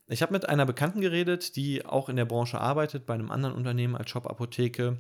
Ich 0.08 0.22
habe 0.22 0.34
mit 0.34 0.50
einer 0.50 0.66
Bekannten 0.66 1.02
geredet, 1.02 1.56
die 1.56 1.86
auch 1.86 2.10
in 2.10 2.18
der 2.18 2.26
Branche 2.26 2.60
arbeitet, 2.60 3.06
bei 3.06 3.14
einem 3.14 3.32
anderen 3.32 3.56
Unternehmen 3.56 3.96
als 3.96 4.10
Shop-Apotheke. 4.10 4.98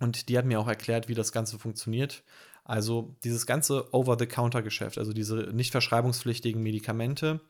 Und 0.00 0.28
die 0.28 0.36
hat 0.36 0.44
mir 0.44 0.58
auch 0.60 0.68
erklärt, 0.68 1.08
wie 1.08 1.14
das 1.14 1.32
Ganze 1.32 1.58
funktioniert. 1.58 2.24
Also 2.64 3.16
dieses 3.24 3.46
ganze 3.46 3.92
Over-the-Counter-Geschäft, 3.94 4.98
also 4.98 5.12
diese 5.12 5.36
nicht 5.52 5.70
verschreibungspflichtigen 5.70 6.62
Medikamente, 6.62 7.40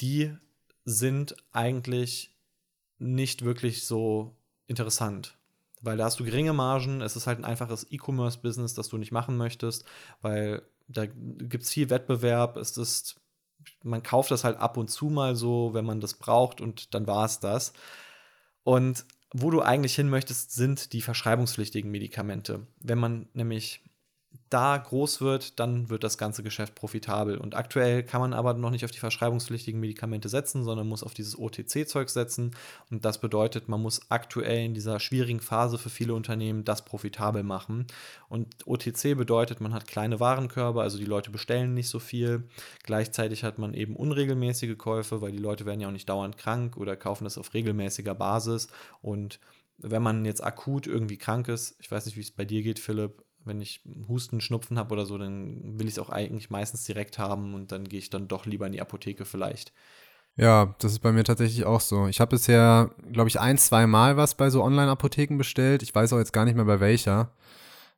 die 0.00 0.34
sind 0.84 1.36
eigentlich 1.52 2.34
nicht 2.98 3.44
wirklich 3.44 3.84
so 3.86 4.34
interessant 4.66 5.36
weil 5.80 5.96
da 5.96 6.04
hast 6.04 6.20
du 6.20 6.24
geringe 6.24 6.52
Margen. 6.52 7.00
Es 7.00 7.16
ist 7.16 7.26
halt 7.26 7.38
ein 7.38 7.44
einfaches 7.44 7.86
E-Commerce-Business, 7.90 8.74
das 8.74 8.88
du 8.88 8.98
nicht 8.98 9.12
machen 9.12 9.36
möchtest, 9.36 9.84
weil 10.20 10.62
da 10.88 11.06
gibt 11.06 11.64
es 11.64 11.70
viel 11.70 11.90
Wettbewerb. 11.90 12.56
Es 12.56 12.76
ist, 12.76 13.20
man 13.82 14.02
kauft 14.02 14.30
das 14.30 14.44
halt 14.44 14.58
ab 14.58 14.76
und 14.76 14.88
zu 14.88 15.06
mal 15.06 15.36
so, 15.36 15.72
wenn 15.72 15.84
man 15.84 16.00
das 16.00 16.14
braucht 16.14 16.60
und 16.60 16.94
dann 16.94 17.06
war 17.06 17.24
es 17.24 17.40
das. 17.40 17.72
Und 18.62 19.04
wo 19.32 19.50
du 19.50 19.62
eigentlich 19.62 19.94
hin 19.94 20.08
möchtest, 20.08 20.52
sind 20.52 20.92
die 20.92 21.02
verschreibungspflichtigen 21.02 21.90
Medikamente. 21.90 22.66
Wenn 22.80 22.98
man 22.98 23.28
nämlich 23.32 23.82
da 24.50 24.76
groß 24.76 25.20
wird, 25.20 25.60
dann 25.60 25.90
wird 25.90 26.02
das 26.02 26.18
ganze 26.18 26.42
Geschäft 26.42 26.74
profitabel. 26.74 27.38
Und 27.38 27.54
aktuell 27.54 28.02
kann 28.02 28.20
man 28.20 28.32
aber 28.34 28.54
noch 28.54 28.70
nicht 28.70 28.84
auf 28.84 28.90
die 28.90 28.98
verschreibungspflichtigen 28.98 29.80
Medikamente 29.80 30.28
setzen, 30.28 30.64
sondern 30.64 30.88
muss 30.88 31.04
auf 31.04 31.14
dieses 31.14 31.38
OTC-Zeug 31.38 32.10
setzen. 32.10 32.50
Und 32.90 33.04
das 33.04 33.20
bedeutet, 33.20 33.68
man 33.68 33.80
muss 33.80 34.10
aktuell 34.10 34.64
in 34.64 34.74
dieser 34.74 34.98
schwierigen 34.98 35.40
Phase 35.40 35.78
für 35.78 35.88
viele 35.88 36.14
Unternehmen 36.14 36.64
das 36.64 36.84
profitabel 36.84 37.44
machen. 37.44 37.86
Und 38.28 38.66
OTC 38.66 39.16
bedeutet, 39.16 39.60
man 39.60 39.72
hat 39.72 39.86
kleine 39.86 40.18
Warenkörbe, 40.18 40.82
also 40.82 40.98
die 40.98 41.04
Leute 41.04 41.30
bestellen 41.30 41.72
nicht 41.74 41.88
so 41.88 42.00
viel. 42.00 42.48
Gleichzeitig 42.82 43.44
hat 43.44 43.58
man 43.58 43.72
eben 43.72 43.94
unregelmäßige 43.94 44.76
Käufe, 44.76 45.22
weil 45.22 45.32
die 45.32 45.38
Leute 45.38 45.64
werden 45.64 45.80
ja 45.80 45.86
auch 45.86 45.92
nicht 45.92 46.08
dauernd 46.08 46.36
krank 46.36 46.76
oder 46.76 46.96
kaufen 46.96 47.24
das 47.24 47.38
auf 47.38 47.54
regelmäßiger 47.54 48.16
Basis. 48.16 48.66
Und 49.00 49.38
wenn 49.78 50.02
man 50.02 50.24
jetzt 50.24 50.42
akut 50.42 50.88
irgendwie 50.88 51.16
krank 51.18 51.48
ist, 51.48 51.76
ich 51.78 51.90
weiß 51.90 52.06
nicht, 52.06 52.16
wie 52.16 52.20
es 52.20 52.32
bei 52.32 52.44
dir 52.44 52.62
geht, 52.62 52.80
Philipp, 52.80 53.22
wenn 53.44 53.60
ich 53.60 53.82
Husten, 54.08 54.40
Schnupfen 54.40 54.78
habe 54.78 54.92
oder 54.92 55.06
so, 55.06 55.18
dann 55.18 55.78
will 55.78 55.86
ich 55.86 55.94
es 55.94 55.98
auch 55.98 56.10
eigentlich 56.10 56.50
meistens 56.50 56.84
direkt 56.84 57.18
haben 57.18 57.54
und 57.54 57.72
dann 57.72 57.84
gehe 57.84 57.98
ich 57.98 58.10
dann 58.10 58.28
doch 58.28 58.46
lieber 58.46 58.66
in 58.66 58.72
die 58.72 58.80
Apotheke 58.80 59.24
vielleicht. 59.24 59.72
Ja, 60.36 60.74
das 60.78 60.92
ist 60.92 61.00
bei 61.00 61.12
mir 61.12 61.24
tatsächlich 61.24 61.64
auch 61.64 61.80
so. 61.80 62.06
Ich 62.06 62.20
habe 62.20 62.30
bisher, 62.30 62.90
glaube 63.12 63.28
ich, 63.28 63.40
ein, 63.40 63.58
zwei 63.58 63.86
Mal 63.86 64.16
was 64.16 64.36
bei 64.36 64.48
so 64.50 64.62
Online-Apotheken 64.62 65.36
bestellt. 65.36 65.82
Ich 65.82 65.94
weiß 65.94 66.12
auch 66.12 66.18
jetzt 66.18 66.32
gar 66.32 66.44
nicht 66.44 66.54
mehr 66.54 66.64
bei 66.64 66.80
welcher. 66.80 67.32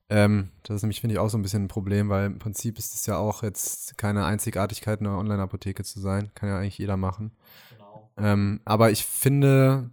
Ähm, 0.09 0.51
das 0.63 0.77
ist 0.77 0.83
nämlich, 0.83 1.01
finde 1.01 1.15
ich, 1.15 1.19
auch 1.19 1.31
so 1.31 1.39
ein 1.39 1.43
bisschen 1.43 1.65
ein 1.65 1.69
Problem, 1.69 2.09
weil 2.09 2.27
im 2.27 2.39
Prinzip 2.39 2.79
ist 2.79 2.95
es 2.95 3.07
ja 3.07 3.17
auch 3.17 3.43
jetzt 3.43 3.97
keine 3.97 4.25
Einzigartigkeit, 4.25 5.01
eine 5.01 5.17
Online-Apotheke 5.17 5.85
zu 5.85 6.01
sein. 6.01 6.31
Kann 6.35 6.49
ja 6.49 6.59
eigentlich 6.59 6.79
jeder 6.79 6.97
machen. 6.97 7.33
Genau. 7.71 8.11
Ähm, 8.17 8.61
aber 8.65 8.91
ich 8.91 9.05
finde, 9.05 9.91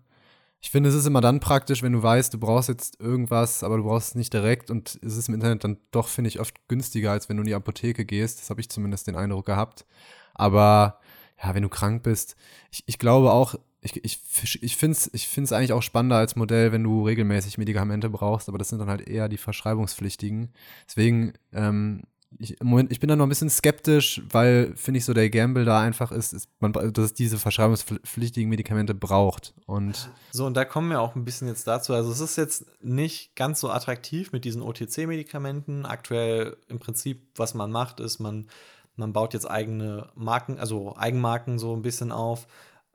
ich 0.62 0.72
finde, 0.72 0.90
es 0.90 0.96
ist 0.96 1.06
immer 1.06 1.22
dann 1.22 1.40
praktisch, 1.40 1.84
wenn 1.84 1.94
du 1.94 2.04
weißt, 2.04 2.34
du 2.34 2.38
brauchst 2.38 2.68
jetzt 2.68 3.00
irgendwas, 3.00 3.64
aber 3.64 3.78
du 3.78 3.84
brauchst 3.84 4.10
es 4.10 4.16
nicht 4.16 4.34
direkt 4.34 4.70
und 4.70 5.00
es 5.02 5.16
ist 5.16 5.30
im 5.30 5.36
Internet 5.36 5.64
dann 5.64 5.78
doch, 5.92 6.10
finde 6.10 6.28
ich, 6.28 6.40
oft 6.40 6.68
günstiger, 6.68 7.12
als 7.12 7.30
wenn 7.30 7.38
du 7.38 7.44
in 7.44 7.48
die 7.48 7.56
Apotheke 7.56 8.06
gehst. 8.06 8.40
Das 8.40 8.50
habe 8.50 8.60
ich 8.60 8.70
zumindest 8.70 9.08
den 9.08 9.16
Eindruck 9.16 9.46
gehabt. 9.46 9.86
Aber 10.34 11.00
ja, 11.42 11.56
wenn 11.56 11.64
du 11.64 11.70
krank 11.70 12.04
bist, 12.04 12.36
ich, 12.72 12.84
ich 12.88 13.00
glaube 13.00 13.32
auch, 13.32 13.56
ich, 13.82 14.04
ich, 14.04 14.20
ich 14.62 14.76
finde 14.76 14.98
es 14.98 15.10
ich 15.14 15.30
find's 15.30 15.54
eigentlich 15.54 15.72
auch 15.72 15.82
spannender 15.82 16.18
als 16.18 16.36
Modell, 16.36 16.74
wenn 16.74 16.84
du 16.84 17.06
regelmäßig 17.06 17.58
Medikamente 17.58 18.10
brauchst, 18.10 18.50
aber 18.50 18.58
das 18.58 18.68
sind 18.68 18.80
dann 18.80 18.90
halt 18.90 19.08
eher 19.08 19.30
die 19.30 19.38
verschreibungspflichtigen. 19.38 20.52
Deswegen, 20.86 21.34
ähm, 21.54 22.04
ich, 22.38 22.58
Moment, 22.62 22.92
ich 22.92 23.00
bin 23.00 23.08
da 23.08 23.16
noch 23.16 23.26
ein 23.26 23.30
bisschen 23.30 23.50
skeptisch, 23.50 24.22
weil, 24.30 24.74
finde 24.76 25.00
ich, 25.00 25.06
so 25.06 25.14
der 25.14 25.30
Gamble 25.30 25.66
da 25.66 25.82
einfach 25.82 26.12
ist, 26.12 26.34
ist 26.34 26.50
man, 26.60 26.74
dass 26.74 26.98
es 26.98 27.14
diese 27.14 27.40
verschreibungspflichtigen 27.40 28.50
Medikamente 28.50 28.94
braucht. 28.94 29.54
Und 29.66 30.10
so, 30.32 30.46
und 30.46 30.56
da 30.56 30.64
kommen 30.66 30.90
wir 30.90 31.02
auch 31.02 31.16
ein 31.16 31.26
bisschen 31.26 31.48
jetzt 31.48 31.68
dazu. 31.68 31.94
Also, 31.94 32.12
es 32.12 32.20
ist 32.20 32.38
jetzt 32.38 32.66
nicht 32.82 33.36
ganz 33.36 33.60
so 33.60 33.70
attraktiv 33.70 34.32
mit 34.32 34.46
diesen 34.46 34.62
OTC-Medikamenten. 34.62 35.86
Aktuell 35.86 36.58
im 36.68 36.80
Prinzip, 36.80 37.28
was 37.36 37.56
man 37.56 37.72
macht, 37.72 38.00
ist, 38.00 38.20
man, 38.20 38.48
man 38.96 39.12
baut 39.12 39.34
jetzt 39.34 39.50
eigene 39.50 40.10
Marken, 40.14 40.60
also 40.60 40.96
Eigenmarken 40.96 41.58
so 41.58 41.76
ein 41.76 41.82
bisschen 41.82 42.12
auf 42.12 42.48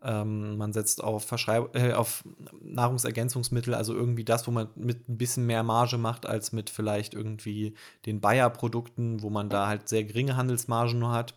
ähm, 0.05 0.57
man 0.57 0.73
setzt 0.73 1.03
auf, 1.03 1.31
äh, 1.73 1.93
auf 1.93 2.25
Nahrungsergänzungsmittel, 2.61 3.75
also 3.75 3.95
irgendwie 3.95 4.25
das, 4.25 4.47
wo 4.47 4.51
man 4.51 4.69
mit 4.77 5.09
ein 5.09 5.17
bisschen 5.17 5.47
mehr 5.47 5.63
Marge 5.63 5.99
macht, 5.99 6.27
als 6.27 6.53
mit 6.53 6.71
vielleicht 6.71 7.15
irgendwie 7.15 7.75
den 8.07 8.21
Bayer-Produkten, 8.21 9.23
wo 9.23 9.31
man 9.31 9.49
da 9.49 9.67
halt 9.67 9.89
sehr 9.89 10.05
geringe 10.05 10.37
Handelsmargen 10.37 10.99
nur 10.99 11.13
hat. 11.13 11.35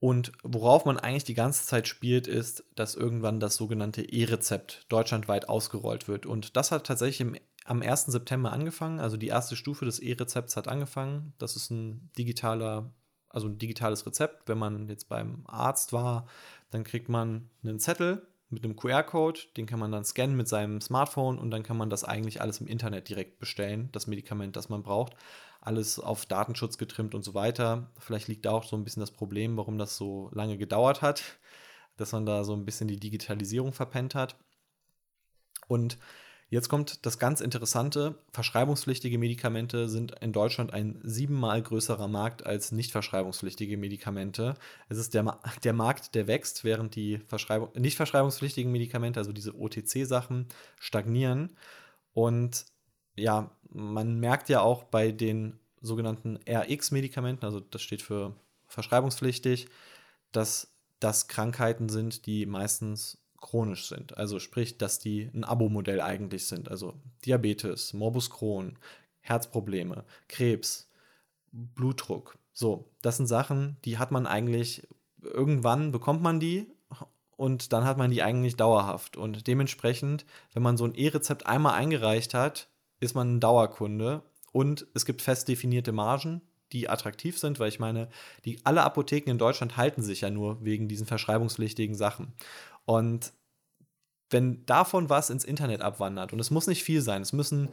Und 0.00 0.32
worauf 0.42 0.86
man 0.86 0.98
eigentlich 0.98 1.24
die 1.24 1.34
ganze 1.34 1.66
Zeit 1.66 1.86
spielt, 1.86 2.26
ist, 2.26 2.64
dass 2.74 2.94
irgendwann 2.94 3.38
das 3.38 3.56
sogenannte 3.56 4.02
E-Rezept 4.02 4.86
deutschlandweit 4.88 5.50
ausgerollt 5.50 6.08
wird. 6.08 6.24
Und 6.24 6.56
das 6.56 6.72
hat 6.72 6.86
tatsächlich 6.86 7.20
im, 7.20 7.36
am 7.66 7.82
1. 7.82 8.06
September 8.06 8.50
angefangen. 8.50 8.98
Also 8.98 9.18
die 9.18 9.28
erste 9.28 9.56
Stufe 9.56 9.84
des 9.84 9.98
E-Rezepts 9.98 10.56
hat 10.56 10.68
angefangen. 10.68 11.34
Das 11.36 11.54
ist 11.54 11.70
ein 11.70 12.10
digitaler, 12.16 12.94
also 13.28 13.48
ein 13.48 13.58
digitales 13.58 14.06
Rezept. 14.06 14.48
Wenn 14.48 14.56
man 14.56 14.88
jetzt 14.88 15.10
beim 15.10 15.42
Arzt 15.46 15.92
war, 15.92 16.26
dann 16.70 16.84
kriegt 16.84 17.08
man 17.08 17.50
einen 17.62 17.78
Zettel 17.78 18.26
mit 18.48 18.64
einem 18.64 18.76
QR-Code, 18.76 19.40
den 19.56 19.66
kann 19.66 19.78
man 19.78 19.92
dann 19.92 20.04
scannen 20.04 20.36
mit 20.36 20.48
seinem 20.48 20.80
Smartphone 20.80 21.38
und 21.38 21.50
dann 21.50 21.62
kann 21.62 21.76
man 21.76 21.88
das 21.88 22.04
eigentlich 22.04 22.40
alles 22.40 22.60
im 22.60 22.66
Internet 22.66 23.08
direkt 23.08 23.38
bestellen, 23.38 23.88
das 23.92 24.06
Medikament, 24.06 24.56
das 24.56 24.68
man 24.68 24.82
braucht. 24.82 25.14
Alles 25.60 26.00
auf 26.00 26.26
Datenschutz 26.26 26.78
getrimmt 26.78 27.14
und 27.14 27.22
so 27.22 27.34
weiter. 27.34 27.90
Vielleicht 27.98 28.28
liegt 28.28 28.46
da 28.46 28.50
auch 28.50 28.64
so 28.64 28.76
ein 28.76 28.84
bisschen 28.84 29.00
das 29.00 29.12
Problem, 29.12 29.56
warum 29.56 29.78
das 29.78 29.96
so 29.96 30.30
lange 30.32 30.58
gedauert 30.58 31.02
hat, 31.02 31.22
dass 31.96 32.12
man 32.12 32.26
da 32.26 32.44
so 32.44 32.54
ein 32.54 32.64
bisschen 32.64 32.88
die 32.88 32.98
Digitalisierung 32.98 33.72
verpennt 33.72 34.14
hat. 34.14 34.36
Und 35.68 35.98
Jetzt 36.50 36.68
kommt 36.68 37.06
das 37.06 37.20
ganz 37.20 37.40
Interessante. 37.40 38.16
Verschreibungspflichtige 38.32 39.18
Medikamente 39.18 39.88
sind 39.88 40.20
in 40.20 40.32
Deutschland 40.32 40.72
ein 40.74 41.00
siebenmal 41.04 41.62
größerer 41.62 42.08
Markt 42.08 42.44
als 42.44 42.72
nicht 42.72 42.90
verschreibungspflichtige 42.90 43.76
Medikamente. 43.76 44.54
Es 44.88 44.98
ist 44.98 45.14
der, 45.14 45.38
der 45.62 45.72
Markt, 45.72 46.16
der 46.16 46.26
wächst, 46.26 46.64
während 46.64 46.96
die 46.96 47.18
Verschreibung, 47.28 47.70
nicht 47.76 47.96
verschreibungspflichtigen 47.96 48.72
Medikamente, 48.72 49.20
also 49.20 49.32
diese 49.32 49.56
OTC-Sachen, 49.56 50.48
stagnieren. 50.80 51.56
Und 52.14 52.66
ja, 53.14 53.56
man 53.68 54.18
merkt 54.18 54.48
ja 54.48 54.60
auch 54.60 54.82
bei 54.82 55.12
den 55.12 55.60
sogenannten 55.80 56.36
RX-Medikamenten, 56.48 57.44
also 57.44 57.60
das 57.60 57.80
steht 57.80 58.02
für 58.02 58.34
verschreibungspflichtig, 58.66 59.68
dass 60.32 60.74
das 60.98 61.28
Krankheiten 61.28 61.88
sind, 61.88 62.26
die 62.26 62.44
meistens 62.44 63.19
chronisch 63.40 63.88
sind. 63.88 64.16
Also 64.16 64.38
sprich, 64.38 64.78
dass 64.78 64.98
die 64.98 65.30
ein 65.34 65.44
Abo-Modell 65.44 66.00
eigentlich 66.00 66.46
sind. 66.46 66.70
Also 66.70 66.94
Diabetes, 67.24 67.92
Morbus 67.92 68.30
Crohn, 68.30 68.78
Herzprobleme, 69.20 70.04
Krebs, 70.28 70.88
Blutdruck. 71.52 72.38
So, 72.52 72.90
das 73.02 73.16
sind 73.16 73.26
Sachen, 73.26 73.76
die 73.84 73.98
hat 73.98 74.10
man 74.10 74.26
eigentlich, 74.26 74.86
irgendwann 75.22 75.92
bekommt 75.92 76.22
man 76.22 76.40
die 76.40 76.66
und 77.36 77.72
dann 77.72 77.84
hat 77.84 77.96
man 77.96 78.10
die 78.10 78.22
eigentlich 78.22 78.56
dauerhaft. 78.56 79.16
Und 79.16 79.46
dementsprechend, 79.46 80.26
wenn 80.52 80.62
man 80.62 80.76
so 80.76 80.84
ein 80.84 80.94
E-Rezept 80.94 81.46
einmal 81.46 81.74
eingereicht 81.74 82.34
hat, 82.34 82.68
ist 83.00 83.14
man 83.14 83.36
ein 83.36 83.40
Dauerkunde 83.40 84.22
und 84.52 84.86
es 84.94 85.06
gibt 85.06 85.22
fest 85.22 85.48
definierte 85.48 85.92
Margen, 85.92 86.42
die 86.72 86.88
attraktiv 86.88 87.38
sind, 87.38 87.58
weil 87.58 87.68
ich 87.68 87.80
meine, 87.80 88.08
die, 88.44 88.58
alle 88.64 88.82
Apotheken 88.82 89.30
in 89.30 89.38
Deutschland 89.38 89.76
halten 89.76 90.02
sich 90.02 90.20
ja 90.20 90.30
nur 90.30 90.64
wegen 90.64 90.88
diesen 90.88 91.06
verschreibungspflichtigen 91.06 91.94
Sachen. 91.96 92.32
Und 92.90 93.32
wenn 94.30 94.66
davon 94.66 95.08
was 95.08 95.30
ins 95.30 95.44
Internet 95.44 95.80
abwandert, 95.80 96.32
und 96.32 96.40
es 96.40 96.50
muss 96.50 96.66
nicht 96.66 96.82
viel 96.82 97.02
sein, 97.02 97.22
es 97.22 97.32
müssen 97.32 97.68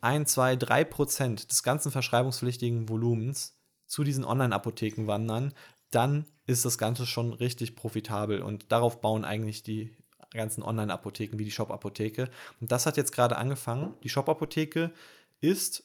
ein, 0.00 0.26
zwei, 0.26 0.54
drei 0.54 0.84
Prozent 0.84 1.50
des 1.50 1.64
ganzen 1.64 1.90
verschreibungspflichtigen 1.90 2.88
Volumens 2.88 3.58
zu 3.88 4.04
diesen 4.04 4.24
Online-Apotheken 4.24 5.08
wandern, 5.08 5.54
dann 5.90 6.24
ist 6.46 6.64
das 6.64 6.78
Ganze 6.78 7.04
schon 7.04 7.32
richtig 7.32 7.74
profitabel. 7.74 8.42
Und 8.42 8.70
darauf 8.70 9.00
bauen 9.00 9.24
eigentlich 9.24 9.64
die 9.64 9.96
ganzen 10.32 10.62
Online-Apotheken 10.62 11.36
wie 11.36 11.44
die 11.44 11.50
Shop-Apotheke. 11.50 12.30
Und 12.60 12.70
das 12.70 12.86
hat 12.86 12.96
jetzt 12.96 13.10
gerade 13.10 13.38
angefangen. 13.38 13.94
Die 14.04 14.08
Shop-Apotheke 14.08 14.92
ist 15.40 15.82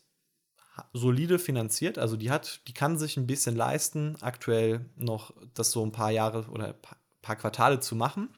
solide 0.94 1.40
finanziert, 1.40 1.98
also 1.98 2.18
die 2.18 2.30
hat, 2.30 2.62
die 2.68 2.74
kann 2.74 3.00
sich 3.00 3.18
ein 3.18 3.26
bisschen 3.26 3.56
leisten, 3.56 4.16
aktuell 4.22 4.86
noch 4.96 5.34
das 5.56 5.72
so 5.72 5.84
ein 5.84 5.92
paar 5.92 6.12
Jahre 6.12 6.46
oder 6.52 6.68
ein 6.68 6.82
paar 7.24 7.36
Quartale 7.36 7.80
zu 7.80 7.96
machen. 7.96 8.30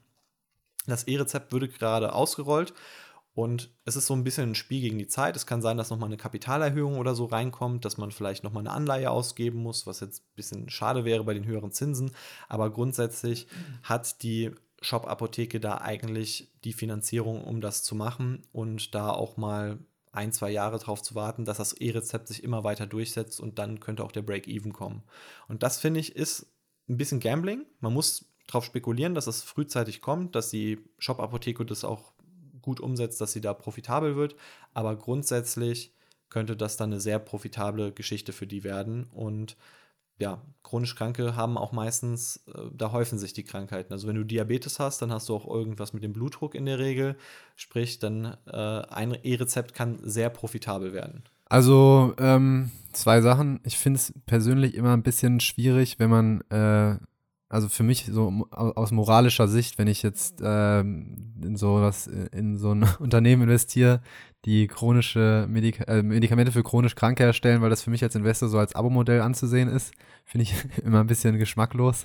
Das 0.87 1.03
E-Rezept 1.03 1.51
würde 1.51 1.67
gerade 1.67 2.13
ausgerollt 2.13 2.73
und 3.37 3.69
es 3.85 3.95
ist 3.95 4.07
so 4.07 4.15
ein 4.15 4.23
bisschen 4.23 4.49
ein 4.49 4.55
Spiel 4.55 4.81
gegen 4.81 4.97
die 4.97 5.05
Zeit. 5.05 5.35
Es 5.35 5.45
kann 5.45 5.61
sein, 5.61 5.77
dass 5.77 5.91
nochmal 5.91 6.09
eine 6.09 6.17
Kapitalerhöhung 6.17 6.97
oder 6.97 7.13
so 7.13 7.25
reinkommt, 7.25 7.85
dass 7.85 7.99
man 7.99 8.09
vielleicht 8.09 8.43
nochmal 8.43 8.61
eine 8.61 8.71
Anleihe 8.71 9.11
ausgeben 9.11 9.59
muss, 9.59 9.85
was 9.85 9.99
jetzt 9.99 10.23
ein 10.23 10.35
bisschen 10.35 10.69
schade 10.69 11.05
wäre 11.05 11.23
bei 11.23 11.35
den 11.35 11.45
höheren 11.45 11.71
Zinsen. 11.71 12.09
Aber 12.47 12.71
grundsätzlich 12.71 13.47
hat 13.83 14.23
die 14.23 14.49
Shop-Apotheke 14.81 15.59
da 15.59 15.77
eigentlich 15.77 16.51
die 16.63 16.73
Finanzierung, 16.73 17.43
um 17.43 17.61
das 17.61 17.83
zu 17.83 17.93
machen 17.93 18.41
und 18.53 18.95
da 18.95 19.11
auch 19.11 19.37
mal 19.37 19.77
ein, 20.11 20.33
zwei 20.33 20.49
Jahre 20.49 20.79
darauf 20.79 21.03
zu 21.03 21.13
warten, 21.13 21.45
dass 21.45 21.57
das 21.57 21.73
E-Rezept 21.73 22.27
sich 22.27 22.43
immer 22.43 22.63
weiter 22.63 22.87
durchsetzt 22.87 23.39
und 23.39 23.59
dann 23.59 23.79
könnte 23.79 24.03
auch 24.03 24.11
der 24.11 24.23
Break-Even 24.23 24.73
kommen. 24.73 25.03
Und 25.47 25.61
das 25.61 25.77
finde 25.77 25.99
ich 25.99 26.15
ist 26.15 26.47
ein 26.89 26.97
bisschen 26.97 27.19
Gambling. 27.19 27.67
Man 27.81 27.93
muss 27.93 28.26
darauf 28.47 28.65
spekulieren, 28.65 29.13
dass 29.13 29.27
es 29.27 29.43
frühzeitig 29.43 30.01
kommt, 30.01 30.35
dass 30.35 30.49
die 30.49 30.79
Shop-Apotheke 30.97 31.65
das 31.65 31.83
auch 31.83 32.13
gut 32.61 32.79
umsetzt, 32.79 33.21
dass 33.21 33.33
sie 33.33 33.41
da 33.41 33.53
profitabel 33.53 34.15
wird. 34.15 34.35
Aber 34.73 34.95
grundsätzlich 34.95 35.93
könnte 36.29 36.57
das 36.57 36.77
dann 36.77 36.91
eine 36.91 36.99
sehr 36.99 37.19
profitable 37.19 37.91
Geschichte 37.91 38.33
für 38.33 38.47
die 38.47 38.63
werden. 38.63 39.05
Und 39.13 39.55
ja, 40.19 40.41
chronisch 40.63 40.95
Kranke 40.95 41.35
haben 41.35 41.57
auch 41.57 41.71
meistens, 41.71 42.43
äh, 42.47 42.61
da 42.73 42.91
häufen 42.91 43.19
sich 43.19 43.33
die 43.33 43.43
Krankheiten. 43.43 43.93
Also 43.93 44.07
wenn 44.07 44.15
du 44.15 44.23
Diabetes 44.23 44.79
hast, 44.79 45.01
dann 45.01 45.11
hast 45.11 45.29
du 45.29 45.35
auch 45.35 45.47
irgendwas 45.47 45.93
mit 45.93 46.03
dem 46.03 46.13
Blutdruck 46.13 46.55
in 46.55 46.65
der 46.65 46.79
Regel. 46.79 47.15
Sprich, 47.55 47.99
dann 47.99 48.35
äh, 48.47 48.57
ein 48.57 49.13
E-Rezept 49.23 49.73
kann 49.73 49.99
sehr 50.01 50.29
profitabel 50.29 50.93
werden. 50.93 51.23
Also 51.45 52.13
ähm, 52.17 52.71
zwei 52.91 53.21
Sachen. 53.21 53.59
Ich 53.63 53.77
finde 53.77 53.97
es 53.97 54.13
persönlich 54.25 54.75
immer 54.75 54.93
ein 54.93 55.03
bisschen 55.03 55.39
schwierig, 55.39 55.99
wenn 55.99 56.09
man 56.09 56.41
äh, 56.49 56.97
also 57.49 57.69
für 57.69 57.83
mich 57.83 58.05
so 58.11 58.45
aus 58.51 58.91
moralischer 58.91 59.47
Sicht, 59.47 59.77
wenn 59.77 59.87
ich 59.87 60.03
jetzt 60.03 60.41
ähm, 60.43 61.33
in 61.41 61.55
so 61.55 61.75
was 61.81 62.07
in 62.07 62.57
so 62.57 62.73
ein 62.73 62.85
Unternehmen 62.99 63.43
investiere, 63.43 64.01
die 64.45 64.67
chronische 64.67 65.45
Medika 65.49 65.85
äh, 65.85 66.03
Medikamente 66.03 66.51
für 66.51 66.63
chronisch 66.63 66.95
Kranke 66.95 67.23
herstellen, 67.23 67.61
weil 67.61 67.69
das 67.69 67.83
für 67.83 67.89
mich 67.89 68.03
als 68.03 68.15
Investor 68.15 68.49
so 68.49 68.59
als 68.59 68.75
Abo-Modell 68.75 69.21
anzusehen 69.21 69.69
ist, 69.69 69.93
finde 70.25 70.43
ich 70.43 70.55
immer 70.83 70.99
ein 70.99 71.07
bisschen 71.07 71.37
geschmacklos. 71.37 72.03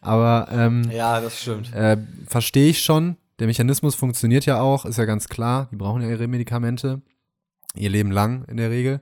Aber 0.00 0.48
ähm, 0.50 0.90
ja, 0.90 1.20
das 1.20 1.40
stimmt. 1.40 1.72
Äh, 1.72 1.98
Verstehe 2.26 2.70
ich 2.70 2.82
schon. 2.82 3.16
Der 3.38 3.46
Mechanismus 3.46 3.94
funktioniert 3.94 4.44
ja 4.44 4.60
auch, 4.60 4.84
ist 4.84 4.98
ja 4.98 5.04
ganz 5.04 5.28
klar. 5.28 5.68
Die 5.70 5.76
brauchen 5.76 6.02
ja 6.02 6.08
ihre 6.08 6.26
Medikamente 6.26 7.00
ihr 7.74 7.90
Leben 7.90 8.10
lang 8.10 8.44
in 8.46 8.56
der 8.56 8.70
Regel. 8.70 9.00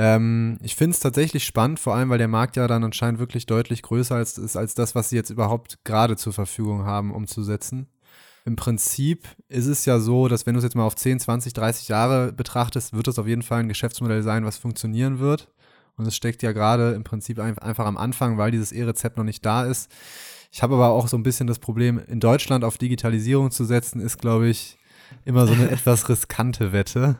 Ähm, 0.00 0.56
ich 0.62 0.76
finde 0.76 0.94
es 0.94 1.00
tatsächlich 1.00 1.44
spannend, 1.44 1.78
vor 1.78 1.94
allem 1.94 2.08
weil 2.08 2.16
der 2.16 2.26
Markt 2.26 2.56
ja 2.56 2.66
dann 2.66 2.82
anscheinend 2.82 3.20
wirklich 3.20 3.44
deutlich 3.44 3.82
größer 3.82 4.18
ist, 4.18 4.38
ist 4.38 4.56
als 4.56 4.74
das, 4.74 4.94
was 4.94 5.10
sie 5.10 5.16
jetzt 5.16 5.28
überhaupt 5.28 5.84
gerade 5.84 6.16
zur 6.16 6.32
Verfügung 6.32 6.86
haben, 6.86 7.12
umzusetzen. 7.12 7.86
Im 8.46 8.56
Prinzip 8.56 9.28
ist 9.48 9.66
es 9.66 9.84
ja 9.84 10.00
so, 10.00 10.26
dass 10.26 10.46
wenn 10.46 10.54
du 10.54 10.58
es 10.58 10.64
jetzt 10.64 10.74
mal 10.74 10.86
auf 10.86 10.96
10, 10.96 11.20
20, 11.20 11.52
30 11.52 11.88
Jahre 11.88 12.32
betrachtest, 12.32 12.94
wird 12.94 13.08
das 13.08 13.18
auf 13.18 13.26
jeden 13.26 13.42
Fall 13.42 13.60
ein 13.60 13.68
Geschäftsmodell 13.68 14.22
sein, 14.22 14.46
was 14.46 14.56
funktionieren 14.56 15.18
wird. 15.18 15.52
Und 15.96 16.06
es 16.06 16.16
steckt 16.16 16.42
ja 16.42 16.52
gerade 16.52 16.92
im 16.92 17.04
Prinzip 17.04 17.38
einfach 17.38 17.84
am 17.84 17.98
Anfang, 17.98 18.38
weil 18.38 18.52
dieses 18.52 18.72
E-Rezept 18.72 19.18
noch 19.18 19.24
nicht 19.24 19.44
da 19.44 19.66
ist. 19.66 19.90
Ich 20.50 20.62
habe 20.62 20.76
aber 20.76 20.88
auch 20.88 21.08
so 21.08 21.18
ein 21.18 21.22
bisschen 21.22 21.46
das 21.46 21.58
Problem, 21.58 22.00
in 22.08 22.20
Deutschland 22.20 22.64
auf 22.64 22.78
Digitalisierung 22.78 23.50
zu 23.50 23.66
setzen, 23.66 24.00
ist, 24.00 24.16
glaube 24.16 24.48
ich, 24.48 24.78
immer 25.26 25.46
so 25.46 25.52
eine 25.52 25.68
etwas 25.70 26.08
riskante 26.08 26.72
Wette. 26.72 27.18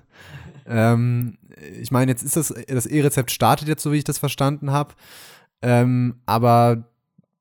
Ähm, 0.70 1.36
ich 1.80 1.90
meine, 1.90 2.12
jetzt 2.12 2.22
ist 2.22 2.36
das, 2.36 2.54
das 2.68 2.86
E-Rezept 2.86 3.30
startet 3.30 3.68
jetzt, 3.68 3.82
so 3.82 3.92
wie 3.92 3.98
ich 3.98 4.04
das 4.04 4.18
verstanden 4.18 4.70
habe. 4.70 4.94
Ähm, 5.62 6.20
aber 6.26 6.84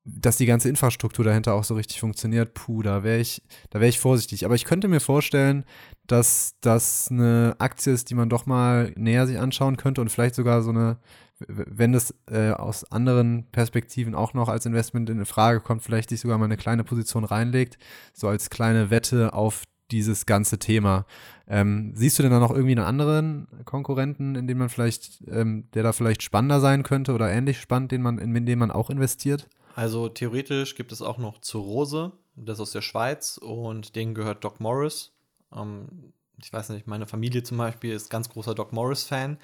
dass 0.04 0.36
die 0.36 0.46
ganze 0.46 0.68
Infrastruktur 0.68 1.24
dahinter 1.24 1.54
auch 1.54 1.64
so 1.64 1.74
richtig 1.74 2.00
funktioniert, 2.00 2.54
puh, 2.54 2.82
da 2.82 3.02
wäre 3.02 3.20
ich, 3.20 3.42
da 3.70 3.80
ich 3.80 4.00
vorsichtig. 4.00 4.44
Aber 4.44 4.54
ich 4.54 4.64
könnte 4.64 4.88
mir 4.88 5.00
vorstellen, 5.00 5.64
dass 6.06 6.56
das 6.60 7.08
eine 7.10 7.54
Aktie 7.58 7.92
ist, 7.92 8.10
die 8.10 8.14
man 8.14 8.28
doch 8.28 8.46
mal 8.46 8.92
näher 8.96 9.26
sich 9.26 9.38
anschauen 9.38 9.76
könnte 9.76 10.00
und 10.00 10.08
vielleicht 10.08 10.34
sogar 10.34 10.62
so 10.62 10.70
eine, 10.70 10.98
wenn 11.46 11.92
das 11.92 12.14
äh, 12.30 12.50
aus 12.50 12.90
anderen 12.90 13.46
Perspektiven 13.52 14.14
auch 14.14 14.34
noch 14.34 14.48
als 14.48 14.66
Investment 14.66 15.10
in 15.10 15.24
Frage 15.26 15.60
kommt, 15.60 15.82
vielleicht 15.82 16.10
sich 16.10 16.20
sogar 16.20 16.38
mal 16.38 16.46
eine 16.46 16.56
kleine 16.56 16.82
Position 16.84 17.24
reinlegt, 17.24 17.78
so 18.12 18.26
als 18.26 18.50
kleine 18.50 18.90
Wette 18.90 19.34
auf 19.34 19.64
dieses 19.92 20.26
ganze 20.26 20.58
Thema. 20.58 21.06
Ähm, 21.48 21.92
siehst 21.94 22.18
du 22.18 22.22
denn 22.22 22.32
da 22.32 22.38
noch 22.38 22.50
irgendwie 22.50 22.72
einen 22.72 22.86
anderen 22.86 23.48
Konkurrenten, 23.64 24.34
in 24.34 24.46
den 24.46 24.58
man 24.58 24.68
vielleicht, 24.68 25.22
ähm, 25.28 25.68
der 25.74 25.82
da 25.82 25.92
vielleicht 25.92 26.22
spannender 26.22 26.60
sein 26.60 26.82
könnte 26.82 27.12
oder 27.12 27.30
ähnlich 27.30 27.60
spannend, 27.60 27.92
den 27.92 28.02
man, 28.02 28.18
in, 28.18 28.34
in 28.34 28.46
den 28.46 28.58
man 28.58 28.70
auch 28.70 28.90
investiert? 28.90 29.48
Also 29.74 30.08
theoretisch 30.08 30.74
gibt 30.74 30.92
es 30.92 31.02
auch 31.02 31.18
noch 31.18 31.40
Zurose, 31.40 32.12
das 32.36 32.58
ist 32.58 32.62
aus 32.62 32.72
der 32.72 32.82
Schweiz 32.82 33.38
und 33.38 33.96
denen 33.96 34.14
gehört 34.14 34.44
Doc 34.44 34.60
Morris. 34.60 35.12
Ähm, 35.54 36.12
ich 36.42 36.52
weiß 36.52 36.70
nicht, 36.70 36.86
meine 36.86 37.06
Familie 37.06 37.42
zum 37.42 37.58
Beispiel 37.58 37.92
ist 37.92 38.10
ganz 38.10 38.28
großer 38.30 38.54
Doc 38.54 38.72
Morris-Fan. 38.72 39.38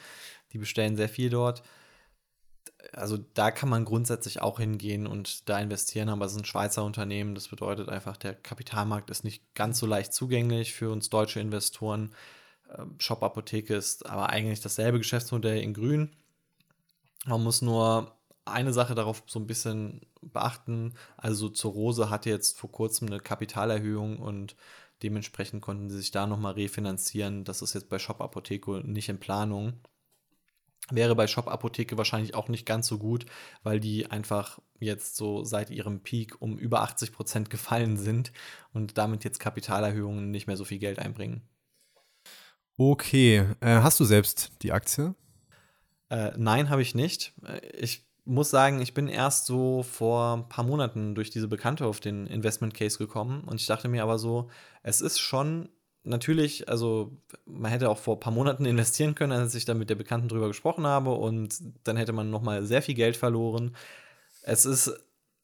Die 0.52 0.58
bestellen 0.58 0.96
sehr 0.96 1.08
viel 1.08 1.30
dort. 1.30 1.62
Also 2.92 3.18
da 3.34 3.50
kann 3.50 3.68
man 3.68 3.84
grundsätzlich 3.84 4.40
auch 4.42 4.58
hingehen 4.58 5.06
und 5.06 5.48
da 5.48 5.58
investieren, 5.58 6.08
aber 6.08 6.26
es 6.26 6.32
ist 6.32 6.38
ein 6.38 6.44
Schweizer 6.44 6.84
Unternehmen. 6.84 7.34
Das 7.34 7.48
bedeutet 7.48 7.88
einfach, 7.88 8.16
der 8.16 8.34
Kapitalmarkt 8.34 9.10
ist 9.10 9.24
nicht 9.24 9.54
ganz 9.54 9.78
so 9.78 9.86
leicht 9.86 10.12
zugänglich 10.12 10.74
für 10.74 10.90
uns 10.90 11.10
deutsche 11.10 11.40
Investoren. 11.40 12.14
Ähm, 12.76 12.94
Shop 12.98 13.22
Apotheke 13.22 13.74
ist 13.74 14.06
aber 14.06 14.30
eigentlich 14.30 14.60
dasselbe 14.60 14.98
Geschäftsmodell 14.98 15.60
in 15.60 15.74
Grün. 15.74 16.16
Man 17.24 17.42
muss 17.42 17.62
nur 17.62 18.16
eine 18.44 18.72
Sache 18.72 18.94
darauf 18.94 19.22
so 19.26 19.40
ein 19.40 19.46
bisschen 19.46 20.00
beachten. 20.22 20.94
Also 21.16 21.48
zur 21.48 21.72
Rose 21.72 22.10
hatte 22.10 22.30
jetzt 22.30 22.58
vor 22.58 22.70
kurzem 22.70 23.08
eine 23.08 23.20
Kapitalerhöhung 23.20 24.18
und 24.18 24.56
dementsprechend 25.02 25.62
konnten 25.62 25.90
sie 25.90 25.98
sich 25.98 26.10
da 26.12 26.26
nochmal 26.26 26.54
refinanzieren. 26.54 27.44
Das 27.44 27.62
ist 27.62 27.74
jetzt 27.74 27.88
bei 27.88 27.98
Shop 27.98 28.20
Apotheke 28.20 28.82
nicht 28.84 29.08
in 29.08 29.18
Planung. 29.18 29.74
Wäre 30.90 31.16
bei 31.16 31.26
Shop 31.26 31.48
Apotheke 31.48 31.98
wahrscheinlich 31.98 32.34
auch 32.34 32.48
nicht 32.48 32.64
ganz 32.64 32.86
so 32.86 32.98
gut, 32.98 33.26
weil 33.62 33.80
die 33.80 34.10
einfach 34.10 34.60
jetzt 34.78 35.16
so 35.16 35.42
seit 35.42 35.70
ihrem 35.70 36.00
Peak 36.00 36.40
um 36.40 36.58
über 36.58 36.82
80 36.82 37.12
Prozent 37.12 37.50
gefallen 37.50 37.96
sind 37.96 38.32
und 38.72 38.96
damit 38.96 39.24
jetzt 39.24 39.40
Kapitalerhöhungen 39.40 40.30
nicht 40.30 40.46
mehr 40.46 40.56
so 40.56 40.64
viel 40.64 40.78
Geld 40.78 40.98
einbringen. 40.98 41.42
Okay, 42.78 43.46
äh, 43.60 43.80
hast 43.80 43.98
du 43.98 44.04
selbst 44.04 44.52
die 44.62 44.72
Aktie? 44.72 45.14
Äh, 46.10 46.32
nein, 46.36 46.70
habe 46.70 46.82
ich 46.82 46.94
nicht. 46.94 47.32
Äh, 47.42 47.66
ich 47.76 48.06
muss 48.26 48.50
sagen, 48.50 48.80
ich 48.80 48.92
bin 48.92 49.08
erst 49.08 49.46
so 49.46 49.82
vor 49.82 50.36
ein 50.36 50.48
paar 50.48 50.64
Monaten 50.64 51.14
durch 51.14 51.30
diese 51.30 51.48
Bekannte 51.48 51.86
auf 51.86 52.00
den 52.00 52.26
Investment 52.26 52.74
Case 52.74 52.98
gekommen 52.98 53.44
und 53.44 53.60
ich 53.60 53.66
dachte 53.66 53.88
mir 53.88 54.02
aber 54.02 54.18
so, 54.18 54.50
es 54.82 55.00
ist 55.00 55.20
schon 55.20 55.68
natürlich, 56.06 56.68
also 56.68 57.12
man 57.44 57.70
hätte 57.70 57.90
auch 57.90 57.98
vor 57.98 58.16
ein 58.16 58.20
paar 58.20 58.32
Monaten 58.32 58.64
investieren 58.66 59.14
können, 59.14 59.32
als 59.32 59.54
ich 59.54 59.64
dann 59.64 59.78
mit 59.78 59.90
der 59.90 59.94
Bekannten 59.96 60.28
drüber 60.28 60.48
gesprochen 60.48 60.86
habe 60.86 61.12
und 61.12 61.62
dann 61.84 61.96
hätte 61.96 62.12
man 62.12 62.30
nochmal 62.30 62.64
sehr 62.64 62.82
viel 62.82 62.94
Geld 62.94 63.16
verloren. 63.16 63.76
Es 64.42 64.64
ist 64.64 64.92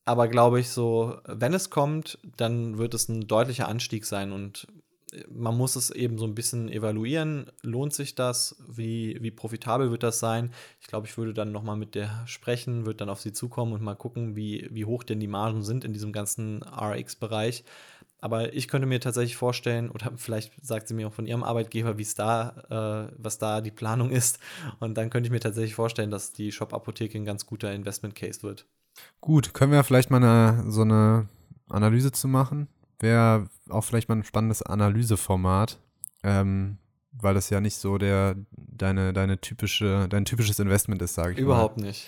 aber, 0.05 0.29
glaube 0.29 0.61
ich, 0.61 0.71
so, 0.71 1.19
wenn 1.27 1.55
es 1.55 1.71
kommt, 1.71 2.19
dann 2.37 2.79
wird 2.79 2.95
es 2.95 3.09
ein 3.09 3.29
deutlicher 3.29 3.69
Anstieg 3.69 4.05
sein 4.05 4.33
und 4.33 4.67
man 5.29 5.57
muss 5.57 5.77
es 5.77 5.91
eben 5.91 6.19
so 6.19 6.25
ein 6.27 6.35
bisschen 6.35 6.69
evaluieren. 6.71 7.51
Lohnt 7.63 7.93
sich 7.93 8.15
das? 8.15 8.57
Wie, 8.67 9.19
wie 9.21 9.31
profitabel 9.31 9.91
wird 9.91 10.03
das 10.03 10.19
sein? 10.19 10.53
Ich 10.81 10.87
glaube, 10.87 11.07
ich 11.07 11.17
würde 11.19 11.35
dann 11.35 11.53
nochmal 11.53 11.77
mit 11.77 11.95
der 11.95 12.27
sprechen, 12.27 12.87
würde 12.87 12.99
dann 12.99 13.11
auf 13.11 13.21
sie 13.21 13.33
zukommen 13.33 13.73
und 13.73 13.83
mal 13.83 13.95
gucken, 13.95 14.37
wie, 14.37 14.69
wie 14.71 14.85
hoch 14.85 15.05
denn 15.05 15.21
die 15.21 15.27
Margen 15.27 15.63
sind 15.63 15.85
in 15.85 15.93
diesem 15.93 16.13
ganzen 16.13 16.63
RX-Bereich. 16.63 17.65
Aber 18.23 18.55
ich 18.55 18.69
könnte 18.69 18.87
mir 18.87 19.01
tatsächlich 19.01 19.37
vorstellen, 19.37 19.91
oder 19.91 20.13
vielleicht 20.17 20.53
sagt 20.65 20.89
sie 20.89 20.95
mir 20.95 21.09
auch 21.09 21.13
von 21.13 21.27
ihrem 21.27 21.43
Arbeitgeber, 21.43 21.99
wie 21.99 22.03
es 22.03 22.15
da, 22.15 23.09
äh, 23.11 23.13
was 23.19 23.37
da 23.37 23.61
die 23.61 23.71
Planung 23.71 24.11
ist. 24.11 24.39
Und 24.81 24.95
dann 24.97 25.11
könnte 25.11 25.27
ich 25.27 25.33
mir 25.33 25.41
tatsächlich 25.41 25.75
vorstellen, 25.75 26.11
dass 26.11 26.33
die 26.33 26.53
Shop-Apotheke 26.53 27.19
ein 27.19 27.27
ganz 27.27 27.45
guter 27.45 27.71
Investment-Case 27.73 28.43
wird. 28.43 28.65
Gut, 29.21 29.53
können 29.53 29.73
wir 29.73 29.85
vielleicht 29.85 30.11
mal 30.11 30.17
eine, 30.17 30.71
so 30.71 30.83
eine 30.83 31.29
Analyse 31.69 32.13
zu 32.13 32.29
machen? 32.29 32.69
wäre 33.03 33.49
auch 33.69 33.83
vielleicht 33.83 34.09
mal 34.09 34.17
ein 34.17 34.25
spannendes 34.25 34.63
Analyseformat, 34.63 35.79
ähm, 36.23 36.79
weil 37.13 37.35
das 37.35 37.51
ja 37.51 37.61
nicht 37.61 37.77
so 37.77 37.99
der 37.99 38.37
deine 38.57 39.13
deine 39.13 39.39
typische 39.39 40.07
dein 40.09 40.25
typisches 40.25 40.59
Investment 40.59 41.03
ist, 41.03 41.15
sage 41.15 41.33
ich 41.33 41.39
Überhaupt 41.39 41.79
mal. 41.79 41.87
nicht. 41.89 42.07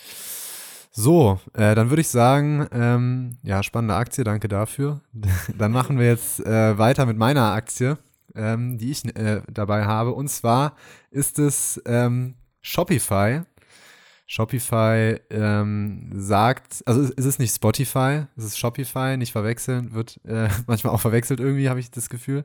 So, 0.96 1.40
äh, 1.54 1.74
dann 1.74 1.90
würde 1.90 2.02
ich 2.02 2.08
sagen, 2.08 2.68
ähm, 2.70 3.38
ja, 3.42 3.64
spannende 3.64 3.96
Aktie, 3.96 4.22
danke 4.22 4.46
dafür. 4.46 5.00
dann 5.58 5.72
machen 5.72 5.98
wir 5.98 6.06
jetzt 6.06 6.38
äh, 6.46 6.78
weiter 6.78 7.04
mit 7.04 7.16
meiner 7.16 7.50
Aktie, 7.50 7.98
ähm, 8.36 8.78
die 8.78 8.92
ich 8.92 9.04
äh, 9.16 9.42
dabei 9.52 9.86
habe. 9.86 10.12
Und 10.12 10.28
zwar 10.28 10.76
ist 11.10 11.40
es 11.40 11.82
ähm, 11.84 12.36
Shopify. 12.62 13.42
Shopify 14.26 15.20
ähm, 15.30 16.12
sagt, 16.14 16.84
also 16.86 17.02
es 17.02 17.24
ist 17.26 17.40
nicht 17.40 17.56
Spotify, 17.56 18.26
es 18.36 18.44
ist 18.44 18.58
Shopify, 18.58 19.16
nicht 19.16 19.32
verwechseln, 19.32 19.94
wird 19.94 20.20
äh, 20.24 20.48
manchmal 20.68 20.94
auch 20.94 21.00
verwechselt 21.00 21.40
irgendwie, 21.40 21.68
habe 21.68 21.80
ich 21.80 21.90
das 21.90 22.08
Gefühl, 22.08 22.44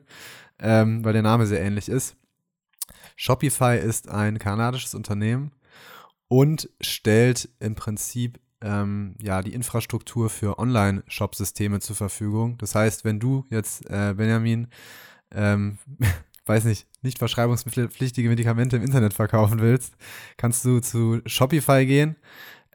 ähm, 0.58 1.04
weil 1.04 1.12
der 1.12 1.22
Name 1.22 1.46
sehr 1.46 1.62
ähnlich 1.62 1.88
ist. 1.88 2.16
Shopify 3.14 3.78
ist 3.78 4.08
ein 4.08 4.40
kanadisches 4.40 4.96
Unternehmen 4.96 5.52
und 6.30 6.70
stellt 6.80 7.48
im 7.58 7.74
Prinzip 7.74 8.38
ähm, 8.62 9.16
ja 9.20 9.42
die 9.42 9.52
Infrastruktur 9.52 10.30
für 10.30 10.60
Online-Shop-Systeme 10.60 11.80
zur 11.80 11.96
Verfügung. 11.96 12.56
Das 12.58 12.76
heißt, 12.76 13.04
wenn 13.04 13.18
du 13.18 13.44
jetzt, 13.50 13.84
äh, 13.90 14.14
Benjamin, 14.16 14.68
ähm, 15.32 15.78
weiß 16.46 16.64
nicht, 16.64 16.86
nicht 17.02 17.18
verschreibungspflichtige 17.18 18.28
Medikamente 18.28 18.76
im 18.76 18.84
Internet 18.84 19.12
verkaufen 19.12 19.60
willst, 19.60 19.94
kannst 20.36 20.64
du 20.64 20.78
zu 20.78 21.20
Shopify 21.26 21.84
gehen. 21.84 22.14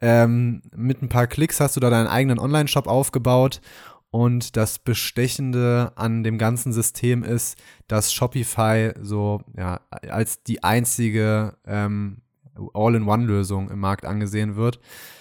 Ähm, 0.02 0.60
mit 0.74 1.00
ein 1.00 1.08
paar 1.08 1.26
Klicks 1.26 1.58
hast 1.58 1.76
du 1.76 1.80
da 1.80 1.88
deinen 1.88 2.08
eigenen 2.08 2.38
Online-Shop 2.38 2.86
aufgebaut 2.86 3.62
und 4.10 4.56
das 4.58 4.78
Bestechende 4.78 5.92
an 5.96 6.22
dem 6.22 6.36
ganzen 6.36 6.74
System 6.74 7.22
ist, 7.22 7.56
dass 7.88 8.12
Shopify 8.12 8.92
so 9.00 9.40
ja, 9.56 9.80
als 9.90 10.42
die 10.42 10.62
einzige 10.62 11.56
ähm, 11.66 12.20
All-in-One-Lösung 12.74 13.70
im 13.70 13.80
Markt 13.80 14.04
angesehen 14.04 14.56
wird. 14.56 14.80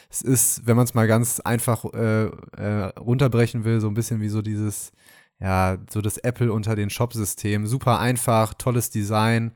Es 0.09 0.21
ist, 0.21 0.65
wenn 0.65 0.75
man 0.75 0.85
es 0.85 0.93
mal 0.93 1.07
ganz 1.07 1.39
einfach 1.39 1.85
äh, 1.93 2.25
äh, 2.25 2.91
runterbrechen 2.99 3.65
will, 3.65 3.81
so 3.81 3.87
ein 3.87 3.93
bisschen 3.93 4.21
wie 4.21 4.29
so 4.29 4.41
dieses 4.41 4.91
ja, 5.39 5.77
so 5.89 6.01
das 6.01 6.17
Apple 6.17 6.51
unter 6.51 6.75
den 6.75 6.89
Shop-Systemen. 6.89 7.67
Super 7.67 7.99
einfach, 7.99 8.53
tolles 8.53 8.89
Design, 8.89 9.51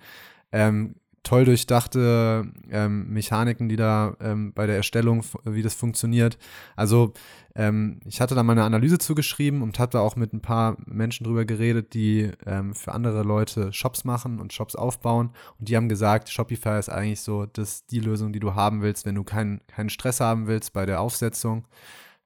ähm, 0.51 0.95
toll 1.23 1.45
durchdachte 1.45 2.51
ähm, 2.69 3.09
Mechaniken, 3.09 3.69
die 3.69 3.75
da 3.75 4.15
ähm, 4.19 4.53
bei 4.53 4.65
der 4.65 4.77
Erstellung, 4.77 5.23
wie 5.43 5.61
das 5.61 5.73
funktioniert. 5.73 6.37
Also 6.75 7.13
ähm, 7.55 7.99
ich 8.05 8.21
hatte 8.21 8.35
da 8.35 8.43
mal 8.43 8.53
eine 8.53 8.63
Analyse 8.63 8.97
zugeschrieben 8.97 9.61
und 9.61 9.79
hatte 9.79 9.99
auch 9.99 10.15
mit 10.15 10.33
ein 10.33 10.41
paar 10.41 10.77
Menschen 10.85 11.25
drüber 11.25 11.45
geredet, 11.45 11.93
die 11.93 12.31
ähm, 12.45 12.73
für 12.73 12.93
andere 12.93 13.23
Leute 13.23 13.73
Shops 13.73 14.03
machen 14.03 14.39
und 14.39 14.53
Shops 14.53 14.75
aufbauen. 14.75 15.31
Und 15.59 15.69
die 15.69 15.75
haben 15.75 15.89
gesagt, 15.89 16.29
Shopify 16.29 16.79
ist 16.79 16.89
eigentlich 16.89 17.21
so 17.21 17.45
das, 17.45 17.85
die 17.85 17.99
Lösung, 17.99 18.33
die 18.33 18.39
du 18.39 18.55
haben 18.55 18.81
willst, 18.81 19.05
wenn 19.05 19.15
du 19.15 19.23
keinen 19.23 19.61
keinen 19.67 19.89
Stress 19.89 20.19
haben 20.19 20.47
willst 20.47 20.73
bei 20.73 20.85
der 20.85 21.01
Aufsetzung 21.01 21.65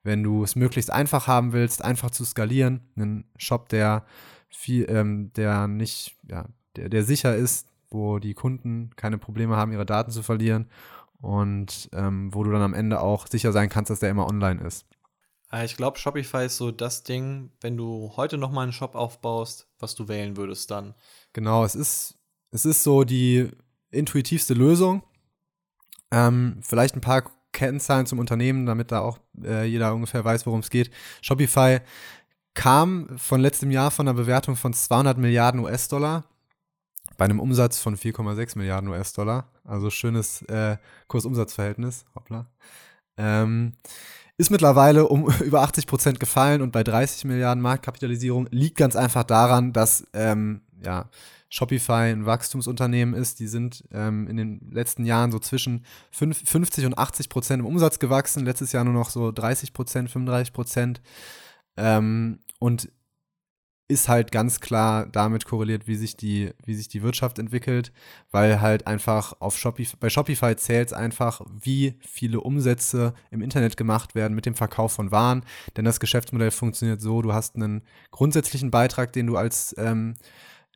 wenn 0.03 0.21
du 0.21 0.43
es 0.43 0.55
möglichst 0.55 0.91
einfach 0.91 1.27
haben 1.27 1.53
willst, 1.53 1.83
einfach 1.83 2.11
zu 2.11 2.25
skalieren, 2.25 2.81
einen 2.95 3.25
Shop, 3.37 3.69
der 3.69 4.05
viel, 4.49 4.85
ähm, 4.89 5.31
der 5.33 5.67
nicht, 5.67 6.17
ja, 6.29 6.45
der, 6.75 6.89
der 6.89 7.03
sicher 7.03 7.35
ist, 7.35 7.67
wo 7.93 8.19
die 8.19 8.33
Kunden 8.33 8.91
keine 8.95 9.17
Probleme 9.17 9.55
haben, 9.55 9.71
ihre 9.71 9.85
Daten 9.85 10.11
zu 10.11 10.23
verlieren 10.23 10.67
und 11.21 11.89
ähm, 11.93 12.33
wo 12.33 12.43
du 12.43 12.51
dann 12.51 12.61
am 12.61 12.73
Ende 12.73 12.99
auch 12.99 13.27
sicher 13.27 13.51
sein 13.51 13.69
kannst, 13.69 13.89
dass 13.89 13.99
der 13.99 14.09
immer 14.09 14.27
online 14.27 14.61
ist. 14.61 14.85
Äh, 15.51 15.65
ich 15.65 15.77
glaube, 15.77 15.97
Shopify 15.97 16.45
ist 16.45 16.57
so 16.57 16.71
das 16.71 17.03
Ding, 17.03 17.51
wenn 17.61 17.77
du 17.77 18.11
heute 18.17 18.37
noch 18.37 18.51
mal 18.51 18.63
einen 18.63 18.73
Shop 18.73 18.95
aufbaust, 18.95 19.67
was 19.79 19.95
du 19.95 20.07
wählen 20.07 20.35
würdest 20.35 20.71
dann. 20.71 20.95
Genau, 21.31 21.63
es 21.63 21.75
ist, 21.75 22.15
es 22.51 22.65
ist 22.65 22.83
so 22.83 23.03
die 23.03 23.49
intuitivste 23.91 24.53
Lösung. 24.53 25.03
Ähm, 26.11 26.59
vielleicht 26.61 26.95
ein 26.95 27.01
paar 27.01 27.31
Kennzahlen 27.53 28.05
zum 28.05 28.19
Unternehmen, 28.19 28.65
damit 28.65 28.91
da 28.91 28.99
auch 28.99 29.19
äh, 29.43 29.65
jeder 29.65 29.93
ungefähr 29.93 30.25
weiß, 30.25 30.45
worum 30.45 30.59
es 30.59 30.69
geht. 30.69 30.91
Shopify 31.21 31.79
kam 32.55 33.17
von 33.17 33.41
letztem 33.41 33.71
Jahr 33.71 33.91
von 33.91 34.07
einer 34.07 34.17
Bewertung 34.17 34.55
von 34.55 34.73
200 34.73 35.17
Milliarden 35.17 35.61
US-Dollar 35.61 36.25
bei 37.17 37.25
einem 37.25 37.39
Umsatz 37.39 37.79
von 37.79 37.95
4,6 37.95 38.57
Milliarden 38.57 38.89
US-Dollar. 38.89 39.49
Also 39.63 39.89
schönes 39.89 40.41
äh, 40.43 40.77
Kursumsatzverhältnis. 41.07 42.05
Hoppla. 42.15 42.47
Ähm, 43.17 43.73
ist 44.37 44.49
mittlerweile 44.49 45.07
um 45.07 45.29
über 45.43 45.61
80 45.61 45.87
Prozent 45.87 46.19
gefallen 46.19 46.61
und 46.61 46.71
bei 46.71 46.83
30 46.83 47.25
Milliarden 47.25 47.61
Marktkapitalisierung 47.61 48.47
liegt 48.51 48.77
ganz 48.77 48.95
einfach 48.95 49.23
daran, 49.23 49.73
dass 49.73 50.05
ähm, 50.13 50.61
ja, 50.83 51.09
Shopify 51.49 52.11
ein 52.11 52.25
Wachstumsunternehmen 52.25 53.13
ist. 53.13 53.39
Die 53.39 53.47
sind 53.47 53.83
ähm, 53.91 54.27
in 54.27 54.37
den 54.37 54.71
letzten 54.71 55.05
Jahren 55.05 55.31
so 55.31 55.37
zwischen 55.37 55.85
5, 56.11 56.49
50 56.49 56.85
und 56.87 56.97
80 56.97 57.29
Prozent 57.29 57.59
im 57.59 57.67
Umsatz 57.67 57.99
gewachsen. 57.99 58.43
Letztes 58.43 58.71
Jahr 58.71 58.83
nur 58.83 58.93
noch 58.93 59.11
so 59.11 59.31
30 59.31 59.71
Prozent, 59.71 60.09
35 60.09 60.51
Prozent. 60.51 61.01
Ähm, 61.77 62.39
und 62.59 62.89
ist 63.93 64.09
halt 64.09 64.31
ganz 64.31 64.59
klar 64.59 65.05
damit 65.05 65.45
korreliert, 65.45 65.87
wie 65.87 65.95
sich 65.95 66.17
die, 66.17 66.51
wie 66.65 66.73
sich 66.73 66.87
die 66.87 67.03
Wirtschaft 67.03 67.37
entwickelt, 67.37 67.93
weil 68.31 68.59
halt 68.59 68.87
einfach 68.87 69.33
auf 69.39 69.57
Shopify, 69.57 69.95
bei 69.99 70.09
Shopify 70.09 70.55
zählt 70.55 70.87
es 70.87 70.93
einfach, 70.93 71.41
wie 71.61 71.93
viele 72.01 72.41
Umsätze 72.41 73.13
im 73.29 73.41
Internet 73.41 73.77
gemacht 73.77 74.15
werden 74.15 74.33
mit 74.33 74.45
dem 74.45 74.55
Verkauf 74.55 74.93
von 74.93 75.11
Waren. 75.11 75.45
Denn 75.77 75.85
das 75.85 75.99
Geschäftsmodell 75.99 76.51
funktioniert 76.51 77.01
so, 77.01 77.21
du 77.21 77.33
hast 77.33 77.55
einen 77.55 77.83
grundsätzlichen 78.11 78.71
Beitrag, 78.71 79.13
den 79.13 79.27
du 79.27 79.37
als 79.37 79.75
ähm, 79.77 80.15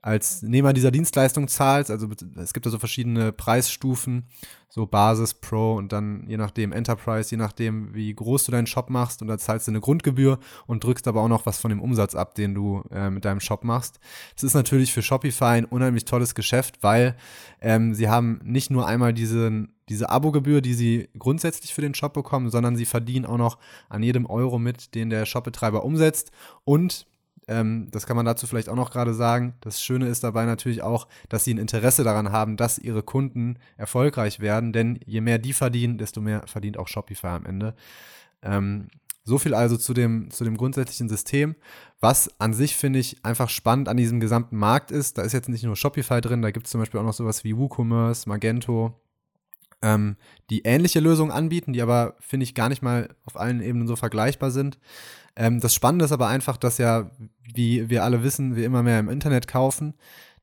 als 0.01 0.41
Nehmer 0.41 0.73
dieser 0.73 0.91
Dienstleistung 0.91 1.47
zahlst. 1.47 1.89
Also 1.89 2.07
es 2.35 2.53
gibt 2.53 2.65
da 2.65 2.69
so 2.69 2.79
verschiedene 2.79 3.31
Preisstufen, 3.31 4.25
so 4.69 4.85
Basis, 4.85 5.33
Pro 5.33 5.75
und 5.75 5.91
dann 5.91 6.25
je 6.27 6.37
nachdem 6.37 6.71
Enterprise, 6.71 7.31
je 7.31 7.37
nachdem, 7.37 7.93
wie 7.95 8.13
groß 8.13 8.45
du 8.45 8.51
deinen 8.51 8.67
Shop 8.67 8.89
machst. 8.89 9.21
Und 9.21 9.27
da 9.27 9.37
zahlst 9.37 9.67
du 9.67 9.71
eine 9.71 9.79
Grundgebühr 9.79 10.39
und 10.67 10.83
drückst 10.83 11.07
aber 11.07 11.21
auch 11.21 11.27
noch 11.27 11.45
was 11.45 11.59
von 11.59 11.69
dem 11.69 11.81
Umsatz 11.81 12.15
ab, 12.15 12.35
den 12.35 12.53
du 12.53 12.83
äh, 12.91 13.09
mit 13.09 13.25
deinem 13.25 13.39
Shop 13.39 13.63
machst. 13.63 13.99
Das 14.35 14.43
ist 14.43 14.53
natürlich 14.53 14.93
für 14.93 15.01
Shopify 15.01 15.45
ein 15.45 15.65
unheimlich 15.65 16.05
tolles 16.05 16.35
Geschäft, 16.35 16.83
weil 16.83 17.15
ähm, 17.59 17.93
sie 17.95 18.07
haben 18.07 18.39
nicht 18.43 18.69
nur 18.69 18.87
einmal 18.87 19.13
diese, 19.13 19.67
diese 19.89 20.09
Abogebühr, 20.09 20.61
die 20.61 20.75
sie 20.75 21.09
grundsätzlich 21.17 21.73
für 21.73 21.81
den 21.81 21.95
Shop 21.95 22.13
bekommen, 22.13 22.49
sondern 22.49 22.75
sie 22.75 22.85
verdienen 22.85 23.25
auch 23.25 23.37
noch 23.37 23.57
an 23.89 24.03
jedem 24.03 24.27
Euro 24.27 24.59
mit, 24.59 24.93
den 24.93 25.09
der 25.09 25.25
Shopbetreiber 25.25 25.83
umsetzt. 25.83 26.31
Und 26.65 27.07
ähm, 27.47 27.87
das 27.91 28.05
kann 28.05 28.17
man 28.17 28.25
dazu 28.25 28.45
vielleicht 28.45 28.69
auch 28.69 28.75
noch 28.75 28.91
gerade 28.91 29.13
sagen. 29.13 29.55
Das 29.61 29.81
Schöne 29.81 30.07
ist 30.07 30.23
dabei 30.23 30.45
natürlich 30.45 30.83
auch, 30.83 31.07
dass 31.29 31.43
sie 31.43 31.53
ein 31.53 31.57
Interesse 31.57 32.03
daran 32.03 32.31
haben, 32.31 32.57
dass 32.57 32.77
ihre 32.77 33.03
Kunden 33.03 33.57
erfolgreich 33.77 34.39
werden, 34.39 34.73
denn 34.73 34.99
je 35.05 35.21
mehr 35.21 35.39
die 35.39 35.53
verdienen, 35.53 35.97
desto 35.97 36.21
mehr 36.21 36.43
verdient 36.45 36.77
auch 36.77 36.87
Shopify 36.87 37.27
am 37.27 37.45
Ende. 37.45 37.75
Ähm, 38.41 38.89
so 39.23 39.37
viel 39.37 39.53
also 39.53 39.75
zu 39.75 39.93
dem, 39.93 40.31
zu 40.31 40.45
dem 40.45 40.55
grundsätzlichen 40.55 41.09
System. 41.09 41.55
Was 41.99 42.39
an 42.39 42.53
sich, 42.53 42.75
finde 42.75 42.99
ich, 42.99 43.25
einfach 43.25 43.49
spannend 43.49 43.89
an 43.89 43.97
diesem 43.97 44.19
gesamten 44.19 44.57
Markt 44.57 44.91
ist, 44.91 45.17
da 45.17 45.23
ist 45.23 45.33
jetzt 45.33 45.49
nicht 45.49 45.63
nur 45.63 45.75
Shopify 45.75 46.21
drin, 46.21 46.41
da 46.41 46.51
gibt 46.51 46.67
es 46.67 46.71
zum 46.71 46.79
Beispiel 46.79 46.99
auch 46.99 47.05
noch 47.05 47.13
sowas 47.13 47.43
wie 47.43 47.57
WooCommerce, 47.57 48.27
Magento, 48.27 48.93
ähm, 49.81 50.15
die 50.49 50.61
ähnliche 50.61 50.99
Lösungen 50.99 51.31
anbieten, 51.31 51.73
die 51.73 51.81
aber, 51.81 52.15
finde 52.19 52.45
ich, 52.45 52.55
gar 52.55 52.69
nicht 52.69 52.81
mal 52.81 53.09
auf 53.25 53.37
allen 53.37 53.61
Ebenen 53.61 53.87
so 53.87 53.95
vergleichbar 53.95 54.51
sind. 54.51 54.79
Ähm, 55.37 55.59
das 55.59 55.73
Spannende 55.73 56.03
ist 56.03 56.11
aber 56.11 56.27
einfach, 56.27 56.57
dass 56.57 56.79
ja, 56.79 57.11
wie 57.53 57.89
wir 57.89 58.03
alle 58.03 58.23
wissen, 58.23 58.55
wir 58.55 58.65
immer 58.65 58.83
mehr 58.83 58.99
im 58.99 59.07
Internet 59.07 59.47
kaufen. 59.47 59.93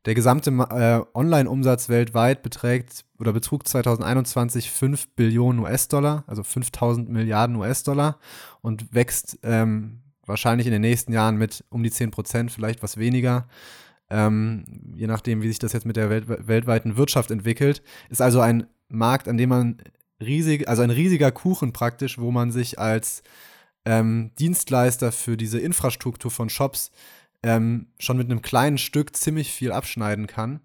Der 0.06 0.14
gesamte 0.14 0.50
äh, 0.50 1.00
Online-Umsatz 1.18 1.88
weltweit 1.88 2.42
beträgt 2.42 3.04
oder 3.18 3.32
betrug 3.32 3.66
2021 3.66 4.70
5 4.70 5.08
Billionen 5.16 5.60
US-Dollar, 5.60 6.24
also 6.26 6.42
5000 6.42 7.08
Milliarden 7.08 7.56
US-Dollar 7.56 8.18
und 8.60 8.94
wächst 8.94 9.38
ähm, 9.42 10.02
wahrscheinlich 10.24 10.66
in 10.66 10.72
den 10.72 10.82
nächsten 10.82 11.12
Jahren 11.12 11.36
mit 11.36 11.64
um 11.70 11.82
die 11.82 11.90
10 11.90 12.10
Prozent, 12.10 12.52
vielleicht 12.52 12.82
was 12.82 12.96
weniger. 12.96 13.48
Ähm, 14.10 14.64
je 14.94 15.06
nachdem, 15.06 15.42
wie 15.42 15.48
sich 15.48 15.58
das 15.58 15.72
jetzt 15.72 15.86
mit 15.86 15.96
der 15.96 16.10
Welt 16.10 16.28
weltweiten 16.28 16.96
Wirtschaft 16.96 17.30
entwickelt, 17.30 17.82
ist 18.10 18.22
also 18.22 18.40
ein 18.40 18.66
Markt, 18.88 19.26
an 19.26 19.38
dem 19.38 19.48
man 19.48 19.78
riesig, 20.20 20.68
also 20.68 20.82
ein 20.82 20.90
riesiger 20.90 21.32
Kuchen 21.32 21.72
praktisch, 21.72 22.18
wo 22.18 22.30
man 22.30 22.52
sich 22.52 22.78
als 22.78 23.22
ähm, 23.84 24.30
Dienstleister 24.38 25.12
für 25.12 25.36
diese 25.36 25.60
Infrastruktur 25.60 26.30
von 26.30 26.48
Shops 26.48 26.90
ähm, 27.42 27.86
schon 27.98 28.16
mit 28.16 28.30
einem 28.30 28.42
kleinen 28.42 28.78
Stück 28.78 29.14
ziemlich 29.16 29.52
viel 29.52 29.72
abschneiden 29.72 30.26
kann. 30.26 30.60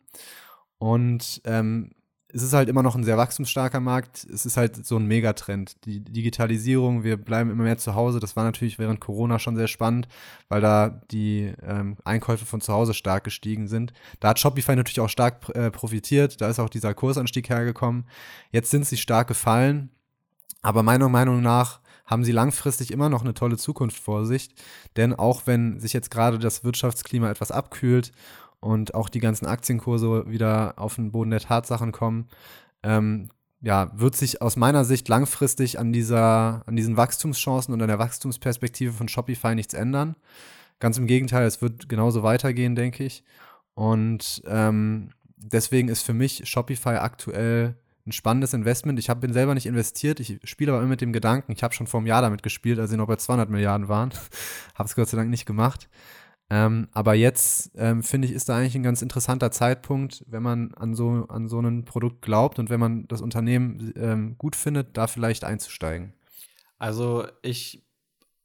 Und 0.78 1.42
ähm, 1.44 1.92
es 2.32 2.44
ist 2.44 2.54
halt 2.54 2.70
immer 2.70 2.84
noch 2.84 2.96
ein 2.96 3.04
sehr 3.04 3.18
wachstumsstarker 3.18 3.80
Markt. 3.80 4.26
Es 4.32 4.46
ist 4.46 4.56
halt 4.56 4.86
so 4.86 4.98
ein 4.98 5.08
Megatrend. 5.08 5.84
Die 5.86 6.00
Digitalisierung, 6.00 7.04
wir 7.04 7.18
bleiben 7.18 7.50
immer 7.50 7.64
mehr 7.64 7.80
zu 7.80 7.96
Hause. 7.96 8.20
Das 8.20 8.36
war 8.36 8.44
natürlich 8.44 8.78
während 8.78 9.02
Corona 9.02 9.40
schon 9.40 9.56
sehr 9.56 9.68
spannend, 9.68 10.08
weil 10.48 10.62
da 10.62 11.02
die 11.10 11.52
ähm, 11.64 11.98
Einkäufe 12.06 12.46
von 12.46 12.62
zu 12.62 12.72
Hause 12.72 12.94
stark 12.94 13.24
gestiegen 13.24 13.68
sind. 13.68 13.94
Da 14.20 14.30
hat 14.30 14.40
Shopify 14.40 14.76
natürlich 14.76 15.00
auch 15.00 15.10
stark 15.10 15.50
äh, 15.56 15.72
profitiert. 15.72 16.40
Da 16.40 16.50
ist 16.50 16.60
auch 16.60 16.70
dieser 16.70 16.94
Kursanstieg 16.94 17.50
hergekommen. 17.50 18.06
Jetzt 18.52 18.70
sind 18.70 18.86
sie 18.86 18.98
stark 18.98 19.28
gefallen. 19.28 19.90
Aber 20.62 20.84
meiner 20.84 21.10
Meinung 21.10 21.42
nach 21.42 21.80
haben 22.10 22.24
sie 22.24 22.32
langfristig 22.32 22.92
immer 22.92 23.08
noch 23.08 23.22
eine 23.22 23.36
tolle 23.36 23.58
Zukunft 23.58 24.02
vor 24.02 24.26
sich. 24.26 24.50
Denn 24.98 25.14
auch 25.14 25.46
wenn 25.46 25.80
sich 25.80 25.94
jetzt 25.94 26.10
gerade 26.10 26.40
das 26.40 26.64
Wirtschaftsklima 26.64 27.30
etwas 27.30 27.52
abkühlt 27.52 28.12
und 28.60 28.96
auch 28.96 29.10
die 29.10 29.20
ganzen 29.20 29.46
Aktienkurse 29.46 30.26
wieder 30.28 30.74
auf 30.78 30.96
den 30.96 31.12
Boden 31.12 31.30
der 31.30 31.40
Tatsachen 31.40 31.92
kommen, 31.92 32.28
ähm, 32.82 33.30
ja, 33.62 33.92
wird 33.94 34.16
sich 34.16 34.42
aus 34.42 34.56
meiner 34.56 34.86
Sicht 34.86 35.08
langfristig 35.08 35.78
an 35.80 35.92
dieser, 35.92 36.64
an 36.66 36.76
diesen 36.76 36.98
Wachstumschancen 36.98 37.74
und 37.74 37.82
an 37.82 37.90
der 37.90 38.00
Wachstumsperspektive 38.00 38.94
von 38.94 39.08
Shopify 39.08 39.54
nichts 39.54 39.74
ändern. 39.74 40.16
Ganz 40.80 40.98
im 40.98 41.08
Gegenteil, 41.08 41.46
es 41.46 41.62
wird 41.62 41.90
genauso 41.90 42.24
weitergehen, 42.24 42.76
denke 42.76 43.04
ich. 43.04 43.24
Und 43.76 44.42
ähm, 44.48 45.10
deswegen 45.36 45.90
ist 45.90 46.04
für 46.04 46.14
mich 46.14 46.50
Shopify 46.50 46.96
aktuell 46.96 47.76
ein 48.10 48.12
spannendes 48.12 48.54
Investment. 48.54 49.00
Ich 49.00 49.10
hab, 49.10 49.22
bin 49.22 49.34
selber 49.34 49.54
nicht 49.54 49.66
investiert, 49.66 50.20
ich 50.20 50.40
spiele 50.44 50.72
aber 50.72 50.82
immer 50.82 50.90
mit 50.90 51.02
dem 51.02 51.14
Gedanken, 51.14 51.52
ich 51.52 51.64
habe 51.64 51.74
schon 51.74 51.88
vor 51.88 52.00
einem 52.00 52.08
Jahr 52.08 52.22
damit 52.22 52.44
gespielt, 52.44 52.80
als 52.80 52.90
sie 52.90 52.98
noch 52.98 53.08
bei 53.08 53.16
200 53.16 53.50
Milliarden 53.50 53.88
waren. 53.88 54.12
habe 54.76 54.88
es 54.88 54.96
Gott 54.96 55.10
sei 55.10 55.18
Dank 55.18 55.30
nicht 55.30 55.46
gemacht. 55.46 55.90
Ähm, 56.52 56.88
aber 56.94 57.14
jetzt 57.14 57.72
ähm, 57.76 58.02
finde 58.02 58.28
ich, 58.28 58.34
ist 58.34 58.50
da 58.50 58.58
eigentlich 58.58 58.76
ein 58.76 58.84
ganz 58.84 59.04
interessanter 59.04 59.52
Zeitpunkt, 59.52 60.26
wenn 60.28 60.42
man 60.42 60.74
an 60.74 60.96
so, 60.96 61.28
an 61.30 61.48
so 61.48 61.60
ein 61.60 61.86
Produkt 61.86 62.24
glaubt 62.24 62.58
und 62.58 62.72
wenn 62.72 62.80
man 62.80 63.08
das 63.08 63.22
Unternehmen 63.22 63.94
ähm, 63.96 64.36
gut 64.40 64.56
findet, 64.56 64.98
da 64.98 65.06
vielleicht 65.06 65.44
einzusteigen. 65.44 66.14
Also 66.80 67.28
ich 67.44 67.86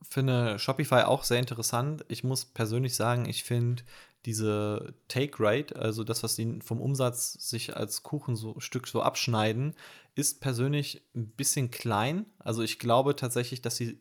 finde 0.03 0.59
Shopify 0.59 1.05
auch 1.07 1.25
sehr 1.25 1.39
interessant. 1.39 2.05
Ich 2.09 2.25
muss 2.25 2.45
persönlich 2.45 2.95
sagen, 2.95 3.27
ich 3.27 3.43
finde 3.43 3.83
diese 4.27 4.95
Take 5.09 5.37
Rate, 5.39 5.77
also 5.77 6.05
das, 6.05 6.23
was 6.23 6.37
sie 6.37 6.61
vom 6.63 6.81
Umsatz 6.81 7.35
sich 7.35 7.77
als 7.77 8.03
Kuchen 8.03 8.37
so 8.37 8.57
so 8.87 9.03
abschneiden, 9.03 9.75
ist 10.15 10.41
persönlich 10.41 11.03
ein 11.15 11.29
bisschen 11.29 11.71
klein. 11.71 12.27
Also 12.39 12.63
ich 12.63 12.79
glaube 12.79 13.17
tatsächlich, 13.17 13.61
dass 13.63 13.77
sie 13.77 14.01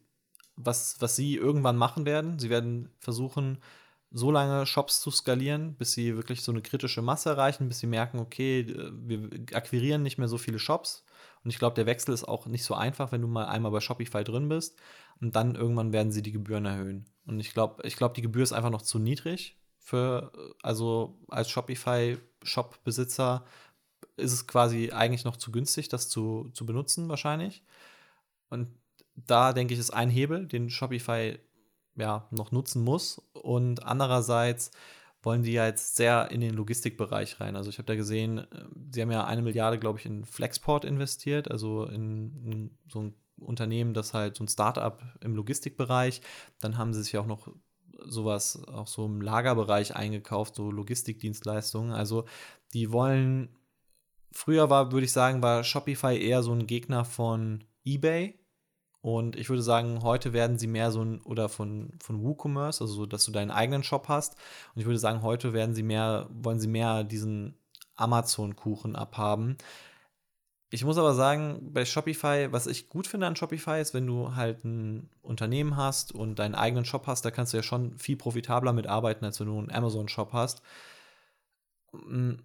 was, 0.56 1.02
was 1.02 1.16
sie 1.16 1.36
irgendwann 1.36 1.78
machen 1.78 2.06
werden. 2.06 2.40
Sie 2.40 2.50
werden 2.50 2.90
versuchen, 3.00 3.58
so 4.12 4.32
lange 4.32 4.66
Shops 4.68 5.02
zu 5.02 5.10
skalieren, 5.10 5.76
bis 5.76 5.94
sie 5.94 6.16
wirklich 6.16 6.44
so 6.44 6.52
eine 6.52 6.62
kritische 6.62 7.02
Masse 7.02 7.32
erreichen, 7.32 7.68
bis 7.68 7.80
sie 7.80 7.88
merken, 7.88 8.20
okay, 8.20 8.68
wir 8.94 9.30
akquirieren 9.54 10.04
nicht 10.04 10.20
mehr 10.20 10.28
so 10.28 10.38
viele 10.38 10.60
Shops. 10.60 11.04
Und 11.44 11.50
ich 11.50 11.58
glaube, 11.60 11.76
der 11.76 11.88
Wechsel 11.88 12.14
ist 12.14 12.24
auch 12.24 12.46
nicht 12.46 12.64
so 12.64 12.76
einfach, 12.76 13.12
wenn 13.12 13.22
du 13.22 13.28
mal 13.28 13.46
einmal 13.46 13.72
bei 13.72 13.82
Shopify 13.82 14.24
drin 14.24 14.48
bist. 14.48 14.78
Und 15.20 15.36
dann 15.36 15.56
irgendwann 15.56 15.92
werden 15.92 16.12
sie 16.12 16.22
die 16.22 16.32
Gebühren 16.32 16.66
erhöhen. 16.66 17.06
Und 17.26 17.40
ich 17.40 17.54
glaube, 17.54 17.86
ich 17.86 17.96
glaube, 17.96 18.14
die 18.14 18.22
Gebühr 18.22 18.44
ist 18.44 18.54
einfach 18.54 18.70
noch 18.70 18.84
zu 18.84 19.00
niedrig 19.00 19.58
für, 19.84 20.32
also 20.62 21.20
als 21.28 21.50
Shopify-Shop-Besitzer 21.50 23.46
ist 24.16 24.32
es 24.32 24.48
quasi 24.48 24.92
eigentlich 24.92 25.26
noch 25.26 25.36
zu 25.36 25.52
günstig, 25.52 25.90
das 25.90 26.08
zu, 26.08 26.50
zu 26.54 26.66
benutzen, 26.66 27.10
wahrscheinlich. 27.10 27.64
Und 28.50 28.70
da 29.16 29.52
denke 29.52 29.74
ich, 29.74 29.80
ist 29.80 29.94
ein 29.94 30.10
Hebel, 30.10 30.48
den 30.48 30.70
Shopify 30.70 31.38
ja, 31.96 32.28
noch 32.32 32.52
nutzen 32.52 32.82
muss. 32.84 33.22
Und 33.34 33.84
andererseits 33.86 34.72
wollen 35.22 35.44
die 35.44 35.54
ja 35.54 35.66
jetzt 35.66 35.98
sehr 35.98 36.32
in 36.32 36.40
den 36.40 36.54
Logistikbereich 36.54 37.42
rein. 37.42 37.56
Also 37.58 37.70
ich 37.70 37.78
habe 37.78 37.86
da 37.86 37.96
gesehen, 37.96 38.40
äh, 38.40 38.46
sie 38.92 39.02
haben 39.02 39.12
ja 39.12 39.26
eine 39.26 39.42
Milliarde, 39.42 39.80
glaube 39.80 40.00
ich, 40.00 40.06
in 40.06 40.24
Flexport 40.26 40.86
investiert, 40.86 41.52
also 41.52 41.86
in, 41.86 42.46
in 42.46 42.78
so 42.88 43.02
ein 43.02 43.16
Unternehmen, 43.38 43.94
das 43.94 44.14
halt 44.14 44.38
so 44.38 44.46
ein 44.46 44.48
Startup 44.48 45.02
im 45.20 45.36
Logistikbereich. 45.36 46.22
Dann 46.60 46.78
haben 46.78 46.94
sie 46.94 47.04
sich 47.04 47.18
auch 47.18 47.26
noch 47.26 47.50
sowas 48.08 48.64
auch 48.68 48.88
so 48.88 49.06
im 49.06 49.22
Lagerbereich 49.22 49.96
eingekauft, 49.96 50.56
so 50.56 50.72
Logistikdienstleistungen. 50.72 51.92
Also 51.92 52.26
die 52.74 52.92
wollen, 52.92 53.50
früher 54.32 54.70
war, 54.70 54.92
würde 54.92 55.06
ich 55.06 55.12
sagen, 55.12 55.42
war 55.42 55.64
Shopify 55.64 56.18
eher 56.18 56.44
so 56.44 56.54
ein 56.54 56.68
Gegner 56.68 57.06
von 57.06 57.64
eBay, 57.86 58.40
und 59.04 59.36
ich 59.36 59.50
würde 59.50 59.62
sagen, 59.62 60.02
heute 60.02 60.32
werden 60.32 60.58
sie 60.58 60.68
mehr 60.68 60.90
so 60.90 61.04
ein, 61.04 61.20
oder 61.24 61.50
von, 61.50 61.92
von 62.02 62.24
WooCommerce, 62.24 62.80
also 62.80 62.94
so, 62.94 63.06
dass 63.06 63.26
du 63.26 63.34
deinen 63.34 63.52
eigenen 63.52 63.84
Shop 63.84 64.08
hast. 64.08 64.38
Und 64.74 64.80
ich 64.80 64.86
würde 64.86 64.98
sagen, 64.98 65.24
heute 65.24 65.52
werden 65.52 65.76
sie 65.76 65.84
mehr, 65.84 66.30
wollen 66.32 66.62
sie 66.62 66.70
mehr 66.70 67.04
diesen 67.04 67.58
Amazon-Kuchen 67.96 68.96
abhaben. 68.96 69.58
Ich 70.74 70.84
muss 70.84 70.98
aber 70.98 71.14
sagen, 71.14 71.70
bei 71.72 71.86
Shopify, 71.86 72.52
was 72.52 72.66
ich 72.66 72.90
gut 72.90 73.06
finde 73.06 73.28
an 73.28 73.36
Shopify 73.36 73.80
ist, 73.80 73.94
wenn 73.94 74.08
du 74.08 74.36
halt 74.36 74.66
ein 74.66 75.08
Unternehmen 75.22 75.78
hast 75.78 76.12
und 76.16 76.40
deinen 76.40 76.56
eigenen 76.56 76.84
Shop 76.84 77.06
hast, 77.06 77.24
da 77.24 77.30
kannst 77.30 77.54
du 77.54 77.58
ja 77.58 77.62
schon 77.62 77.96
viel 78.00 78.18
profitabler 78.18 78.74
mitarbeiten, 78.74 79.24
als 79.24 79.40
wenn 79.40 79.46
du 79.46 79.60
einen 79.60 79.72
Amazon-Shop 79.72 80.34
hast. 80.34 80.64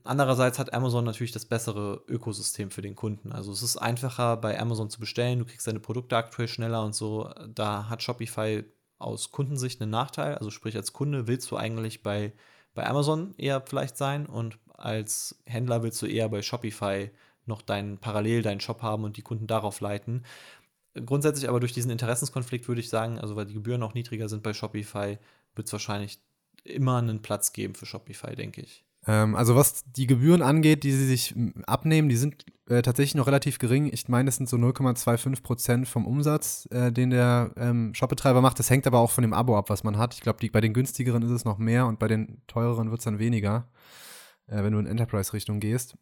Andererseits 0.04 0.58
hat 0.58 0.74
Amazon 0.74 1.06
natürlich 1.06 1.32
das 1.32 1.46
bessere 1.46 2.02
Ökosystem 2.06 2.70
für 2.70 2.82
den 2.82 2.96
Kunden. 2.96 3.32
Also 3.32 3.50
es 3.50 3.62
ist 3.62 3.78
einfacher 3.78 4.36
bei 4.36 4.60
Amazon 4.60 4.90
zu 4.90 5.00
bestellen, 5.00 5.38
du 5.38 5.46
kriegst 5.46 5.66
deine 5.66 5.80
Produkte 5.80 6.18
aktuell 6.18 6.48
schneller 6.48 6.84
und 6.84 6.94
so. 6.94 7.30
Da 7.48 7.88
hat 7.88 8.02
Shopify 8.02 8.62
aus 8.98 9.32
Kundensicht 9.32 9.80
einen 9.80 9.90
Nachteil. 9.90 10.34
Also 10.34 10.50
sprich 10.50 10.76
als 10.76 10.92
Kunde 10.92 11.28
willst 11.28 11.50
du 11.50 11.56
eigentlich 11.56 12.02
bei, 12.02 12.34
bei 12.74 12.86
Amazon 12.86 13.34
eher 13.38 13.62
vielleicht 13.62 13.96
sein 13.96 14.26
und 14.26 14.58
als 14.74 15.40
Händler 15.46 15.82
willst 15.82 16.02
du 16.02 16.06
eher 16.06 16.28
bei 16.28 16.42
Shopify 16.42 17.10
noch 17.48 17.62
deinen 17.62 17.98
parallel 17.98 18.42
deinen 18.42 18.60
Shop 18.60 18.82
haben 18.82 19.04
und 19.04 19.16
die 19.16 19.22
Kunden 19.22 19.46
darauf 19.46 19.80
leiten. 19.80 20.24
Grundsätzlich 20.94 21.48
aber 21.48 21.60
durch 21.60 21.72
diesen 21.72 21.90
Interessenskonflikt 21.90 22.68
würde 22.68 22.80
ich 22.80 22.88
sagen, 22.88 23.18
also 23.18 23.36
weil 23.36 23.46
die 23.46 23.54
Gebühren 23.54 23.82
auch 23.82 23.94
niedriger 23.94 24.28
sind 24.28 24.42
bei 24.42 24.52
Shopify, 24.52 25.18
wird 25.54 25.66
es 25.66 25.72
wahrscheinlich 25.72 26.18
immer 26.64 26.98
einen 26.98 27.22
Platz 27.22 27.52
geben 27.52 27.74
für 27.74 27.86
Shopify, 27.86 28.34
denke 28.34 28.60
ich. 28.62 28.84
Ähm, 29.06 29.34
also 29.34 29.56
was 29.56 29.84
die 29.92 30.06
Gebühren 30.06 30.42
angeht, 30.42 30.82
die 30.84 30.92
sie 30.92 31.06
sich 31.06 31.34
abnehmen, 31.66 32.08
die 32.08 32.16
sind 32.16 32.44
äh, 32.68 32.82
tatsächlich 32.82 33.14
noch 33.14 33.26
relativ 33.26 33.58
gering. 33.58 33.90
Ich 33.92 34.08
meine, 34.08 34.28
es 34.28 34.36
sind 34.36 34.48
so 34.48 34.56
0,25 34.56 35.42
Prozent 35.42 35.88
vom 35.88 36.06
Umsatz, 36.06 36.68
äh, 36.70 36.92
den 36.92 37.10
der 37.10 37.52
ähm, 37.56 37.94
Shopbetreiber 37.94 38.40
macht. 38.40 38.58
Das 38.58 38.70
hängt 38.70 38.86
aber 38.86 38.98
auch 38.98 39.10
von 39.10 39.22
dem 39.22 39.32
Abo 39.32 39.56
ab, 39.56 39.70
was 39.70 39.84
man 39.84 39.96
hat. 39.96 40.14
Ich 40.14 40.20
glaube, 40.20 40.46
bei 40.50 40.60
den 40.60 40.74
günstigeren 40.74 41.22
ist 41.22 41.30
es 41.30 41.44
noch 41.44 41.58
mehr 41.58 41.86
und 41.86 41.98
bei 41.98 42.08
den 42.08 42.42
teureren 42.46 42.90
wird 42.90 43.00
es 43.00 43.04
dann 43.04 43.18
weniger, 43.18 43.68
äh, 44.46 44.62
wenn 44.62 44.72
du 44.72 44.78
in 44.78 44.86
Enterprise-Richtung 44.86 45.60
gehst. 45.60 45.96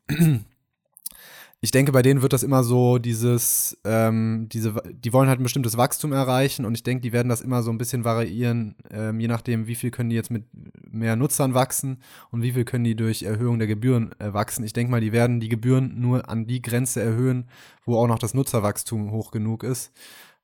Ich 1.60 1.70
denke, 1.70 1.90
bei 1.90 2.02
denen 2.02 2.20
wird 2.20 2.34
das 2.34 2.42
immer 2.42 2.62
so 2.62 2.98
dieses, 2.98 3.78
ähm, 3.84 4.46
diese, 4.52 4.74
die 4.92 5.12
wollen 5.12 5.28
halt 5.28 5.40
ein 5.40 5.42
bestimmtes 5.42 5.76
Wachstum 5.78 6.12
erreichen 6.12 6.66
und 6.66 6.74
ich 6.74 6.82
denke, 6.82 7.00
die 7.00 7.12
werden 7.12 7.30
das 7.30 7.40
immer 7.40 7.62
so 7.62 7.70
ein 7.70 7.78
bisschen 7.78 8.04
variieren, 8.04 8.76
ähm, 8.90 9.20
je 9.20 9.28
nachdem, 9.28 9.66
wie 9.66 9.74
viel 9.74 9.90
können 9.90 10.10
die 10.10 10.16
jetzt 10.16 10.30
mit 10.30 10.44
mehr 10.90 11.16
Nutzern 11.16 11.54
wachsen 11.54 12.02
und 12.30 12.42
wie 12.42 12.52
viel 12.52 12.64
können 12.64 12.84
die 12.84 12.94
durch 12.94 13.22
Erhöhung 13.22 13.58
der 13.58 13.68
Gebühren 13.68 14.12
äh, 14.18 14.34
wachsen. 14.34 14.64
Ich 14.64 14.74
denke 14.74 14.90
mal, 14.90 15.00
die 15.00 15.12
werden 15.12 15.40
die 15.40 15.48
Gebühren 15.48 15.98
nur 15.98 16.28
an 16.28 16.46
die 16.46 16.60
Grenze 16.60 17.00
erhöhen, 17.00 17.48
wo 17.84 17.96
auch 17.96 18.06
noch 18.06 18.18
das 18.18 18.34
Nutzerwachstum 18.34 19.10
hoch 19.10 19.30
genug 19.30 19.62
ist 19.62 19.92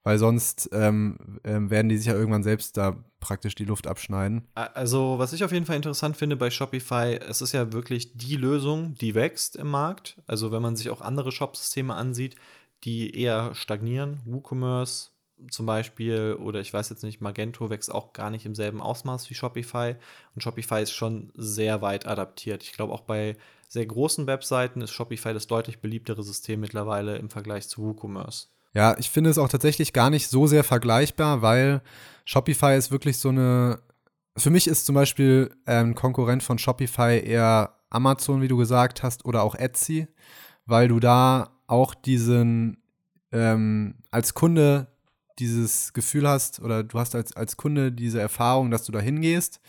weil 0.04 0.18
sonst 0.18 0.68
ähm, 0.72 1.40
ähm, 1.44 1.70
werden 1.70 1.88
die 1.88 1.96
sich 1.96 2.06
ja 2.06 2.14
irgendwann 2.14 2.42
selbst 2.42 2.76
da 2.76 2.96
praktisch 3.20 3.54
die 3.54 3.64
Luft 3.64 3.86
abschneiden. 3.86 4.48
Also, 4.54 5.18
was 5.18 5.32
ich 5.32 5.44
auf 5.44 5.52
jeden 5.52 5.66
Fall 5.66 5.76
interessant 5.76 6.16
finde 6.16 6.36
bei 6.36 6.50
Shopify, 6.50 7.18
es 7.28 7.40
ist 7.40 7.52
ja 7.52 7.72
wirklich 7.72 8.16
die 8.16 8.36
Lösung, 8.36 8.94
die 8.94 9.14
wächst 9.14 9.56
im 9.56 9.68
Markt. 9.68 10.20
Also, 10.26 10.50
wenn 10.50 10.62
man 10.62 10.76
sich 10.76 10.90
auch 10.90 11.00
andere 11.00 11.30
Shop-Systeme 11.30 11.94
ansieht, 11.94 12.36
die 12.84 13.16
eher 13.16 13.54
stagnieren, 13.54 14.20
WooCommerce 14.24 15.12
zum 15.50 15.66
Beispiel, 15.66 16.36
oder 16.38 16.60
ich 16.60 16.72
weiß 16.72 16.90
jetzt 16.90 17.02
nicht, 17.02 17.20
Magento 17.20 17.70
wächst 17.70 17.92
auch 17.92 18.12
gar 18.12 18.30
nicht 18.30 18.46
im 18.46 18.54
selben 18.54 18.80
Ausmaß 18.80 19.28
wie 19.30 19.34
Shopify. 19.34 19.96
Und 20.34 20.42
Shopify 20.42 20.82
ist 20.82 20.92
schon 20.92 21.32
sehr 21.34 21.82
weit 21.82 22.06
adaptiert. 22.06 22.62
Ich 22.62 22.72
glaube, 22.72 22.92
auch 22.92 23.00
bei 23.00 23.36
sehr 23.68 23.86
großen 23.86 24.26
Webseiten 24.26 24.82
ist 24.82 24.92
Shopify 24.92 25.32
das 25.32 25.46
deutlich 25.46 25.80
beliebtere 25.80 26.22
System 26.22 26.60
mittlerweile 26.60 27.16
im 27.16 27.30
Vergleich 27.30 27.68
zu 27.68 27.82
WooCommerce. 27.82 28.48
Ja, 28.74 28.96
ich 28.98 29.10
finde 29.10 29.30
es 29.30 29.38
auch 29.38 29.48
tatsächlich 29.48 29.92
gar 29.92 30.10
nicht 30.10 30.28
so 30.28 30.46
sehr 30.46 30.64
vergleichbar, 30.64 31.42
weil 31.42 31.82
Shopify 32.24 32.76
ist 32.76 32.90
wirklich 32.90 33.18
so 33.18 33.28
eine. 33.28 33.80
Für 34.36 34.50
mich 34.50 34.66
ist 34.66 34.86
zum 34.86 34.94
Beispiel 34.94 35.54
ein 35.66 35.88
ähm, 35.88 35.94
Konkurrent 35.94 36.42
von 36.42 36.58
Shopify 36.58 37.20
eher 37.22 37.74
Amazon, 37.90 38.40
wie 38.40 38.48
du 38.48 38.56
gesagt 38.56 39.02
hast, 39.02 39.26
oder 39.26 39.42
auch 39.42 39.54
Etsy, 39.54 40.08
weil 40.64 40.88
du 40.88 41.00
da 41.00 41.50
auch 41.66 41.94
diesen 41.94 42.78
ähm, 43.30 43.96
als 44.10 44.32
Kunde 44.32 44.88
dieses 45.38 45.92
Gefühl 45.92 46.28
hast 46.28 46.60
oder 46.60 46.82
du 46.82 46.98
hast 46.98 47.14
als, 47.14 47.34
als 47.36 47.56
Kunde 47.56 47.92
diese 47.92 48.20
Erfahrung, 48.20 48.70
dass 48.70 48.84
du 48.84 48.92
da 48.92 49.00
hingehst 49.00 49.60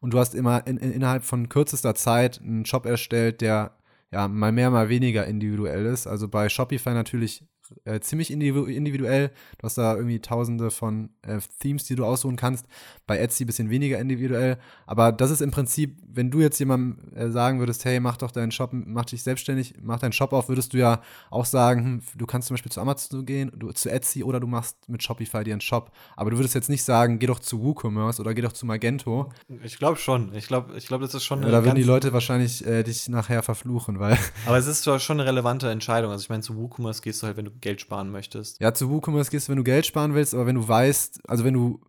und 0.00 0.12
du 0.12 0.18
hast 0.18 0.34
immer 0.34 0.66
in, 0.66 0.76
in, 0.76 0.92
innerhalb 0.92 1.24
von 1.24 1.48
kürzester 1.48 1.94
Zeit 1.94 2.40
einen 2.40 2.66
Shop 2.66 2.86
erstellt, 2.86 3.40
der 3.40 3.76
ja 4.12 4.28
mal 4.28 4.52
mehr, 4.52 4.70
mal 4.70 4.88
weniger 4.88 5.26
individuell 5.26 5.86
ist. 5.86 6.06
Also 6.06 6.28
bei 6.28 6.48
Shopify 6.48 6.90
natürlich 6.90 7.44
äh, 7.84 8.00
ziemlich 8.00 8.30
individuell. 8.30 9.30
Du 9.58 9.64
hast 9.64 9.78
da 9.78 9.94
irgendwie 9.94 10.20
tausende 10.20 10.70
von 10.70 11.10
äh, 11.22 11.38
Themes, 11.60 11.84
die 11.84 11.94
du 11.94 12.04
aussuchen 12.04 12.36
kannst. 12.36 12.66
Bei 13.06 13.18
Etsy 13.18 13.44
ein 13.44 13.46
bisschen 13.46 13.70
weniger 13.70 13.98
individuell. 13.98 14.58
Aber 14.86 15.12
das 15.12 15.30
ist 15.30 15.42
im 15.42 15.50
Prinzip, 15.50 15.98
wenn 16.06 16.30
du 16.30 16.40
jetzt 16.40 16.58
jemandem 16.58 17.12
äh, 17.14 17.30
sagen 17.30 17.58
würdest, 17.58 17.84
hey, 17.84 18.00
mach 18.00 18.16
doch 18.16 18.30
deinen 18.30 18.52
Shop, 18.52 18.70
mach 18.72 19.04
dich 19.04 19.22
selbstständig, 19.22 19.74
mach 19.82 19.98
deinen 19.98 20.12
Shop 20.12 20.32
auf, 20.32 20.48
würdest 20.48 20.72
du 20.72 20.78
ja 20.78 21.00
auch 21.30 21.44
sagen, 21.44 21.84
hm, 21.84 22.02
du 22.16 22.26
kannst 22.26 22.48
zum 22.48 22.54
Beispiel 22.54 22.72
zu 22.72 22.80
Amazon 22.80 23.24
gehen, 23.26 23.52
du, 23.54 23.72
zu 23.72 23.90
Etsy 23.90 24.22
oder 24.22 24.40
du 24.40 24.46
machst 24.46 24.88
mit 24.88 25.02
Shopify 25.02 25.44
dir 25.44 25.54
einen 25.54 25.60
Shop. 25.60 25.92
Aber 26.16 26.30
du 26.30 26.38
würdest 26.38 26.54
jetzt 26.54 26.68
nicht 26.68 26.84
sagen, 26.84 27.18
geh 27.18 27.26
doch 27.26 27.38
zu 27.38 27.62
WooCommerce 27.62 28.20
oder 28.20 28.34
geh 28.34 28.42
doch 28.42 28.52
zu 28.52 28.66
Magento. 28.66 29.30
Ich 29.62 29.78
glaube 29.78 29.98
schon. 29.98 30.34
Ich 30.34 30.46
glaube, 30.46 30.76
ich 30.76 30.86
glaub, 30.86 31.00
das 31.00 31.14
ist 31.14 31.24
schon. 31.24 31.42
Ja, 31.42 31.50
da 31.50 31.64
würden 31.64 31.76
die 31.76 31.82
Leute 31.82 32.12
wahrscheinlich 32.12 32.66
äh, 32.66 32.82
dich 32.82 33.08
nachher 33.08 33.42
verfluchen, 33.42 33.98
weil. 33.98 34.18
Aber 34.46 34.58
es 34.58 34.66
ist 34.66 34.84
schon 34.84 35.20
eine 35.20 35.28
relevante 35.28 35.70
Entscheidung. 35.70 36.10
Also 36.10 36.22
ich 36.22 36.28
meine, 36.28 36.42
zu 36.42 36.56
WooCommerce 36.56 37.02
gehst 37.02 37.22
du 37.22 37.26
halt, 37.26 37.36
wenn 37.36 37.46
du 37.46 37.50
Geld 37.60 37.80
sparen 37.80 38.10
möchtest. 38.10 38.60
Ja, 38.60 38.74
zu 38.74 38.90
WooCommerce 38.90 39.30
gehst 39.30 39.48
du, 39.48 39.50
wenn 39.50 39.58
du 39.58 39.64
Geld 39.64 39.86
sparen 39.86 40.14
willst, 40.14 40.34
aber 40.34 40.46
wenn 40.46 40.56
du 40.56 40.66
weißt, 40.66 41.28
also 41.28 41.44
wenn 41.44 41.54
du 41.54 41.80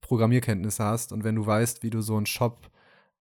Programmierkenntnisse 0.00 0.84
hast 0.84 1.12
und 1.12 1.24
wenn 1.24 1.36
du 1.36 1.46
weißt, 1.46 1.82
wie 1.82 1.90
du 1.90 2.00
so 2.00 2.16
einen 2.16 2.26
Shop 2.26 2.70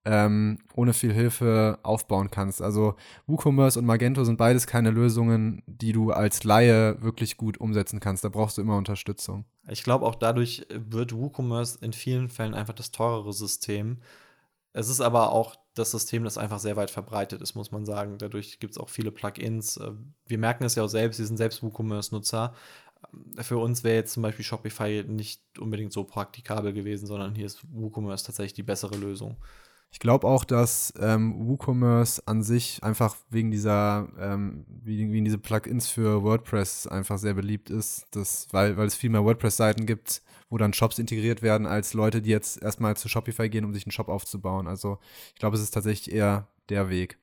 ähm, 0.05 0.57
ohne 0.75 0.93
viel 0.93 1.13
Hilfe 1.13 1.79
aufbauen 1.83 2.31
kannst. 2.31 2.61
Also 2.61 2.95
WooCommerce 3.27 3.77
und 3.77 3.85
Magento 3.85 4.23
sind 4.23 4.37
beides 4.37 4.65
keine 4.65 4.91
Lösungen, 4.91 5.61
die 5.67 5.91
du 5.91 6.11
als 6.11 6.43
Laie 6.43 7.01
wirklich 7.01 7.37
gut 7.37 7.59
umsetzen 7.59 7.99
kannst. 7.99 8.23
Da 8.23 8.29
brauchst 8.29 8.57
du 8.57 8.61
immer 8.61 8.77
Unterstützung. 8.77 9.45
Ich 9.67 9.83
glaube, 9.83 10.05
auch 10.05 10.15
dadurch 10.15 10.65
wird 10.69 11.13
WooCommerce 11.13 11.77
in 11.81 11.93
vielen 11.93 12.29
Fällen 12.29 12.53
einfach 12.53 12.73
das 12.73 12.91
teurere 12.91 13.33
System. 13.33 13.97
Es 14.73 14.89
ist 14.89 15.01
aber 15.01 15.31
auch 15.31 15.55
das 15.79 15.91
System, 15.91 16.23
das 16.23 16.37
einfach 16.37 16.59
sehr 16.59 16.75
weit 16.75 16.91
verbreitet 16.91 17.41
ist, 17.41 17.55
muss 17.55 17.71
man 17.71 17.85
sagen. 17.85 18.17
Dadurch 18.17 18.59
gibt 18.59 18.73
es 18.73 18.77
auch 18.77 18.89
viele 18.89 19.11
Plugins. 19.11 19.77
Äh, 19.77 19.91
wir 20.27 20.37
merken 20.37 20.63
es 20.63 20.75
ja 20.75 20.83
auch 20.83 20.89
selbst, 20.89 21.19
wir 21.19 21.25
sind 21.25 21.37
selbst 21.37 21.63
WooCommerce-Nutzer. 21.63 22.53
Ähm, 23.13 23.43
für 23.43 23.57
uns 23.57 23.83
wäre 23.83 23.95
jetzt 23.95 24.13
zum 24.13 24.23
Beispiel 24.23 24.45
Shopify 24.45 25.03
nicht 25.07 25.41
unbedingt 25.57 25.93
so 25.93 26.03
praktikabel 26.03 26.73
gewesen, 26.73 27.07
sondern 27.07 27.35
hier 27.35 27.45
ist 27.45 27.65
WooCommerce 27.71 28.25
tatsächlich 28.25 28.53
die 28.53 28.63
bessere 28.63 28.97
Lösung. 28.97 29.37
Ich 29.91 29.99
glaube 29.99 30.27
auch, 30.27 30.45
dass 30.45 30.93
ähm, 30.99 31.47
WooCommerce 31.47 32.21
an 32.27 32.43
sich 32.43 32.83
einfach 32.83 33.15
wegen 33.31 33.49
dieser, 33.49 34.07
ähm, 34.19 34.65
wegen 34.67 35.25
diese 35.25 35.39
Plugins 35.39 35.87
für 35.87 36.21
WordPress 36.21 36.85
einfach 36.85 37.17
sehr 37.17 37.33
beliebt 37.33 37.71
ist, 37.71 38.05
das, 38.11 38.47
weil, 38.51 38.77
weil 38.77 38.85
es 38.85 38.95
viel 38.95 39.09
mehr 39.09 39.23
WordPress-Seiten 39.23 39.87
gibt, 39.87 40.21
wo 40.49 40.57
dann 40.57 40.73
Shops 40.73 40.99
integriert 40.99 41.41
werden, 41.41 41.67
als 41.67 41.93
Leute, 41.93 42.21
die 42.21 42.29
jetzt 42.29 42.61
erstmal 42.61 42.97
zu 42.97 43.07
Shopify 43.07 43.49
gehen, 43.49 43.65
um 43.65 43.73
sich 43.73 43.85
einen 43.85 43.91
Shop 43.91 44.09
aufzubauen. 44.09 44.67
Also 44.67 44.99
ich 45.33 45.39
glaube, 45.39 45.55
es 45.55 45.63
ist 45.63 45.71
tatsächlich 45.71 46.13
eher 46.13 46.47
der 46.69 46.89
Weg. 46.89 47.17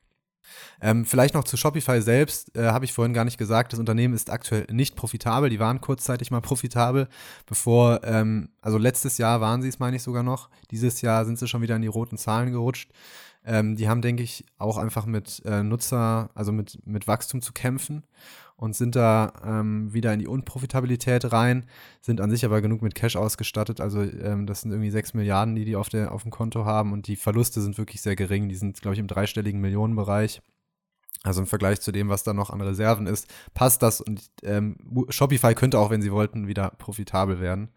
Ähm, 0.81 1.05
vielleicht 1.05 1.35
noch 1.35 1.45
zu 1.45 1.57
Shopify 1.57 2.01
selbst, 2.01 2.57
äh, 2.57 2.67
habe 2.67 2.85
ich 2.85 2.93
vorhin 2.93 3.15
gar 3.15 3.25
nicht 3.25 3.39
gesagt, 3.39 3.73
das 3.73 3.81
Unternehmen 3.81 4.15
ist 4.15 4.31
aktuell 4.31 4.67
nicht 4.71 4.95
profitabel. 4.95 5.51
Die 5.51 5.59
waren 5.59 5.81
kurzzeitig 5.81 6.31
mal 6.31 6.41
profitabel, 6.41 7.09
bevor, 7.47 8.05
ähm, 8.05 8.51
also 8.61 8.79
letztes 8.79 9.19
Jahr 9.19 9.41
waren 9.41 9.63
sie 9.63 9.69
es, 9.69 9.79
meine 9.79 9.97
ich 9.97 10.03
sogar 10.03 10.23
noch. 10.23 10.49
Dieses 10.71 11.01
Jahr 11.03 11.25
sind 11.25 11.39
sie 11.39 11.49
schon 11.49 11.63
wieder 11.63 11.77
in 11.77 11.83
die 11.83 11.89
roten 11.89 12.17
Zahlen 12.17 12.53
gerutscht. 12.53 12.93
Ähm, 13.45 13.77
die 13.77 13.89
haben, 13.89 14.03
denke 14.03 14.23
ich, 14.23 14.45
auch 14.59 14.77
einfach 14.77 15.07
mit 15.07 15.43
äh, 15.45 15.63
Nutzer, 15.63 16.31
also 16.35 16.53
mit, 16.53 16.79
mit 16.87 17.07
Wachstum 17.07 17.43
zu 17.43 17.53
kämpfen 17.53 18.03
und 18.57 18.75
sind 18.75 18.97
da 18.97 19.33
ähm, 19.45 19.93
wieder 19.93 20.13
in 20.13 20.19
die 20.19 20.27
Unprofitabilität 20.27 21.31
rein, 21.31 21.67
sind 22.01 22.21
an 22.21 22.31
sich 22.31 22.45
aber 22.45 22.63
genug 22.63 22.83
mit 22.83 22.95
Cash 22.95 23.17
ausgestattet. 23.17 23.81
Also 23.81 24.03
ähm, 24.03 24.47
das 24.47 24.63
sind 24.63 24.71
irgendwie 24.71 24.91
6 24.91 25.15
Milliarden, 25.15 25.55
die 25.55 25.65
die 25.65 25.77
auf, 25.77 25.89
der, 25.89 26.13
auf 26.13 26.23
dem 26.23 26.31
Konto 26.31 26.65
haben 26.65 26.93
und 26.93 27.07
die 27.07 27.17
Verluste 27.17 27.61
sind 27.61 27.77
wirklich 27.77 28.01
sehr 28.01 28.17
gering. 28.17 28.49
Die 28.49 28.55
sind, 28.55 28.81
glaube 28.81 28.95
ich, 28.95 29.01
im 29.01 29.09
dreistelligen 29.09 29.61
Millionenbereich. 29.61 30.41
Also 31.23 31.41
im 31.41 31.47
Vergleich 31.47 31.81
zu 31.81 31.93
dem, 31.93 32.09
was 32.09 32.23
da 32.23 32.33
noch 32.33 32.51
an 32.51 32.61
Reserven 32.61 33.07
ist, 33.07 33.27
passt 33.53 33.83
das 33.83 34.01
und 34.01 34.31
ähm, 34.43 34.77
Shopify 35.09 35.55
könnte 35.55 35.79
auch, 35.79 35.91
wenn 35.91 36.03
sie 36.03 36.13
wollten, 36.13 36.47
wieder 36.47 36.71
profitabel 36.79 37.41
werden. 37.41 37.71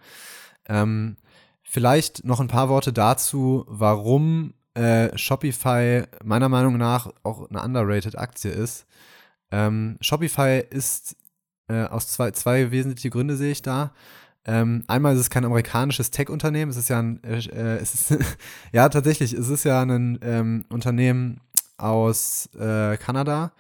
Ähm, 0.68 1.18
vielleicht 1.64 2.24
noch 2.24 2.40
ein 2.40 2.48
paar 2.48 2.70
Worte 2.70 2.94
dazu, 2.94 3.66
warum 3.68 4.54
äh, 4.76 5.18
Shopify 5.18 6.04
meiner 6.24 6.48
Meinung 6.48 6.78
nach 6.78 7.12
auch 7.24 7.50
eine 7.50 7.62
underrated 7.64 8.18
Aktie 8.18 8.52
ist. 8.52 8.86
Ähm, 9.52 9.98
Shopify 10.02 10.64
ist 10.70 11.16
äh, 11.68 11.84
aus 11.84 12.08
zwei, 12.08 12.32
zwei 12.32 12.72
wesentliche 12.72 13.10
Gründe 13.10 13.36
sehe 13.36 13.52
ich 13.52 13.62
da. 13.62 13.92
Ähm, 14.46 14.84
einmal 14.88 15.14
ist 15.14 15.20
es 15.20 15.30
kein 15.30 15.46
amerikanisches 15.46 16.12
Tech-Unternehmen, 16.12 16.72
es 16.72 16.78
ist 16.78 16.90
ja 16.90 17.00
ein, 17.00 17.24
äh, 17.24 17.38
äh 17.38 17.78
es 17.78 17.94
ist, 17.94 18.18
ja 18.72 18.90
tatsächlich, 18.90 19.34
es 19.34 19.50
ist 19.50 19.66
ja 19.66 19.82
ein 19.82 20.18
ähm, 20.22 20.66
Unternehmen 20.70 21.42
aus 21.78 22.50
äh, 22.60 22.98
Kanada 22.98 23.52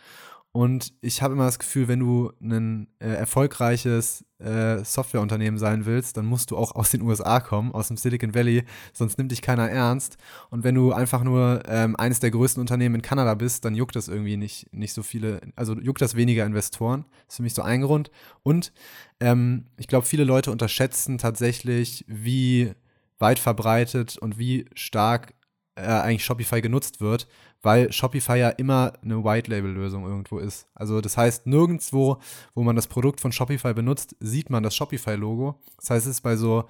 und 0.51 0.93
ich 1.01 1.21
habe 1.21 1.35
immer 1.35 1.45
das 1.45 1.59
Gefühl, 1.59 1.87
wenn 1.87 1.99
du 1.99 2.31
ein 2.41 2.87
äh, 2.99 3.07
erfolgreiches 3.07 4.25
äh, 4.39 4.83
Softwareunternehmen 4.83 5.59
sein 5.59 5.85
willst, 5.85 6.17
dann 6.17 6.25
musst 6.25 6.49
du 6.49 6.57
auch 6.57 6.73
aus 6.73 6.89
den 6.89 7.03
USA 7.03 7.39
kommen, 7.39 7.71
aus 7.71 7.89
dem 7.89 7.97
Silicon 7.97 8.33
Valley, 8.33 8.63
sonst 8.91 9.19
nimmt 9.19 9.31
dich 9.31 9.43
keiner 9.43 9.69
ernst. 9.69 10.17
Und 10.49 10.63
wenn 10.63 10.73
du 10.73 10.91
einfach 10.91 11.23
nur 11.23 11.61
ähm, 11.67 11.95
eines 11.97 12.19
der 12.19 12.31
größten 12.31 12.59
Unternehmen 12.59 12.95
in 12.95 13.01
Kanada 13.03 13.35
bist, 13.35 13.63
dann 13.63 13.75
juckt 13.75 13.95
das 13.95 14.07
irgendwie 14.07 14.37
nicht, 14.37 14.73
nicht 14.73 14.93
so 14.93 15.03
viele, 15.03 15.39
also 15.55 15.75
juckt 15.75 16.01
das 16.01 16.15
weniger 16.15 16.45
Investoren. 16.47 17.05
Das 17.25 17.33
ist 17.33 17.37
für 17.37 17.43
mich 17.43 17.53
so 17.53 17.61
ein 17.61 17.81
Grund. 17.81 18.09
Und 18.41 18.73
ähm, 19.19 19.67
ich 19.77 19.87
glaube, 19.87 20.07
viele 20.07 20.23
Leute 20.23 20.51
unterschätzen 20.51 21.19
tatsächlich, 21.19 22.05
wie 22.07 22.73
weit 23.19 23.37
verbreitet 23.37 24.17
und 24.17 24.39
wie 24.39 24.65
stark 24.73 25.33
äh, 25.79 26.01
eigentlich 26.01 26.25
Shopify 26.25 26.61
genutzt 26.61 27.01
wird, 27.01 27.27
weil 27.61 27.91
Shopify 27.91 28.37
ja 28.37 28.49
immer 28.49 28.93
eine 29.01 29.23
White-Label-Lösung 29.23 30.05
irgendwo 30.05 30.39
ist. 30.39 30.67
Also 30.73 31.01
das 31.01 31.17
heißt, 31.17 31.47
nirgendwo, 31.47 32.19
wo 32.53 32.63
man 32.63 32.75
das 32.75 32.87
Produkt 32.87 33.21
von 33.21 33.31
Shopify 33.31 33.73
benutzt, 33.73 34.15
sieht 34.19 34.49
man 34.49 34.63
das 34.63 34.75
Shopify-Logo. 34.75 35.55
Das 35.77 35.89
heißt, 35.89 36.05
es 36.05 36.15
ist 36.15 36.21
bei 36.21 36.35
so 36.35 36.65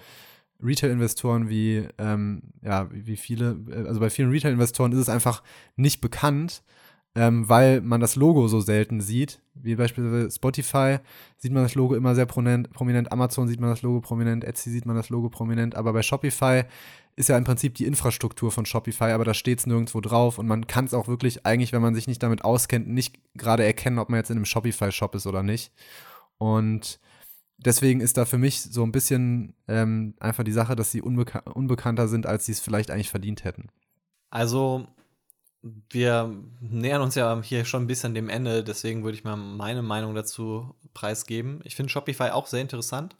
Retail-Investoren 0.62 1.49
wie, 1.49 1.88
ähm, 1.97 2.41
ja, 2.62 2.88
wie 2.91 3.18
viele, 3.18 3.57
äh, 3.70 3.88
also 3.88 3.99
bei 3.99 4.10
vielen 4.10 4.30
Retail-Investoren 4.30 4.91
ist 4.91 4.99
es 4.99 5.10
einfach 5.10 5.43
nicht 5.76 6.01
bekannt, 6.01 6.64
ähm, 7.16 7.49
weil 7.49 7.82
man 7.82 8.01
das 8.01 8.16
Logo 8.16 8.47
so 8.47 8.60
selten 8.60 9.01
sieht. 9.01 9.41
Wie 9.53 9.76
beispielsweise 9.76 10.32
Spotify 10.32 10.97
sieht 11.38 11.51
man 11.51 11.64
das 11.64 11.76
Logo 11.76 11.95
immer 11.95 12.16
sehr 12.16 12.26
prominent, 12.26 12.72
prominent, 12.72 13.12
Amazon 13.12 13.47
sieht 13.47 13.60
man 13.60 13.70
das 13.70 13.82
Logo 13.82 14.01
prominent, 14.01 14.43
Etsy 14.43 14.70
sieht 14.70 14.86
man 14.86 14.95
das 14.95 15.10
Logo 15.10 15.30
prominent, 15.30 15.76
aber 15.76 15.93
bei 15.93 16.01
Shopify 16.01 16.64
ist 17.20 17.28
ja 17.28 17.38
im 17.38 17.43
Prinzip 17.43 17.76
die 17.76 17.86
Infrastruktur 17.86 18.49
von 18.49 18.65
Shopify, 18.65 19.11
aber 19.11 19.26
da 19.26 19.34
steht 19.34 19.59
es 19.59 19.67
nirgendwo 19.67 19.99
drauf 19.99 20.38
und 20.38 20.47
man 20.47 20.67
kann 20.67 20.86
es 20.86 20.93
auch 20.93 21.09
wirklich 21.09 21.45
eigentlich, 21.45 21.74
wenn 21.74 21.82
man 21.82 21.93
sich 21.93 22.07
nicht 22.07 22.24
damit 22.24 22.45
auskennt, 22.45 22.88
nicht 22.88 23.20
gerade 23.34 23.65
erkennen, 23.65 23.99
ob 23.99 24.07
man 24.07 24.20
jetzt 24.20 24.30
in 24.30 24.38
einem 24.38 24.45
Shopify-Shop 24.45 25.13
ist 25.15 25.28
oder 25.28 25.43
nicht. 25.43 25.74
Und 26.38 27.01
deswegen 27.57 27.99
ist 27.99 28.15
da 28.15 28.24
für 28.24 28.38
mich 28.38 28.61
so 28.61 28.84
ein 28.84 28.93
bisschen 28.93 29.53
ähm, 29.67 30.13
einfach 30.22 30.45
die 30.45 30.53
Sache, 30.53 30.78
dass 30.78 30.91
sie 30.91 31.01
unbeka 31.01 31.39
unbekannter 31.39 32.07
sind, 32.07 32.26
als 32.26 32.45
sie 32.45 32.53
es 32.53 32.61
vielleicht 32.61 32.89
eigentlich 32.89 33.09
verdient 33.09 33.43
hätten. 33.43 33.67
Also 34.30 34.88
wir 35.61 36.34
nähern 36.61 37.01
uns 37.01 37.15
ja 37.15 37.41
hier 37.41 37.65
schon 37.65 37.84
ein 37.84 37.88
bisschen 37.88 38.13
dem 38.13 38.30
Ende, 38.30 38.63
deswegen 38.63 39.03
würde 39.03 39.17
ich 39.17 39.26
mal 39.26 39.36
meine 39.36 39.82
Meinung 39.82 40.15
dazu 40.15 40.74
preisgeben. 40.93 41.59
Ich 41.65 41.76
finde 41.76 41.91
Shopify 41.91 42.30
auch 42.30 42.47
sehr 42.47 42.61
interessant. 42.61 43.17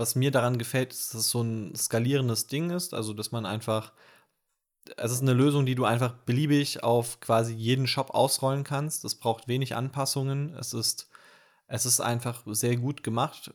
Was 0.00 0.14
mir 0.14 0.30
daran 0.30 0.56
gefällt, 0.56 0.94
ist, 0.94 1.12
dass 1.12 1.20
es 1.20 1.30
so 1.30 1.42
ein 1.42 1.74
skalierendes 1.76 2.46
Ding 2.46 2.70
ist, 2.70 2.94
also 2.94 3.12
dass 3.12 3.32
man 3.32 3.44
einfach, 3.44 3.92
es 4.96 5.12
ist 5.12 5.20
eine 5.20 5.34
Lösung, 5.34 5.66
die 5.66 5.74
du 5.74 5.84
einfach 5.84 6.14
beliebig 6.24 6.82
auf 6.82 7.20
quasi 7.20 7.52
jeden 7.52 7.86
Shop 7.86 8.08
ausrollen 8.14 8.64
kannst. 8.64 9.04
Es 9.04 9.14
braucht 9.14 9.46
wenig 9.46 9.76
Anpassungen. 9.76 10.54
Es 10.54 10.72
ist, 10.72 11.10
es 11.66 11.84
ist 11.84 12.00
einfach 12.00 12.44
sehr 12.46 12.78
gut 12.78 13.02
gemacht. 13.02 13.52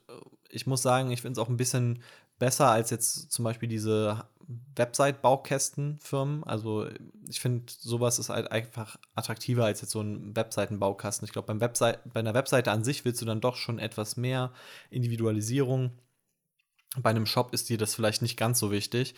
Ich 0.47 0.67
muss 0.67 0.83
sagen, 0.83 1.09
ich 1.09 1.23
finde 1.23 1.41
es 1.41 1.43
auch 1.43 1.49
ein 1.49 1.57
bisschen 1.57 2.03
besser 2.37 2.69
als 2.69 2.91
jetzt 2.91 3.31
zum 3.31 3.43
Beispiel 3.43 3.67
diese 3.67 4.27
Website-Baukästenfirmen. 4.75 6.43
Also 6.43 6.87
ich 7.27 7.39
finde, 7.39 7.73
sowas 7.75 8.19
ist 8.19 8.29
halt 8.29 8.51
einfach 8.51 8.97
attraktiver 9.15 9.65
als 9.65 9.81
jetzt 9.81 9.93
so 9.93 10.01
ein 10.01 10.35
Webseitenbaukasten. 10.35 11.25
Ich 11.25 11.33
glaube, 11.33 11.55
bei 11.55 12.19
einer 12.19 12.33
Webseite 12.35 12.71
an 12.71 12.83
sich 12.83 13.03
willst 13.03 13.19
du 13.19 13.25
dann 13.25 13.41
doch 13.41 13.55
schon 13.55 13.79
etwas 13.79 14.15
mehr 14.15 14.53
Individualisierung. 14.91 15.89
Bei 16.97 17.09
einem 17.09 17.25
Shop 17.25 17.53
ist 17.53 17.69
dir 17.69 17.77
das 17.77 17.95
vielleicht 17.95 18.21
nicht 18.21 18.37
ganz 18.37 18.59
so 18.59 18.71
wichtig. 18.71 19.15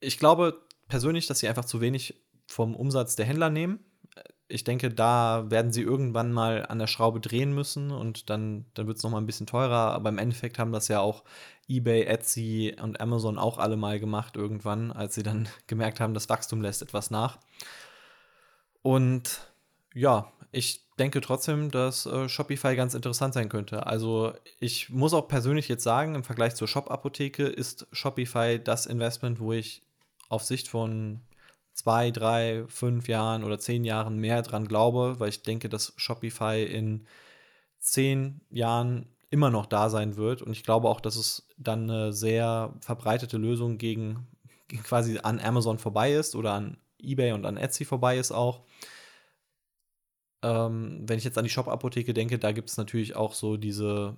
Ich 0.00 0.18
glaube 0.18 0.60
persönlich, 0.88 1.26
dass 1.26 1.40
sie 1.40 1.48
einfach 1.48 1.64
zu 1.64 1.80
wenig 1.80 2.22
vom 2.46 2.74
Umsatz 2.74 3.16
der 3.16 3.26
Händler 3.26 3.50
nehmen. 3.50 3.80
Ich 4.48 4.62
denke, 4.62 4.90
da 4.90 5.50
werden 5.50 5.72
sie 5.72 5.82
irgendwann 5.82 6.32
mal 6.32 6.66
an 6.66 6.78
der 6.78 6.86
Schraube 6.86 7.18
drehen 7.18 7.52
müssen 7.52 7.90
und 7.90 8.30
dann, 8.30 8.66
dann 8.74 8.86
wird 8.86 8.98
es 8.98 9.02
nochmal 9.02 9.20
ein 9.20 9.26
bisschen 9.26 9.48
teurer. 9.48 9.92
Aber 9.92 10.08
im 10.08 10.18
Endeffekt 10.18 10.58
haben 10.58 10.70
das 10.70 10.86
ja 10.86 11.00
auch 11.00 11.24
eBay, 11.68 12.04
Etsy 12.04 12.76
und 12.80 13.00
Amazon 13.00 13.38
auch 13.38 13.58
alle 13.58 13.76
mal 13.76 13.98
gemacht 13.98 14.36
irgendwann, 14.36 14.92
als 14.92 15.16
sie 15.16 15.24
dann 15.24 15.48
gemerkt 15.66 15.98
haben, 16.00 16.14
das 16.14 16.28
Wachstum 16.28 16.62
lässt 16.62 16.82
etwas 16.82 17.10
nach. 17.10 17.38
Und 18.82 19.52
ja, 19.94 20.32
ich 20.52 20.85
denke 20.98 21.20
trotzdem, 21.20 21.70
dass 21.70 22.06
äh, 22.06 22.28
Shopify 22.28 22.74
ganz 22.76 22.94
interessant 22.94 23.34
sein 23.34 23.48
könnte. 23.48 23.86
Also 23.86 24.32
ich 24.60 24.90
muss 24.90 25.12
auch 25.14 25.28
persönlich 25.28 25.68
jetzt 25.68 25.84
sagen, 25.84 26.14
im 26.14 26.24
Vergleich 26.24 26.54
zur 26.54 26.68
Shop-Apotheke 26.68 27.44
ist 27.46 27.86
Shopify 27.92 28.58
das 28.62 28.86
Investment, 28.86 29.40
wo 29.40 29.52
ich 29.52 29.82
auf 30.28 30.42
Sicht 30.42 30.68
von 30.68 31.20
zwei, 31.72 32.10
drei, 32.10 32.64
fünf 32.68 33.08
Jahren 33.08 33.44
oder 33.44 33.58
zehn 33.58 33.84
Jahren 33.84 34.18
mehr 34.18 34.42
dran 34.42 34.66
glaube, 34.66 35.20
weil 35.20 35.28
ich 35.28 35.42
denke, 35.42 35.68
dass 35.68 35.92
Shopify 35.96 36.64
in 36.64 37.06
zehn 37.78 38.40
Jahren 38.50 39.06
immer 39.28 39.50
noch 39.50 39.66
da 39.66 39.90
sein 39.90 40.16
wird. 40.16 40.40
Und 40.40 40.52
ich 40.52 40.62
glaube 40.62 40.88
auch, 40.88 41.00
dass 41.00 41.16
es 41.16 41.46
dann 41.58 41.90
eine 41.90 42.12
sehr 42.12 42.72
verbreitete 42.80 43.36
Lösung 43.36 43.76
gegen, 43.76 44.26
gegen 44.68 44.82
quasi 44.82 45.18
an 45.18 45.40
Amazon 45.40 45.78
vorbei 45.78 46.14
ist 46.14 46.34
oder 46.34 46.54
an 46.54 46.78
eBay 46.98 47.32
und 47.32 47.44
an 47.44 47.58
Etsy 47.58 47.84
vorbei 47.84 48.16
ist 48.16 48.32
auch. 48.32 48.62
Ähm, 50.46 51.02
wenn 51.06 51.18
ich 51.18 51.24
jetzt 51.24 51.38
an 51.38 51.44
die 51.44 51.50
Shop-Apotheke 51.50 52.14
denke, 52.14 52.38
da 52.38 52.52
gibt 52.52 52.68
es 52.68 52.76
natürlich 52.76 53.16
auch 53.16 53.34
so 53.34 53.56
diese, 53.56 54.14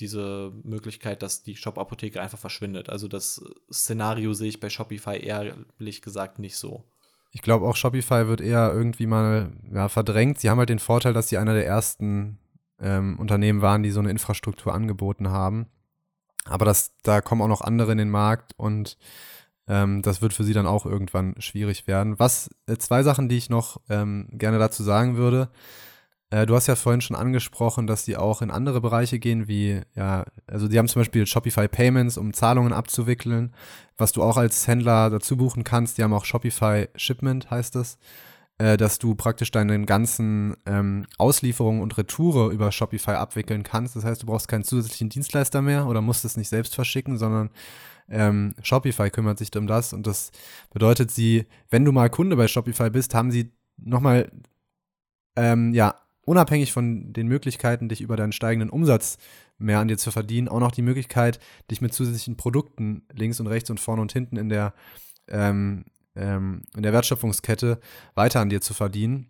diese 0.00 0.52
Möglichkeit, 0.64 1.22
dass 1.22 1.44
die 1.44 1.54
Shop-Apotheke 1.54 2.20
einfach 2.20 2.38
verschwindet. 2.38 2.90
Also 2.90 3.06
das 3.06 3.44
Szenario 3.72 4.32
sehe 4.34 4.48
ich 4.48 4.58
bei 4.58 4.70
Shopify 4.70 5.24
ehrlich 5.24 6.02
gesagt 6.02 6.40
nicht 6.40 6.56
so. 6.56 6.84
Ich 7.30 7.42
glaube 7.42 7.66
auch 7.66 7.76
Shopify 7.76 8.26
wird 8.26 8.40
eher 8.40 8.72
irgendwie 8.72 9.06
mal 9.06 9.52
ja, 9.72 9.88
verdrängt. 9.88 10.40
Sie 10.40 10.50
haben 10.50 10.58
halt 10.58 10.68
den 10.68 10.80
Vorteil, 10.80 11.12
dass 11.12 11.28
sie 11.28 11.38
einer 11.38 11.54
der 11.54 11.66
ersten 11.66 12.38
ähm, 12.80 13.18
Unternehmen 13.20 13.62
waren, 13.62 13.84
die 13.84 13.92
so 13.92 14.00
eine 14.00 14.10
Infrastruktur 14.10 14.74
angeboten 14.74 15.30
haben. 15.30 15.66
Aber 16.44 16.64
das, 16.64 16.92
da 17.04 17.20
kommen 17.20 17.40
auch 17.40 17.48
noch 17.48 17.60
andere 17.60 17.92
in 17.92 17.98
den 17.98 18.10
Markt 18.10 18.52
und 18.56 18.98
ähm, 19.68 20.02
das 20.02 20.22
wird 20.22 20.32
für 20.32 20.44
sie 20.44 20.52
dann 20.52 20.66
auch 20.66 20.86
irgendwann 20.86 21.34
schwierig 21.38 21.86
werden. 21.86 22.18
Was 22.18 22.50
äh, 22.66 22.76
zwei 22.76 23.02
Sachen, 23.02 23.28
die 23.28 23.36
ich 23.36 23.50
noch 23.50 23.80
ähm, 23.88 24.28
gerne 24.32 24.58
dazu 24.58 24.82
sagen 24.82 25.16
würde. 25.16 25.50
Äh, 26.30 26.46
du 26.46 26.54
hast 26.54 26.66
ja 26.66 26.76
vorhin 26.76 27.00
schon 27.00 27.16
angesprochen, 27.16 27.86
dass 27.86 28.04
sie 28.04 28.16
auch 28.16 28.42
in 28.42 28.50
andere 28.50 28.80
Bereiche 28.80 29.18
gehen, 29.18 29.48
wie 29.48 29.82
ja, 29.94 30.24
also 30.46 30.68
die 30.68 30.78
haben 30.78 30.88
zum 30.88 31.00
Beispiel 31.00 31.26
Shopify 31.26 31.68
Payments, 31.68 32.16
um 32.16 32.32
Zahlungen 32.32 32.72
abzuwickeln, 32.72 33.54
was 33.96 34.12
du 34.12 34.22
auch 34.22 34.36
als 34.36 34.66
Händler 34.66 35.10
dazu 35.10 35.36
buchen 35.36 35.64
kannst. 35.64 35.98
Die 35.98 36.02
haben 36.02 36.14
auch 36.14 36.24
Shopify 36.24 36.88
Shipment, 36.96 37.50
heißt 37.50 37.76
es 37.76 37.98
äh, 38.62 38.76
dass 38.76 38.98
du 38.98 39.14
praktisch 39.14 39.50
deine 39.50 39.84
ganzen 39.84 40.56
ähm, 40.66 41.06
Auslieferungen 41.18 41.82
und 41.82 41.96
Retoure 41.98 42.52
über 42.52 42.70
Shopify 42.70 43.12
abwickeln 43.12 43.62
kannst. 43.62 43.96
Das 43.96 44.04
heißt, 44.04 44.22
du 44.22 44.26
brauchst 44.26 44.48
keinen 44.48 44.64
zusätzlichen 44.64 45.08
Dienstleister 45.08 45.62
mehr 45.62 45.86
oder 45.86 46.00
musst 46.00 46.24
es 46.24 46.36
nicht 46.36 46.48
selbst 46.48 46.74
verschicken, 46.74 47.18
sondern 47.18 47.50
ähm, 48.12 48.54
Shopify 48.62 49.10
kümmert 49.10 49.38
sich 49.38 49.54
um 49.56 49.66
das. 49.66 49.92
Und 49.92 50.06
das 50.06 50.30
bedeutet, 50.72 51.10
sie, 51.10 51.46
wenn 51.70 51.84
du 51.84 51.92
mal 51.92 52.10
Kunde 52.10 52.36
bei 52.36 52.46
Shopify 52.46 52.90
bist, 52.90 53.14
haben 53.14 53.30
sie 53.30 53.50
nochmal, 53.76 54.30
ähm, 55.34 55.72
ja, 55.72 55.96
unabhängig 56.24 56.72
von 56.72 57.12
den 57.12 57.26
Möglichkeiten, 57.26 57.88
dich 57.88 58.00
über 58.00 58.16
deinen 58.16 58.32
steigenden 58.32 58.70
Umsatz 58.70 59.18
mehr 59.58 59.80
an 59.80 59.88
dir 59.88 59.98
zu 59.98 60.10
verdienen, 60.10 60.48
auch 60.48 60.60
noch 60.60 60.72
die 60.72 60.82
Möglichkeit, 60.82 61.40
dich 61.70 61.80
mit 61.80 61.94
zusätzlichen 61.94 62.36
Produkten 62.36 63.02
links 63.12 63.40
und 63.40 63.46
rechts 63.46 63.70
und 63.70 63.80
vorne 63.80 64.02
und 64.02 64.12
hinten 64.12 64.36
in 64.36 64.48
der 64.48 64.74
ähm, 65.28 65.84
ähm, 66.14 66.62
in 66.76 66.82
der 66.82 66.92
Wertschöpfungskette 66.92 67.80
weiter 68.14 68.40
an 68.40 68.50
dir 68.50 68.60
zu 68.60 68.74
verdienen. 68.74 69.28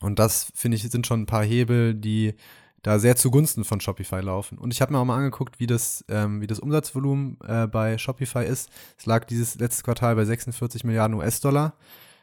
Und 0.00 0.18
das, 0.18 0.50
finde 0.54 0.76
ich, 0.76 0.82
sind 0.82 1.06
schon 1.06 1.22
ein 1.22 1.26
paar 1.26 1.44
Hebel, 1.44 1.94
die 1.94 2.34
da 2.82 2.98
sehr 2.98 3.16
zugunsten 3.16 3.64
von 3.64 3.80
Shopify 3.80 4.20
laufen. 4.20 4.58
Und 4.58 4.72
ich 4.72 4.80
habe 4.80 4.92
mir 4.92 4.98
auch 4.98 5.04
mal 5.04 5.16
angeguckt, 5.16 5.58
wie 5.58 5.66
das, 5.66 6.04
ähm, 6.08 6.40
wie 6.40 6.46
das 6.46 6.60
Umsatzvolumen 6.60 7.38
äh, 7.46 7.66
bei 7.66 7.98
Shopify 7.98 8.44
ist. 8.44 8.70
Es 8.96 9.06
lag 9.06 9.24
dieses 9.24 9.56
letzte 9.56 9.82
Quartal 9.82 10.16
bei 10.16 10.24
46 10.24 10.84
Milliarden 10.84 11.16
US-Dollar, 11.16 11.74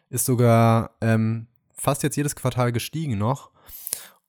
ist 0.09 0.25
sogar 0.25 0.91
ähm, 1.01 1.47
fast 1.73 2.03
jetzt 2.03 2.15
jedes 2.15 2.35
Quartal 2.35 2.71
gestiegen 2.71 3.17
noch. 3.17 3.51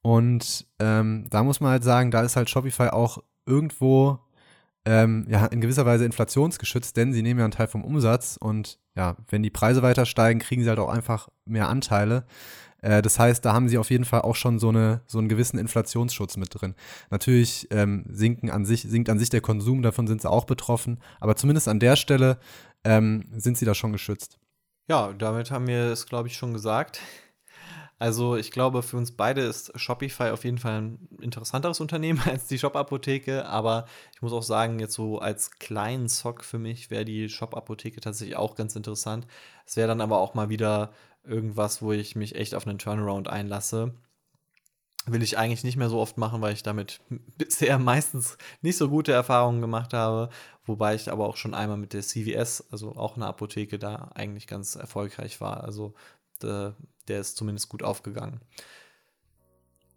Und 0.03 0.66
ähm, 0.79 1.27
da 1.31 1.43
muss 1.43 1.61
man 1.61 1.72
halt 1.72 1.85
sagen, 1.85 2.11
da 2.11 2.22
ist 2.22 2.37
halt 2.37 2.51
Shopify 2.51 2.89
auch 2.89 3.22
irgendwo 3.45 4.20
ähm, 4.85 5.27
ja, 5.29 5.47
in 5.47 5.61
gewisser 5.61 5.85
Weise 5.85 6.05
inflationsgeschützt, 6.05 6.97
denn 6.97 7.12
sie 7.12 7.22
nehmen 7.22 7.41
ja 7.41 7.45
einen 7.45 7.53
Teil 7.53 7.66
vom 7.66 7.85
Umsatz 7.85 8.37
und 8.41 8.79
ja, 8.95 9.16
wenn 9.29 9.43
die 9.43 9.51
Preise 9.51 9.83
weiter 9.83 10.07
steigen, 10.07 10.39
kriegen 10.39 10.62
sie 10.62 10.68
halt 10.68 10.79
auch 10.79 10.89
einfach 10.89 11.29
mehr 11.45 11.68
Anteile. 11.68 12.24
Äh, 12.87 13.03
das 13.03 13.18
heißt, 13.18 13.45
da 13.45 13.53
haben 13.53 13.68
sie 13.68 13.78
auf 13.78 13.91
jeden 13.91 14.05
Fall 14.05 14.22
auch 14.22 14.37
schon 14.37 14.61
so, 14.61 14.68
eine, 14.68 15.01
so 15.07 15.18
einen 15.18 15.28
gewissen 15.28 15.59
Inflationsschutz 15.59 16.37
mit 16.37 16.51
drin. 16.53 16.76
Natürlich 17.11 17.66
ähm, 17.72 18.05
sinken 18.09 18.49
an 18.49 18.64
sich, 18.64 18.82
sinkt 18.82 19.11
an 19.11 19.18
sich 19.18 19.28
der 19.28 19.41
Konsum, 19.41 19.82
davon 19.82 20.07
sind 20.07 20.22
sie 20.22 20.30
auch 20.30 20.45
betroffen, 20.45 21.01
aber 21.18 21.34
zumindest 21.34 21.66
an 21.66 21.80
der 21.80 21.97
Stelle 21.97 22.39
ähm, 22.84 23.24
sind 23.37 23.59
sie 23.59 23.64
da 23.64 23.74
schon 23.74 23.91
geschützt. 23.91 24.39
Ja, 24.89 25.12
damit 25.12 25.51
haben 25.51 25.66
wir 25.66 25.87
es, 25.87 26.07
glaube 26.07 26.28
ich, 26.28 26.37
schon 26.37 26.53
gesagt. 26.53 27.01
Also 27.99 28.37
ich 28.37 28.53
glaube, 28.53 28.82
für 28.82 28.99
uns 28.99 29.16
beide 29.16 29.41
ist 29.41 29.72
Shopify 29.74 30.30
auf 30.30 30.45
jeden 30.45 30.59
Fall 30.59 30.82
ein 30.82 31.09
interessanteres 31.20 31.80
Unternehmen 31.80 32.20
als 32.26 32.47
die 32.47 32.59
Shop-Apotheke. 32.59 33.47
Aber 33.47 33.87
ich 34.14 34.22
muss 34.22 34.32
auch 34.32 34.45
sagen, 34.45 34.78
jetzt 34.78 34.95
so 34.95 35.18
als 35.18 35.51
kleinen 35.59 36.09
Zock 36.09 36.45
für 36.45 36.59
mich 36.59 36.91
wäre 36.91 37.05
die 37.05 37.28
Shop-Apotheke 37.28 38.01
tatsächlich 38.01 38.37
auch 38.37 38.55
ganz 38.55 38.76
interessant. 38.76 39.26
Es 39.64 39.76
wäre 39.76 39.89
dann 39.89 40.01
aber 40.01 40.18
auch 40.18 40.34
mal 40.34 40.51
wieder 40.51 40.93
irgendwas, 41.27 41.83
wo 41.83 41.93
ich 41.93 42.16
mich 42.16 42.35
echt 42.35 42.55
auf 42.55 42.66
einen 42.66 42.79
Turnaround 42.79 43.29
einlasse. 43.29 43.95
Will 45.07 45.22
ich 45.22 45.39
eigentlich 45.39 45.62
nicht 45.62 45.77
mehr 45.77 45.89
so 45.89 46.01
oft 46.01 46.18
machen, 46.18 46.41
weil 46.41 46.53
ich 46.53 46.62
damit 46.62 47.01
bisher 47.39 47.79
meistens 47.79 48.39
nicht 48.62 48.77
so 48.77 48.89
gute 48.89 49.12
Erfahrungen 49.12 49.61
gemacht 49.61 49.93
habe. 49.93 50.31
Wobei 50.64 50.95
ich 50.95 51.12
aber 51.12 51.27
auch 51.27 51.37
schon 51.37 51.55
einmal 51.55 51.77
mit 51.77 51.93
der 51.93 52.03
CVS, 52.03 52.64
also 52.70 52.97
auch 52.97 53.16
eine 53.16 53.27
Apotheke, 53.27 53.79
da 53.79 54.11
eigentlich 54.14 54.47
ganz 54.47 54.74
erfolgreich 54.74 55.41
war. 55.41 55.62
Also 55.62 55.95
äh, 56.43 56.70
der 57.09 57.20
ist 57.20 57.37
zumindest 57.37 57.68
gut 57.68 57.83
aufgegangen. 57.83 58.41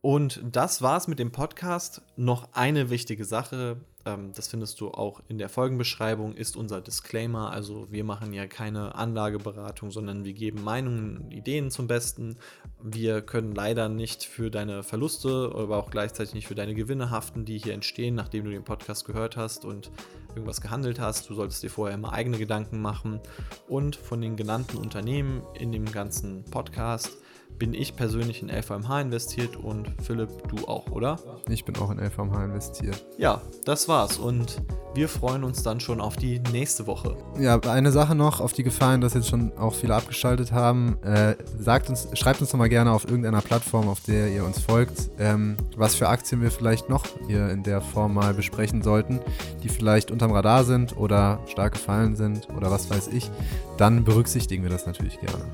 Und 0.02 0.42
das 0.44 0.82
war's 0.82 1.08
mit 1.08 1.20
dem 1.20 1.32
Podcast. 1.32 2.02
Noch 2.16 2.50
eine 2.54 2.90
wichtige 2.90 3.26
Sache, 3.26 3.78
ähm, 4.06 4.32
das 4.34 4.48
findest 4.48 4.80
du 4.80 4.90
auch 4.90 5.22
in 5.28 5.38
der 5.38 5.50
Folgenbeschreibung, 5.50 6.34
ist 6.36 6.56
unser 6.56 6.82
Disclaimer. 6.82 7.52
Also 7.52 7.92
wir 7.92 8.04
machen 8.04 8.34
ja 8.34 8.48
keine 8.48 8.96
Anlageberatung, 8.96 9.92
sondern 9.92 10.24
wir 10.24 10.34
geben 10.34 10.64
Meinungen 10.64 11.18
und 11.18 11.32
Ideen 11.32 11.70
zum 11.70 11.88
Besten. 11.88 12.38
Wir 12.82 13.22
können 13.22 13.54
leider 13.54 13.90
nicht 13.90 14.24
für 14.24 14.50
deine 14.50 14.84
Verluste, 14.84 15.52
aber 15.54 15.78
auch 15.78 15.92
gleichzeitig 15.92 16.34
nicht 16.34 16.48
für 16.48 16.56
deine 16.56 16.76
Gewinne 16.76 17.10
haften, 17.10 17.46
die 17.46 17.58
hier 17.58 17.74
entstehen, 17.74 18.16
nachdem 18.16 18.46
du 18.46 18.52
den 18.52 18.64
Podcast 18.64 19.06
gehört 19.06 19.36
hast 19.36 19.66
und 19.66 19.92
irgendwas 20.30 20.62
gehandelt 20.62 21.00
hast. 21.00 21.30
Du 21.30 21.34
solltest 21.34 21.62
dir 21.62 21.70
vorher 21.70 21.96
immer 21.96 22.14
eigene 22.14 22.38
Gedanken 22.38 22.82
machen. 22.82 23.20
Und 23.68 23.96
von 23.96 24.22
den 24.22 24.38
genannten 24.38 24.78
Unternehmen 24.78 25.44
in 25.56 25.72
dem 25.72 25.86
ganzen 25.86 26.46
Podcast 26.46 27.18
bin 27.58 27.74
ich 27.74 27.96
persönlich 27.96 28.42
in 28.42 28.50
LVMH 28.50 29.02
investiert 29.02 29.58
und 29.58 29.90
Philipp, 30.02 30.30
du 30.48 30.66
auch, 30.68 30.90
oder? 30.92 31.20
Ich 31.50 31.66
bin 31.66 31.76
auch 31.78 31.92
in 31.92 32.00
LVMH 32.00 32.46
investiert. 32.46 33.06
Ja, 33.18 33.42
das 33.66 33.88
war's 33.88 34.18
und 34.18 34.62
wir 34.96 35.08
freuen 35.08 35.44
uns 35.44 35.62
dann 35.62 35.80
schon 35.80 36.02
auf 36.02 36.16
die 36.16 36.40
nächste 36.52 36.88
Woche. 36.88 37.16
Ja, 37.38 37.60
eine 37.60 37.92
Sache 37.92 38.16
noch, 38.16 38.40
auf 38.40 38.54
die 38.54 38.64
Gefallen, 38.64 39.02
dass 39.02 39.14
jetzt 39.14 39.28
schon 39.28 39.52
auch 39.58 39.76
viele 39.76 39.94
abgeschaltet 39.94 40.52
haben. 40.52 40.98
Äh, 41.04 41.36
sagt 41.58 41.90
uns, 41.90 42.08
schreibt 42.14 42.42
uns 42.42 42.52
doch 42.52 42.58
mal 42.58 42.70
gerne 42.70 42.92
auf 42.92 43.06
irgendeiner 43.06 43.42
Plattform, 43.42 43.88
auf 43.88 44.00
der 44.02 44.30
ihr 44.30 44.46
uns 44.46 44.60
folgt, 44.60 45.12
ähm, 45.20 45.58
was 45.76 45.96
für 45.96 46.08
Aktien 46.08 46.42
wir 46.42 46.52
vielleicht 46.52 46.90
noch 46.90 47.06
hier 47.28 47.50
in 47.50 47.64
der 47.64 47.82
Form 47.82 48.14
mal 48.14 48.34
besprechen 48.34 48.82
sollten, 48.82 49.20
die 49.64 49.70
vielleicht 49.70 50.12
unterm 50.12 50.32
Radar 50.32 50.64
sind 50.64 50.98
oder 50.98 51.40
stark 51.48 51.74
gefallen 51.74 52.16
sind 52.16 52.48
oder 52.56 52.72
was 52.72 52.90
weiß 52.90 53.10
ich. 53.10 53.30
Dann 53.78 54.04
berücksichtigen 54.04 54.64
wir 54.64 54.70
das 54.70 54.86
natürlich 54.86 55.20
gerne. 55.20 55.46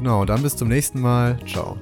Genau, 0.00 0.24
dann 0.24 0.40
bis 0.42 0.56
zum 0.56 0.68
nächsten 0.68 0.98
Mal. 0.98 1.38
Ciao. 1.46 1.76